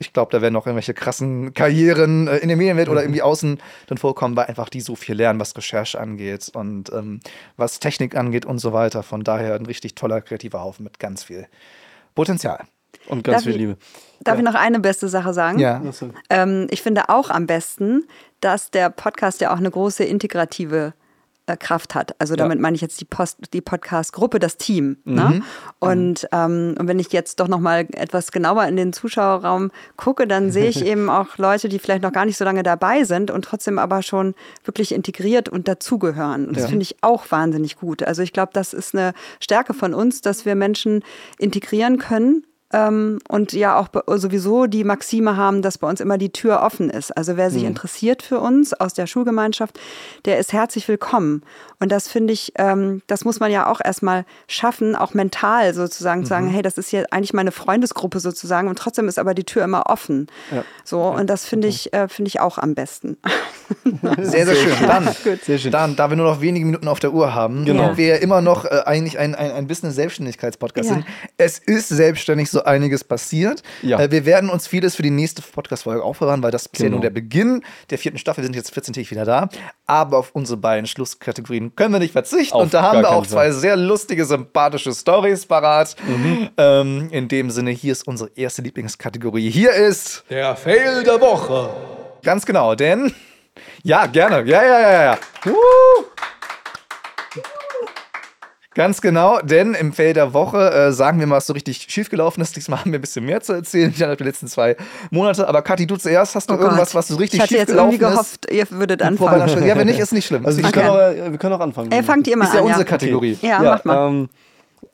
ich 0.00 0.12
glaube, 0.12 0.30
da 0.30 0.40
werden 0.40 0.54
noch 0.54 0.66
irgendwelche 0.66 0.94
krassen 0.94 1.54
Karrieren 1.54 2.28
äh, 2.28 2.36
in 2.36 2.48
der 2.48 2.56
Medienwelt 2.56 2.88
oder 2.88 3.00
mhm. 3.00 3.06
irgendwie 3.06 3.22
außen 3.22 3.58
dann 3.86 3.98
vorkommen, 3.98 4.36
weil 4.36 4.46
einfach 4.46 4.68
die 4.68 4.80
so 4.80 4.94
viel 4.94 5.16
lernen, 5.16 5.40
was 5.40 5.56
Recherche 5.56 5.98
angeht 5.98 6.50
und 6.54 6.92
ähm, 6.92 7.20
was 7.56 7.80
Technik 7.80 8.14
angeht 8.14 8.46
und 8.46 8.58
so 8.58 8.72
weiter. 8.72 9.02
Von 9.02 9.24
daher 9.24 9.54
ein 9.54 9.66
richtig 9.66 9.94
toller 9.94 10.20
kreativer 10.20 10.60
Haufen 10.60 10.84
mit 10.84 10.98
ganz 10.98 11.24
viel 11.24 11.48
Potenzial. 12.14 12.64
Und 13.06 13.24
ganz 13.24 13.38
darf 13.38 13.44
viel 13.44 13.60
Liebe. 13.60 13.76
Ich, 13.80 14.24
darf 14.24 14.34
ja. 14.34 14.40
ich 14.40 14.44
noch 14.44 14.54
eine 14.54 14.80
beste 14.80 15.08
Sache 15.08 15.32
sagen? 15.32 15.58
Ja. 15.58 15.82
Ähm, 16.30 16.66
ich 16.70 16.82
finde 16.82 17.08
auch 17.08 17.30
am 17.30 17.46
besten, 17.46 18.04
dass 18.40 18.70
der 18.70 18.90
Podcast 18.90 19.40
ja 19.40 19.52
auch 19.52 19.58
eine 19.58 19.70
große 19.70 20.04
integrative 20.04 20.92
äh, 21.48 21.56
Kraft 21.56 21.94
hat. 21.94 22.14
Also 22.18 22.36
damit 22.36 22.58
ja. 22.58 22.62
meine 22.62 22.76
ich 22.76 22.82
jetzt 22.82 23.00
die, 23.00 23.06
die 23.52 23.60
Podcast-Gruppe, 23.60 24.38
das 24.38 24.58
Team. 24.58 24.98
Ne? 25.04 25.22
Mhm. 25.22 25.30
Ne? 25.30 25.42
Und, 25.78 26.28
ähm, 26.32 26.74
und 26.78 26.88
wenn 26.88 26.98
ich 26.98 27.12
jetzt 27.12 27.40
doch 27.40 27.48
noch 27.48 27.60
mal 27.60 27.86
etwas 27.92 28.32
genauer 28.32 28.64
in 28.66 28.76
den 28.76 28.92
Zuschauerraum 28.92 29.70
gucke, 29.96 30.26
dann 30.26 30.52
sehe 30.52 30.68
ich 30.68 30.84
eben 30.86 31.08
auch 31.08 31.38
Leute, 31.38 31.68
die 31.68 31.78
vielleicht 31.78 32.02
noch 32.02 32.12
gar 32.12 32.26
nicht 32.26 32.36
so 32.36 32.44
lange 32.44 32.62
dabei 32.62 33.04
sind 33.04 33.30
und 33.30 33.46
trotzdem 33.46 33.78
aber 33.78 34.02
schon 34.02 34.34
wirklich 34.64 34.92
integriert 34.92 35.48
und 35.48 35.68
dazugehören. 35.68 36.48
Und 36.48 36.56
das 36.56 36.64
ja. 36.64 36.68
finde 36.68 36.82
ich 36.82 36.96
auch 37.00 37.30
wahnsinnig 37.30 37.76
gut. 37.76 38.02
Also 38.02 38.22
ich 38.22 38.32
glaube, 38.32 38.50
das 38.52 38.74
ist 38.74 38.94
eine 38.94 39.14
Stärke 39.40 39.72
von 39.72 39.94
uns, 39.94 40.20
dass 40.20 40.44
wir 40.44 40.54
Menschen 40.54 41.02
integrieren 41.38 41.98
können 41.98 42.44
ähm, 42.72 43.18
und 43.28 43.52
ja 43.52 43.78
auch 43.78 43.88
sowieso 44.18 44.66
die 44.66 44.84
Maxime 44.84 45.36
haben, 45.36 45.62
dass 45.62 45.78
bei 45.78 45.88
uns 45.88 46.00
immer 46.00 46.18
die 46.18 46.30
Tür 46.30 46.62
offen 46.62 46.90
ist. 46.90 47.16
Also 47.16 47.36
wer 47.36 47.50
sich 47.50 47.62
mhm. 47.62 47.68
interessiert 47.68 48.22
für 48.22 48.40
uns 48.40 48.74
aus 48.74 48.92
der 48.92 49.06
Schulgemeinschaft, 49.06 49.80
der 50.26 50.38
ist 50.38 50.52
herzlich 50.52 50.86
willkommen. 50.86 51.42
Und 51.80 51.92
das 51.92 52.08
finde 52.08 52.32
ich, 52.32 52.52
ähm, 52.56 53.02
das 53.06 53.24
muss 53.24 53.40
man 53.40 53.50
ja 53.50 53.70
auch 53.70 53.80
erstmal 53.82 54.26
schaffen, 54.48 54.96
auch 54.96 55.14
mental 55.14 55.72
sozusagen 55.72 56.20
mhm. 56.20 56.24
zu 56.24 56.28
sagen, 56.28 56.46
mhm. 56.46 56.50
hey, 56.50 56.62
das 56.62 56.76
ist 56.76 56.92
ja 56.92 57.04
eigentlich 57.10 57.32
meine 57.32 57.52
Freundesgruppe 57.52 58.20
sozusagen 58.20 58.68
und 58.68 58.78
trotzdem 58.78 59.08
ist 59.08 59.18
aber 59.18 59.32
die 59.32 59.44
Tür 59.44 59.64
immer 59.64 59.84
offen. 59.86 60.26
Ja. 60.50 60.64
So, 60.84 61.02
und 61.04 61.30
das 61.30 61.46
finde 61.46 61.68
ich, 61.68 61.94
äh, 61.94 62.08
finde 62.08 62.28
ich 62.28 62.40
auch 62.40 62.58
am 62.58 62.74
besten. 62.74 63.16
sehr, 64.20 64.44
sehr 64.44 64.54
schön. 64.54 64.86
Dann, 64.86 65.08
sehr 65.42 65.58
schön. 65.58 65.72
dann, 65.72 65.96
da 65.96 66.10
wir 66.10 66.16
nur 66.16 66.30
noch 66.30 66.40
wenige 66.40 66.66
Minuten 66.66 66.88
auf 66.88 67.00
der 67.00 67.14
Uhr 67.14 67.34
haben, 67.34 67.64
genau. 67.64 67.96
wir 67.96 68.20
immer 68.20 68.42
noch 68.42 68.64
äh, 68.66 68.82
eigentlich 68.84 69.18
ein, 69.18 69.34
ein, 69.34 69.52
ein 69.52 69.66
Business-Selbstständigkeits-Podcast 69.66 70.88
ja. 70.90 70.94
sind. 70.96 71.06
Es 71.36 71.58
ist 71.58 71.88
selbstständig 71.88 72.50
so 72.50 72.57
einiges 72.66 73.04
passiert. 73.04 73.62
Ja. 73.82 73.98
Äh, 74.00 74.10
wir 74.10 74.24
werden 74.26 74.50
uns 74.50 74.66
vieles 74.66 74.94
für 74.94 75.02
die 75.02 75.10
nächste 75.10 75.42
Podcast-Folge 75.42 76.02
aufbewahren, 76.02 76.42
weil 76.42 76.50
das 76.50 76.66
ist 76.66 76.74
genau. 76.74 76.84
ja 76.84 76.90
nur 76.90 77.00
der 77.00 77.10
Beginn 77.10 77.62
der 77.90 77.98
vierten 77.98 78.18
Staffel. 78.18 78.42
Wir 78.42 78.46
sind 78.46 78.56
jetzt 78.56 78.72
14 78.72 78.94
Tage 78.94 79.10
wieder 79.10 79.24
da. 79.24 79.48
Aber 79.86 80.18
auf 80.18 80.30
unsere 80.32 80.58
beiden 80.58 80.86
Schlusskategorien 80.86 81.74
können 81.74 81.92
wir 81.92 81.98
nicht 81.98 82.12
verzichten. 82.12 82.54
Auf 82.54 82.62
und 82.62 82.74
da 82.74 82.82
haben 82.82 83.00
wir 83.00 83.10
auch 83.10 83.26
zwei 83.26 83.50
sehr 83.50 83.76
lustige, 83.76 84.24
sympathische 84.24 84.92
Stories 84.92 85.46
parat. 85.46 85.96
Mhm. 86.06 86.48
Ähm, 86.56 87.08
in 87.10 87.28
dem 87.28 87.50
Sinne, 87.50 87.70
hier 87.70 87.92
ist 87.92 88.06
unsere 88.06 88.30
erste 88.34 88.62
Lieblingskategorie. 88.62 89.50
Hier 89.50 89.72
ist 89.72 90.24
der 90.30 90.56
Fail 90.56 91.02
der 91.04 91.20
Woche. 91.20 91.70
Ganz 92.22 92.44
genau, 92.44 92.74
denn 92.74 93.12
ja, 93.82 94.06
gerne. 94.06 94.48
Ja, 94.48 94.62
ja, 94.62 94.80
ja, 94.80 95.02
ja. 95.04 95.18
Uh. 95.46 96.07
Ganz 98.78 99.00
genau, 99.00 99.40
denn 99.40 99.74
im 99.74 99.92
Feld 99.92 100.14
der 100.14 100.32
Woche 100.34 100.70
äh, 100.70 100.92
sagen 100.92 101.18
wir 101.18 101.26
mal, 101.26 101.38
was 101.38 101.48
so 101.48 101.52
richtig 101.52 101.84
schiefgelaufen 101.88 102.40
ist. 102.40 102.54
Diesmal 102.54 102.78
haben 102.78 102.92
wir 102.92 103.00
ein 103.00 103.00
bisschen 103.00 103.24
mehr 103.24 103.40
zu 103.40 103.52
erzählen, 103.52 103.90
ich 103.90 103.96
die 103.96 104.22
letzten 104.22 104.46
zwei 104.46 104.76
Monate. 105.10 105.48
Aber 105.48 105.62
Kathi, 105.62 105.84
du 105.84 105.96
zuerst, 105.96 106.36
hast 106.36 106.48
du 106.48 106.54
oh 106.54 106.58
irgendwas, 106.58 106.94
was 106.94 107.08
so 107.08 107.16
richtig 107.16 107.42
schiefgelaufen 107.42 107.58
ist? 107.58 107.72
Ich 107.72 107.72
hatte 107.72 107.72
jetzt 107.72 107.98
irgendwie 107.98 107.98
gehofft, 107.98 108.46
ihr 108.52 108.70
würdet 108.70 109.02
anfangen. 109.02 109.66
Ja, 109.66 109.76
wenn 109.76 109.88
nicht, 109.88 109.98
ist 109.98 110.12
nicht 110.12 110.26
schlimm. 110.26 110.46
Also 110.46 110.62
wir, 110.62 110.70
können 110.70 110.90
auch, 110.90 110.96
wir 110.96 111.38
können 111.38 111.54
auch 111.54 111.60
anfangen. 111.60 111.90
Ey, 111.90 112.04
fangt 112.04 112.28
ihr 112.28 112.36
mal 112.36 112.44
ist 112.44 112.52
an. 112.52 112.58
Ist 112.58 112.60
ja 112.60 112.66
unsere 112.66 112.84
Kategorie. 112.84 113.32
Okay. 113.32 113.48
Ja, 113.48 113.64
ja, 113.64 113.70
macht 113.72 113.84
mal. 113.84 114.10
Ähm, 114.10 114.28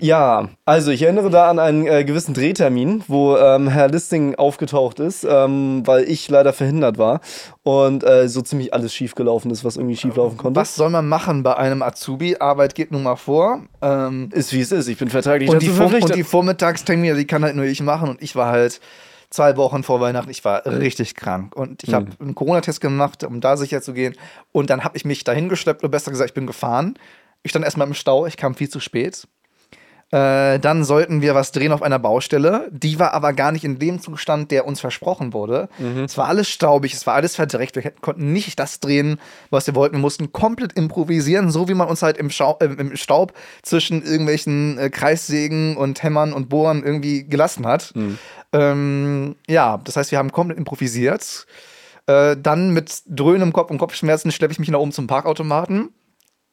ja, 0.01 0.49
also 0.65 0.91
ich 0.91 1.03
erinnere 1.03 1.31
da 1.31 1.51
an 1.51 1.59
einen 1.59 1.87
äh, 1.87 2.05
gewissen 2.05 2.35
Drehtermin, 2.35 3.05
wo 3.09 3.37
ähm, 3.37 3.69
Herr 3.69 3.89
Listing 3.89 4.35
aufgetaucht 4.35 5.01
ist, 5.01 5.25
ähm, 5.25 5.83
weil 5.87 6.05
ich 6.05 6.29
leider 6.29 6.53
verhindert 6.53 6.99
war 6.99 7.21
und 7.63 8.05
äh, 8.05 8.29
so 8.29 8.43
ziemlich 8.43 8.75
alles 8.75 8.95
schiefgelaufen 8.95 9.51
ist, 9.51 9.65
was 9.65 9.77
irgendwie 9.77 9.97
schieflaufen 9.97 10.37
konnte. 10.37 10.61
Was 10.61 10.75
soll 10.75 10.91
man 10.91 11.09
machen 11.09 11.43
bei 11.43 11.57
einem 11.57 11.83
Azubi? 11.83 12.37
Arbeit 12.37 12.75
geht 12.75 12.91
nun 12.91 13.05
mal 13.05 13.17
vor. 13.17 13.63
Ähm, 13.83 14.31
ist 14.33 14.53
wie 14.53 14.61
es 14.61 14.73
ist. 14.73 14.89
Ich 14.89 14.99
bin 14.99 15.09
vertraglich 15.09 15.49
und 15.49 15.63
die, 15.63 15.71
und 15.71 16.15
die 16.15 16.25
Vormittagstermine, 16.25 17.15
die 17.15 17.27
kann 17.27 17.45
halt 17.45 17.57
nur 17.57 17.65
ich 17.65 17.83
machen 17.83 18.09
und 18.09 18.23
ich 18.23 18.37
war 18.37 18.51
halt 18.51 18.81
zwei 19.31 19.57
Wochen 19.57 19.83
vor 19.83 20.01
Weihnachten, 20.01 20.31
ich 20.31 20.45
war 20.45 20.65
richtig 20.65 21.17
krank. 21.17 21.57
Und 21.57 21.83
ich 21.83 21.93
habe 21.93 22.07
mhm. 22.07 22.13
einen 22.21 22.35
Corona-Test 22.35 22.81
gemacht, 22.81 23.25
um 23.25 23.41
da 23.41 23.57
sicher 23.57 23.83
zu 23.83 23.93
gehen. 23.93 24.15
Und 24.53 24.71
dann 24.71 24.85
habe 24.85 24.97
ich 24.97 25.05
mich 25.05 25.25
dahin 25.25 25.49
geschleppt, 25.49 25.83
oder 25.83 25.91
besser 25.91 26.13
gesagt, 26.13 26.31
ich 26.31 26.35
bin 26.35 26.47
gefahren. 26.47 26.95
Ich 27.43 27.51
stand 27.51 27.65
erstmal 27.65 27.89
im 27.89 27.95
Stau, 27.95 28.27
ich 28.27 28.37
kam 28.37 28.55
viel 28.55 28.69
zu 28.69 28.81
spät. 28.81 29.27
Äh, 30.11 30.61
dann 30.61 30.85
sollten 30.85 31.23
wir 31.23 31.35
was 31.35 31.53
drehen 31.53 31.73
auf 31.73 31.83
einer 31.83 31.99
Baustelle. 31.99 32.69
Die 32.71 32.99
war 32.99 33.15
aber 33.15 33.33
gar 33.33 33.53
nicht 33.53 33.65
in 33.65 33.79
dem 33.79 34.01
Zustand, 34.01 34.51
der 34.51 34.67
uns 34.67 34.81
versprochen 34.81 35.33
wurde. 35.33 35.69
Mhm. 35.79 36.05
Es 36.05 36.17
war 36.17 36.29
alles 36.29 36.49
staubig, 36.49 36.93
es 36.95 37.07
war 37.07 37.15
alles 37.15 37.35
verdreckt. 37.35 37.77
Wir 37.77 37.91
konnten 37.91 38.33
nicht 38.33 38.59
das 38.59 38.81
drehen, 38.81 39.19
was 39.51 39.67
wir 39.67 39.75
wollten. 39.75 39.97
Wir 39.97 40.01
mussten 40.01 40.33
komplett 40.33 40.75
improvisieren, 40.75 41.51
so 41.51 41.69
wie 41.69 41.75
man 41.75 41.89
uns 41.89 42.03
halt 42.03 42.17
im, 42.19 42.31
Schau 42.31 42.59
äh, 42.61 42.67
im 42.67 42.97
Staub 42.97 43.33
zwischen 43.63 44.03
irgendwelchen 44.03 44.79
äh, 44.79 44.91
Kreissägen 44.91 45.77
und 45.77 46.03
Hämmern 46.03 46.33
und 46.33 46.49
Bohren 46.49 46.85
irgendwie 46.85 47.25
gelassen 47.25 47.67
hat. 47.67 47.93
Mhm. 47.95 48.19
Ähm, 48.53 49.37
ja, 49.49 49.81
das 49.83 49.97
heißt, 49.97 50.11
wir 50.11 50.19
haben 50.19 50.33
komplett 50.33 50.59
improvisiert. 50.59 51.47
Äh, 52.07 52.37
dann 52.41 52.71
mit 52.71 53.03
dröhnendem 53.07 53.53
Kopf 53.53 53.71
und 53.71 53.79
Kopfschmerzen 53.79 54.31
schleppe 54.31 54.53
ich 54.53 54.59
mich 54.59 54.69
nach 54.69 54.79
oben 54.79 54.93
zum 54.93 55.07
Parkautomaten 55.07 55.91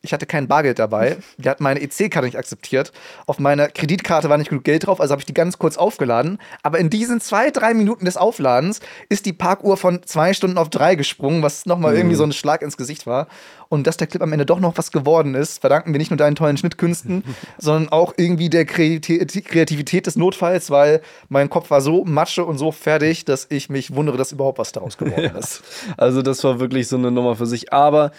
Ich 0.03 0.13
hatte 0.13 0.25
kein 0.25 0.47
Bargeld 0.47 0.79
dabei. 0.79 1.17
Die 1.37 1.47
hat 1.47 1.61
meine 1.61 1.79
EC-Karte 1.79 2.25
nicht 2.25 2.37
akzeptiert. 2.37 2.91
Auf 3.27 3.37
meiner 3.37 3.67
Kreditkarte 3.67 4.29
war 4.29 4.37
nicht 4.39 4.49
genug 4.49 4.63
Geld 4.63 4.87
drauf, 4.87 4.99
also 4.99 5.11
habe 5.11 5.21
ich 5.21 5.27
die 5.27 5.33
ganz 5.33 5.59
kurz 5.59 5.77
aufgeladen. 5.77 6.39
Aber 6.63 6.79
in 6.79 6.89
diesen 6.89 7.21
zwei, 7.21 7.51
drei 7.51 7.75
Minuten 7.75 8.05
des 8.05 8.17
Aufladens 8.17 8.79
ist 9.09 9.27
die 9.27 9.33
Parkuhr 9.33 9.77
von 9.77 10.01
zwei 10.03 10.33
Stunden 10.33 10.57
auf 10.57 10.69
drei 10.69 10.95
gesprungen, 10.95 11.43
was 11.43 11.67
nochmal 11.67 11.95
irgendwie 11.95 12.15
so 12.15 12.23
ein 12.23 12.33
Schlag 12.33 12.63
ins 12.63 12.77
Gesicht 12.77 13.05
war. 13.05 13.27
Und 13.69 13.85
dass 13.85 13.95
der 13.95 14.07
Clip 14.07 14.21
am 14.23 14.33
Ende 14.33 14.45
doch 14.45 14.59
noch 14.59 14.77
was 14.77 14.91
geworden 14.91 15.35
ist, 15.35 15.61
verdanken 15.61 15.93
wir 15.93 15.99
nicht 15.99 16.09
nur 16.09 16.17
deinen 16.17 16.35
tollen 16.35 16.57
Schnittkünsten, 16.57 17.23
sondern 17.59 17.89
auch 17.91 18.13
irgendwie 18.17 18.49
der 18.49 18.65
Kreati- 18.65 19.41
Kreativität 19.43 20.07
des 20.07 20.15
Notfalls, 20.15 20.71
weil 20.71 21.01
mein 21.29 21.49
Kopf 21.49 21.69
war 21.69 21.79
so 21.79 22.03
matsche 22.05 22.43
und 22.43 22.57
so 22.57 22.71
fertig, 22.71 23.23
dass 23.23 23.45
ich 23.49 23.69
mich 23.69 23.93
wundere, 23.95 24.17
dass 24.17 24.31
überhaupt 24.31 24.57
was 24.57 24.71
daraus 24.71 24.97
geworden 24.97 25.35
ist. 25.39 25.61
Also 25.95 26.21
das 26.23 26.43
war 26.43 26.59
wirklich 26.59 26.87
so 26.87 26.97
eine 26.97 27.11
Nummer 27.11 27.35
für 27.35 27.45
sich. 27.45 27.71
Aber 27.71 28.11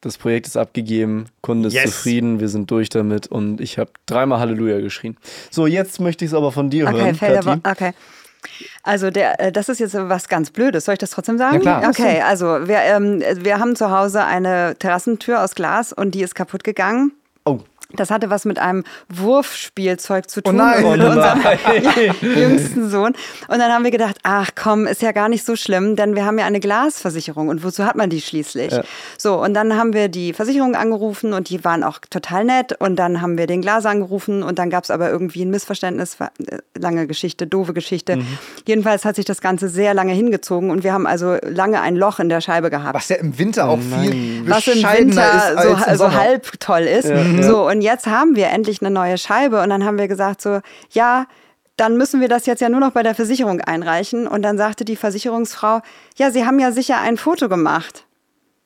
das 0.00 0.16
Projekt 0.18 0.46
ist 0.46 0.56
abgegeben, 0.56 1.26
Kunde 1.42 1.68
ist 1.68 1.74
Yes. 1.74 1.84
zufrieden, 1.84 2.40
wir 2.40 2.48
sind 2.48 2.70
durch 2.70 2.88
damit 2.88 3.26
und 3.26 3.60
ich 3.60 3.78
habe 3.78 3.90
dreimal 4.06 4.40
Halleluja 4.40 4.80
geschrien. 4.80 5.16
So, 5.50 5.66
jetzt 5.66 6.00
möchte 6.00 6.24
ich 6.24 6.30
es 6.30 6.34
aber 6.34 6.52
von 6.52 6.70
dir 6.70 6.86
Okay, 6.88 6.96
hören, 6.96 7.18
Kathi. 7.18 7.46
Wo- 7.64 7.70
okay. 7.70 7.92
Also 8.82 9.10
der, 9.10 9.38
äh, 9.38 9.52
das 9.52 9.68
ist 9.68 9.78
jetzt 9.80 9.94
was 9.94 10.28
ganz 10.28 10.50
Blödes. 10.50 10.86
Soll 10.86 10.94
ich 10.94 10.98
das 10.98 11.10
trotzdem 11.10 11.36
sagen? 11.36 11.56
Ja, 11.56 11.60
klar. 11.80 11.88
Okay, 11.90 12.22
also 12.22 12.46
wir, 12.66 12.78
ähm, 12.80 13.22
wir 13.36 13.58
haben 13.58 13.76
zu 13.76 13.90
Hause 13.90 14.24
eine 14.24 14.74
Terrassentür 14.78 15.44
aus 15.44 15.54
Glas 15.54 15.92
und 15.92 16.12
die 16.14 16.22
ist 16.22 16.34
kaputt 16.34 16.64
gegangen. 16.64 17.12
Oh. 17.92 17.96
Das 17.96 18.10
hatte 18.10 18.30
was 18.30 18.44
mit 18.44 18.58
einem 18.58 18.84
Wurfspielzeug 19.08 20.28
zu 20.30 20.42
tun 20.42 20.56
nein. 20.56 20.76
mit 20.82 20.86
Oh 20.86 20.90
unserem 20.92 21.42
nein. 21.42 21.58
jüngsten 22.20 22.88
Sohn. 22.90 23.14
Und 23.48 23.58
dann 23.58 23.72
haben 23.72 23.84
wir 23.84 23.90
gedacht, 23.90 24.16
ach 24.22 24.50
komm, 24.54 24.86
ist 24.86 25.02
ja 25.02 25.12
gar 25.12 25.28
nicht 25.28 25.44
so 25.44 25.56
schlimm, 25.56 25.96
denn 25.96 26.14
wir 26.14 26.24
haben 26.24 26.38
ja 26.38 26.46
eine 26.46 26.60
Glasversicherung 26.60 27.48
und 27.48 27.64
wozu 27.64 27.84
hat 27.84 27.96
man 27.96 28.10
die 28.10 28.20
schließlich? 28.20 28.74
So, 29.18 29.42
und 29.42 29.54
dann 29.54 29.76
haben 29.76 29.92
wir 29.92 30.08
die 30.08 30.32
Versicherung 30.32 30.74
angerufen 30.74 31.32
und 31.32 31.48
die 31.50 31.64
waren 31.64 31.84
auch 31.84 31.98
total 32.10 32.44
nett 32.44 32.72
und 32.80 32.96
dann 32.96 33.20
haben 33.20 33.38
wir 33.38 33.46
den 33.46 33.60
Glas 33.62 33.86
angerufen 33.86 34.42
und 34.42 34.58
dann 34.58 34.70
gab 34.70 34.84
es 34.84 34.90
aber 34.90 35.10
irgendwie 35.10 35.44
ein 35.44 35.50
Missverständnis, 35.50 36.16
äh, 36.20 36.28
lange 36.78 37.06
Geschichte, 37.06 37.46
doofe 37.46 37.74
Geschichte. 37.74 38.16
Mhm. 38.16 38.26
Jedenfalls 38.66 39.04
hat 39.04 39.16
sich 39.16 39.24
das 39.24 39.40
Ganze 39.40 39.68
sehr 39.68 39.94
lange 39.94 40.12
hingezogen 40.12 40.70
und 40.70 40.84
wir 40.84 40.92
haben 40.92 41.06
also 41.06 41.36
lange 41.42 41.80
ein 41.80 41.96
Loch 41.96 42.18
in 42.20 42.28
der 42.28 42.40
Scheibe 42.40 42.70
gehabt 42.70 42.94
Was 42.94 43.08
ja 43.08 43.16
im 43.16 43.38
Winter 43.38 43.68
auch 43.68 43.78
viel 43.78 44.48
was 44.48 44.66
im 44.68 44.82
Winter 44.82 45.22
ist 45.24 45.56
als 45.58 45.62
so, 45.62 45.76
so 45.90 45.96
Sommer. 45.96 46.14
halb 46.16 46.60
toll 46.60 46.82
ist. 46.82 47.08
So, 47.42 47.68
und 47.68 47.79
jetzt 47.80 48.06
haben 48.06 48.36
wir 48.36 48.48
endlich 48.48 48.80
eine 48.80 48.90
neue 48.90 49.18
Scheibe 49.18 49.62
und 49.62 49.70
dann 49.70 49.84
haben 49.84 49.98
wir 49.98 50.08
gesagt 50.08 50.42
so, 50.42 50.60
ja, 50.90 51.26
dann 51.76 51.96
müssen 51.96 52.20
wir 52.20 52.28
das 52.28 52.46
jetzt 52.46 52.60
ja 52.60 52.68
nur 52.68 52.80
noch 52.80 52.92
bei 52.92 53.02
der 53.02 53.14
Versicherung 53.14 53.60
einreichen. 53.60 54.26
Und 54.26 54.42
dann 54.42 54.58
sagte 54.58 54.84
die 54.84 54.96
Versicherungsfrau, 54.96 55.80
ja, 56.16 56.30
Sie 56.30 56.44
haben 56.44 56.58
ja 56.58 56.72
sicher 56.72 57.00
ein 57.00 57.16
Foto 57.16 57.48
gemacht. 57.48 58.04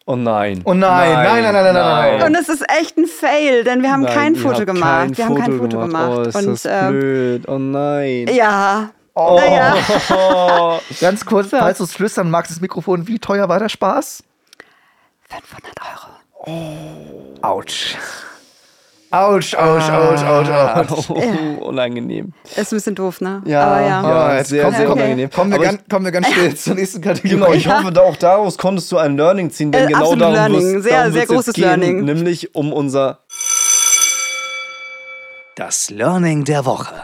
Oh 0.07 0.17
nein. 0.17 0.61
Oh 0.65 0.75
nein, 0.75 1.13
nein, 1.13 1.43
nein, 1.43 1.43
nein, 1.43 1.55
nein, 1.55 1.75
nein, 1.75 2.19
nein. 2.19 2.23
Und 2.27 2.35
es 2.35 2.49
ist 2.49 2.65
echt 2.69 2.99
ein 2.99 3.07
Fail, 3.07 3.65
denn 3.65 3.83
wir 3.83 3.91
haben 3.91 4.03
Nein, 4.03 4.15
kein 4.15 4.37
Foto 4.37 4.67
gemacht. 4.67 5.15
kein 5.15 5.17
wir 5.17 5.25
haben 5.25 5.35
kein 5.37 5.59
Foto 5.59 5.79
gemacht. 5.81 6.11
Oh, 6.11 6.21
ist 6.23 6.37
und 6.37 6.47
das 6.47 6.65
äh, 6.67 6.91
blöd. 6.91 7.49
Oh 7.49 7.59
nein. 7.59 8.29
ja. 8.35 8.91
Oh. 9.15 9.39
Naja, 9.41 9.77
Ganz 11.01 11.25
kurz, 11.25 11.51
falls 11.51 11.79
du 11.79 11.85
es 11.85 11.93
flüstern 11.93 12.31
magst, 12.31 12.51
das 12.51 12.61
Mikrofon, 12.61 13.07
wie 13.09 13.19
teuer 13.19 13.49
war 13.49 13.61
der 13.61 13.69
Spaß? 13.71 14.25
500 15.31 15.73
Euro. 15.81 17.37
Autsch. 17.41 17.97
Autsch, 19.15 19.55
Autsch, 19.55 19.89
Autsch, 19.91 20.23
Autsch, 20.23 20.49
Autsch. 20.51 21.11
Oh, 21.11 21.65
unangenehm. 21.67 22.33
Ist 22.57 22.73
ein 22.73 22.77
bisschen 22.77 22.95
doof, 22.95 23.21
ne? 23.21 23.43
Ja, 23.47 23.63
Aber 23.65 23.81
ja. 23.81 24.03
ja, 24.03 24.37
jetzt 24.39 24.49
sehr, 24.49 24.65
komm, 24.65 24.75
sehr 24.75 24.87
komm, 24.87 24.99
unangenehm. 24.99 25.31
Kommen 25.31 25.53
wir, 25.53 25.59
ganz, 25.61 25.81
kommen 25.89 26.05
wir 26.07 26.13
ganz 26.13 26.29
schnell 26.33 26.55
zur 26.57 26.75
nächsten 26.75 27.01
Kategorie. 27.01 27.35
Genau, 27.35 27.53
ich 27.53 27.69
hoffe, 27.69 27.93
da 27.93 28.01
auch 28.01 28.17
daraus 28.17 28.59
konntest 28.59 28.91
du 28.91 28.99
ein 28.99 29.17
Learning 29.17 29.51
ziehen, 29.51 29.71
denn 29.71 29.85
Äh, 29.85 29.93
genau 29.93 30.15
darum 30.17 30.35
Learning. 30.35 30.61
wir's- 30.61 30.83
Sehr, 30.83 30.99
darum 30.99 31.13
sehr 31.13 31.27
großes 31.27 31.55
gehen, 31.55 31.63
Learning. 31.65 32.05
Nämlich 32.05 32.55
um 32.55 32.73
unser 32.73 33.21
Das 35.57 35.91
Learning 35.91 36.45
der 36.45 36.65
Woche. 36.65 36.95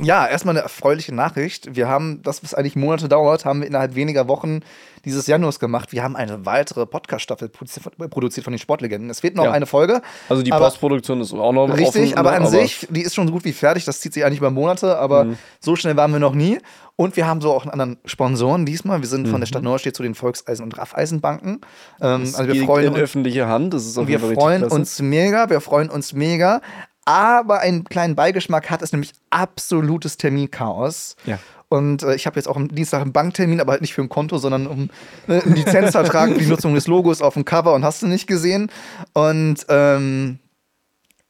Ja, 0.00 0.26
erstmal 0.28 0.54
eine 0.54 0.62
erfreuliche 0.62 1.12
Nachricht. 1.14 1.74
Wir 1.74 1.88
haben, 1.88 2.20
das 2.22 2.44
was 2.44 2.54
eigentlich 2.54 2.76
Monate 2.76 3.08
dauert, 3.08 3.44
haben 3.44 3.60
wir 3.62 3.66
innerhalb 3.66 3.94
weniger 3.96 4.28
Wochen 4.28 4.60
dieses 5.08 5.26
Januars 5.26 5.58
gemacht. 5.58 5.92
Wir 5.92 6.02
haben 6.04 6.14
eine 6.16 6.46
weitere 6.46 6.86
Podcast-Staffel 6.86 7.48
produ- 7.48 8.08
produziert 8.08 8.44
von 8.44 8.52
den 8.52 8.58
Sportlegenden. 8.58 9.10
Es 9.10 9.20
fehlt 9.20 9.34
noch 9.34 9.44
Ja. 9.44 9.52
eine 9.52 9.66
Folge. 9.66 10.02
Also 10.28 10.42
die 10.42 10.52
aber- 10.52 10.64
Postproduktion 10.66 11.20
ist 11.20 11.32
auch 11.32 11.52
noch 11.52 11.68
Richtig, 11.76 11.86
offen, 12.12 12.18
aber 12.18 12.30
ne, 12.32 12.36
an 12.38 12.46
sich, 12.46 12.86
die 12.90 13.02
ist 13.02 13.14
schon 13.14 13.26
so 13.26 13.32
gut 13.32 13.44
wie 13.44 13.52
fertig. 13.52 13.84
Das 13.84 14.00
zieht 14.00 14.14
sich 14.14 14.24
eigentlich 14.24 14.38
über 14.38 14.50
Monate, 14.50 14.98
aber 14.98 15.24
Mhm. 15.24 15.38
so 15.60 15.74
schnell 15.76 15.96
waren 15.96 16.12
wir 16.12 16.20
noch 16.20 16.34
nie. 16.34 16.58
Und 16.96 17.16
wir 17.16 17.28
haben 17.28 17.40
so 17.40 17.52
auch 17.52 17.62
einen 17.62 17.70
anderen 17.70 17.98
Sponsoren 18.06 18.66
diesmal. 18.66 19.00
Wir 19.00 19.06
sind 19.08 19.28
von 19.28 19.40
der 19.40 19.46
Mhm. 19.46 19.46
Stadt 19.46 19.62
Neustadt 19.62 19.94
zu 19.94 20.02
den 20.02 20.16
Volkseisen- 20.16 20.64
und 20.64 20.76
Raffeisenbanken. 20.76 21.60
Ähm, 22.00 22.22
also 22.22 22.46
wir 22.48 22.64
freuen 22.64 22.86
in 22.86 22.92
uns. 22.94 23.02
öffentliche 23.02 23.46
Hand. 23.46 23.72
Das 23.72 23.86
ist 23.86 23.96
auf 23.98 24.08
Wir 24.08 24.18
freuen 24.18 24.64
uns 24.64 25.00
mega, 25.00 25.48
wir 25.48 25.60
freuen 25.60 25.90
uns 25.90 26.12
mega. 26.12 26.60
Aber 27.08 27.60
einen 27.60 27.84
kleinen 27.84 28.14
Beigeschmack 28.16 28.68
hat 28.68 28.82
es 28.82 28.92
nämlich 28.92 29.14
absolutes 29.30 30.18
Terminchaos. 30.18 31.16
Ja. 31.24 31.38
Und 31.70 32.02
äh, 32.02 32.14
ich 32.14 32.26
habe 32.26 32.36
jetzt 32.36 32.46
auch 32.46 32.56
am 32.56 32.68
Dienstag 32.68 33.00
einen 33.00 33.14
Banktermin, 33.14 33.62
aber 33.62 33.72
halt 33.72 33.80
nicht 33.80 33.94
für 33.94 34.02
ein 34.02 34.10
Konto, 34.10 34.36
sondern 34.36 34.66
um 34.66 34.90
äh, 35.26 35.40
einen 35.40 35.54
Lizenzvertrag 35.54 36.34
für 36.34 36.38
die 36.38 36.46
Nutzung 36.46 36.74
des 36.74 36.86
Logos 36.86 37.22
auf 37.22 37.32
dem 37.32 37.46
Cover 37.46 37.72
und 37.72 37.82
hast 37.82 38.02
du 38.02 38.08
nicht 38.08 38.26
gesehen. 38.26 38.70
Und 39.14 39.64
ähm, 39.70 40.38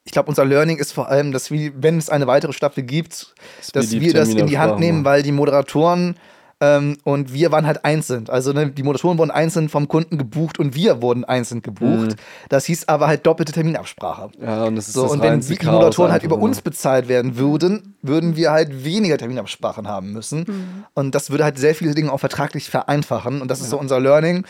ich 0.02 0.10
glaube, 0.10 0.28
unser 0.30 0.44
Learning 0.44 0.78
ist 0.78 0.90
vor 0.90 1.10
allem, 1.10 1.30
dass 1.30 1.52
wir, 1.52 1.70
wenn 1.80 1.96
es 1.96 2.10
eine 2.10 2.26
weitere 2.26 2.52
Staffel 2.52 2.82
gibt, 2.82 3.34
dass 3.72 3.92
wir 3.92 4.00
wir, 4.00 4.08
die 4.08 4.12
das 4.14 4.30
in 4.30 4.48
die 4.48 4.58
Hand 4.58 4.80
nehmen, 4.80 5.04
weil 5.04 5.22
die 5.22 5.30
Moderatoren 5.30 6.16
ähm, 6.60 6.96
und 7.04 7.32
wir 7.32 7.52
waren 7.52 7.66
halt 7.66 7.84
einzeln. 7.84 8.28
Also 8.28 8.52
ne, 8.52 8.70
die 8.70 8.82
Moderatoren 8.82 9.18
wurden 9.18 9.30
einzeln 9.30 9.68
vom 9.68 9.86
Kunden 9.86 10.18
gebucht 10.18 10.58
und 10.58 10.74
wir 10.74 11.00
wurden 11.02 11.24
einzeln 11.24 11.62
gebucht. 11.62 12.16
Das 12.48 12.64
hieß 12.64 12.88
aber 12.88 13.06
halt 13.06 13.24
doppelte 13.26 13.52
Terminabsprache. 13.52 14.30
Ja, 14.40 14.64
und 14.64 14.76
das 14.76 14.88
ist 14.88 14.94
So, 14.94 15.04
das 15.04 15.12
und 15.12 15.22
wenn 15.22 15.40
die 15.40 15.56
Chaos 15.56 15.72
Moderatoren 15.74 16.12
halt 16.12 16.24
über 16.24 16.36
nur. 16.36 16.44
uns 16.44 16.60
bezahlt 16.60 17.08
werden 17.08 17.36
würden, 17.36 17.94
würden 18.02 18.34
wir 18.34 18.50
halt 18.50 18.84
weniger 18.84 19.18
Terminabsprachen 19.18 19.86
haben 19.86 20.12
müssen. 20.12 20.84
Und 20.94 21.14
das 21.14 21.30
würde 21.30 21.44
halt 21.44 21.58
sehr 21.58 21.74
viele 21.76 21.94
Dinge 21.94 22.12
auch 22.12 22.18
vertraglich 22.18 22.68
vereinfachen. 22.70 23.40
Und 23.40 23.48
das 23.50 23.60
ist 23.60 23.70
so 23.70 23.78
unser 23.78 24.00
Learning. 24.00 24.44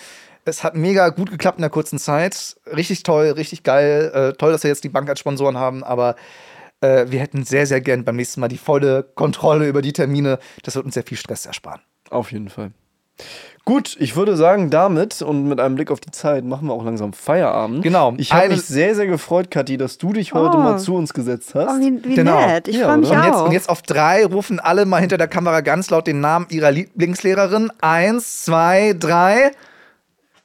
Es 0.46 0.64
hat 0.64 0.74
mega 0.76 1.10
gut 1.10 1.30
geklappt 1.30 1.58
in 1.58 1.62
der 1.62 1.70
kurzen 1.70 1.98
Zeit. 1.98 2.56
Richtig 2.74 3.02
toll, 3.02 3.32
richtig 3.32 3.64
geil. 3.64 4.10
Äh, 4.14 4.32
toll, 4.38 4.52
dass 4.52 4.62
wir 4.62 4.70
jetzt 4.70 4.82
die 4.82 4.88
Bank 4.88 5.08
als 5.10 5.20
Sponsoren 5.20 5.58
haben, 5.58 5.84
aber 5.84 6.16
äh, 6.80 7.06
wir 7.08 7.20
hätten 7.20 7.44
sehr, 7.44 7.66
sehr 7.66 7.82
gern 7.82 8.04
beim 8.04 8.16
nächsten 8.16 8.40
Mal 8.40 8.48
die 8.48 8.56
volle 8.56 9.02
Kontrolle 9.02 9.68
über 9.68 9.82
die 9.82 9.92
Termine. 9.92 10.38
Das 10.62 10.74
wird 10.74 10.86
uns 10.86 10.94
sehr 10.94 11.02
viel 11.02 11.18
Stress 11.18 11.44
ersparen. 11.44 11.80
Auf 12.10 12.32
jeden 12.32 12.48
Fall. 12.48 12.70
Gut, 13.64 13.96
ich 13.98 14.16
würde 14.16 14.36
sagen, 14.36 14.70
damit 14.70 15.20
und 15.20 15.46
mit 15.46 15.60
einem 15.60 15.74
Blick 15.74 15.90
auf 15.90 16.00
die 16.00 16.10
Zeit 16.10 16.44
machen 16.44 16.68
wir 16.68 16.72
auch 16.72 16.84
langsam 16.84 17.12
Feierabend. 17.12 17.82
Genau. 17.82 18.14
Ich 18.16 18.32
habe 18.32 18.48
mich 18.48 18.62
sehr, 18.62 18.94
sehr 18.94 19.06
gefreut, 19.06 19.50
Kathi, 19.50 19.76
dass 19.76 19.98
du 19.98 20.12
dich 20.14 20.32
heute 20.32 20.56
Oh. 20.56 20.60
mal 20.60 20.78
zu 20.78 20.94
uns 20.94 21.12
gesetzt 21.12 21.54
hast. 21.54 21.68
Oh, 21.68 21.80
wie, 21.80 22.02
wie 22.02 22.14
Genau. 22.14 22.40
nett. 22.46 22.68
Ich 22.68 22.76
Ja, 22.76 22.86
freue 22.86 22.98
mich? 22.98 23.10
Und 23.10 23.22
jetzt, 23.24 23.34
auch. 23.34 23.44
und 23.44 23.52
jetzt 23.52 23.68
auf 23.68 23.82
drei 23.82 24.24
rufen 24.24 24.58
alle 24.60 24.86
mal 24.86 25.00
hinter 25.00 25.18
der 25.18 25.28
Kamera 25.28 25.60
ganz 25.60 25.90
laut 25.90 26.06
den 26.06 26.20
Namen 26.20 26.46
ihrer 26.48 26.70
Lieblingslehrerin. 26.70 27.70
Eins, 27.82 28.44
zwei, 28.44 28.94
drei. 28.98 29.50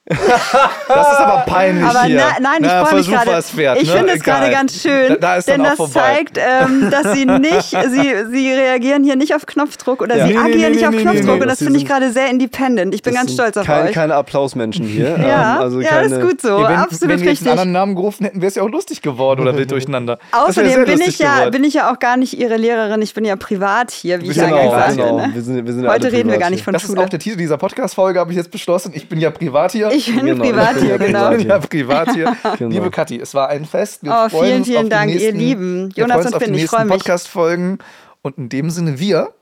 Das 0.06 0.20
ist 0.20 1.20
aber 1.20 1.44
peinlich 1.46 1.86
Aber 1.86 2.02
hier. 2.04 2.18
na, 2.18 2.40
nein, 2.42 2.58
ich 2.62 2.68
Na, 2.68 2.84
freue 2.86 3.00
mich 3.00 3.10
gerade. 3.10 3.32
wert, 3.56 3.82
ich 3.82 3.88
ne? 3.90 3.98
finde 4.00 4.14
es 4.14 4.24
gerade 4.24 4.52
ganz 4.52 4.82
schön, 4.82 5.18
Da, 5.22 5.38
da 5.38 5.40
denn 5.40 5.64
das 5.64 5.76
vorbei. 5.76 5.94
zeigt, 6.00 6.38
ähm, 6.38 6.90
dass 6.92 7.14
sie 7.14 7.26
nicht, 7.26 7.70
sie, 7.90 8.14
sie 8.30 8.52
reagieren 8.52 9.04
hier 9.06 9.16
nicht 9.16 9.34
auf 9.34 9.46
Knopfdruck 9.46 10.02
oder 10.02 10.18
Ja. 10.18 10.28
sie 10.28 10.34
Nee, 10.34 10.40
nee, 10.40 10.46
agieren 10.46 10.62
nee, 10.72 10.76
nicht 10.78 10.86
auf 10.86 10.92
nee, 10.92 10.98
nee, 10.98 11.04
Knopfdruck 11.04 11.36
nee, 11.38 11.42
und 11.44 11.48
das 11.48 11.60
finde 11.60 11.80
ich 11.80 11.86
gerade 11.86 12.12
sehr 12.12 12.30
independent. 12.30 12.94
Ich 12.94 13.02
bin 13.02 13.14
ganz 13.14 13.32
stolz 13.34 13.56
auf 13.56 13.66
keine, 13.66 13.88
euch. 13.90 13.94
Keine 13.96 14.16
Applausmenschen 14.16 14.86
hier. 14.86 15.18
ja, 15.22 15.56
Ähm, 15.56 15.62
also 15.62 15.80
ja, 15.80 15.90
keine, 15.90 16.10
das 16.10 16.18
ist 16.20 16.22
gut 16.30 16.42
so, 16.42 16.50
Ja, 16.50 16.70
wenn, 16.70 16.76
absolut 16.76 17.02
wenn 17.14 17.20
wir 17.22 17.26
jetzt 17.28 17.32
richtig. 17.32 17.48
einen 17.48 17.60
anderen 17.60 17.72
Namen 17.72 17.96
gerufen 17.96 18.26
hätten, 18.26 18.42
wäre 18.42 18.50
es 18.50 18.56
ja 18.56 18.64
auch 18.64 18.70
lustig 18.70 19.02
geworden 19.02 19.40
oder 19.40 19.56
wild 19.58 19.72
durcheinander. 19.72 20.20
Außerdem 20.34 20.84
bin 20.84 21.00
ich, 21.02 21.20
ja, 21.20 21.36
geworden. 21.36 21.52
bin 21.52 21.64
ich 21.64 21.76
ja 21.76 21.92
auch 21.94 22.00
gar 22.00 22.18
nicht 22.18 22.38
ihre 22.38 22.58
Lehrerin, 22.58 23.02
ich 23.02 23.14
bin 23.14 23.24
ja 23.24 23.38
privat 23.38 23.92
hier, 23.92 24.22
wie 24.22 24.32
ich 24.32 24.36
Genau, 24.36 24.58
eingangs 24.58 24.72
sagte. 24.74 24.96
genau. 24.98 25.18
Ne? 25.18 25.32
Wir 25.34 25.66
wir 25.66 25.74
sind 25.74 25.84
ja 25.86 25.90
Heute 25.92 26.12
reden 26.12 26.30
wir 26.30 26.40
gar 26.40 26.50
nicht 26.50 26.64
von 26.64 26.74
das 26.74 26.84
ist 26.84 26.90
Schule. 26.90 27.02
auch 27.02 27.10
der 27.10 27.20
Titel 27.20 27.38
dieser 27.38 27.58
Podcast-Folge, 27.58 28.20
habe 28.20 28.32
ich 28.32 28.38
jetzt 28.38 28.52
beschlossen. 28.52 28.92
Ich 28.96 29.08
bin 29.08 29.20
ja 29.22 29.32
privat 29.32 29.72
hier. 29.72 29.92
Ich 29.96 30.08
bin 30.16 30.26
Genau, 30.26 30.44
privat 30.44 30.76
ich 30.78 30.82
bin 30.82 30.84
hier, 30.84 30.90
ja 30.92 30.98
genau. 30.98 31.32
Ich 31.32 31.38
bin 31.40 31.48
ja 31.50 31.60
privat 31.60 32.14
hier. 32.14 32.36
Genau. 32.58 32.70
Liebe 32.72 32.90
Kathi, 32.90 33.20
es 33.20 33.34
war 33.36 33.50
ein 33.50 33.66
Fest. 33.66 34.04
Wir 34.04 34.12
Oh, 34.12 34.30
freuen 34.30 34.46
vielen, 34.46 34.58
uns 34.60 34.68
vielen 34.68 34.84
auf 34.84 34.90
Dank, 34.90 35.12
ihr 35.12 35.20
nächsten, 35.20 35.40
Lieben. 35.40 35.96
wir 35.96 36.02
Jonas 36.04 36.14
freuen 36.16 36.26
uns 36.26 36.28
und 36.28 36.34
auf 36.34 36.40
die 36.40 36.46
Finn, 36.46 36.54
ich 36.56 36.62
nächsten 36.62 36.76
freu 36.78 36.86
mich. 36.86 36.94
Podcast-Folgen. 36.94 37.78
Und 38.24 38.38
in 38.38 38.50
dem 38.50 38.70
Sinne, 38.70 39.00
wir 39.00 39.34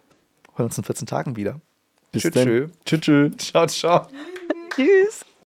hören 0.55 0.65
uns 0.65 0.77
in 0.77 0.83
14 0.83 1.07
Tagen 1.07 1.35
wieder. 1.35 1.61
Bis 2.11 2.23
Tschüss, 2.23 2.31
dann. 2.33 2.43
tschö. 2.45 2.67
Tschüss. 2.85 2.99
tschüss. 3.01 3.37
Ciao, 3.37 3.67
ciao. 3.67 4.07
Tschüss. 4.75 5.25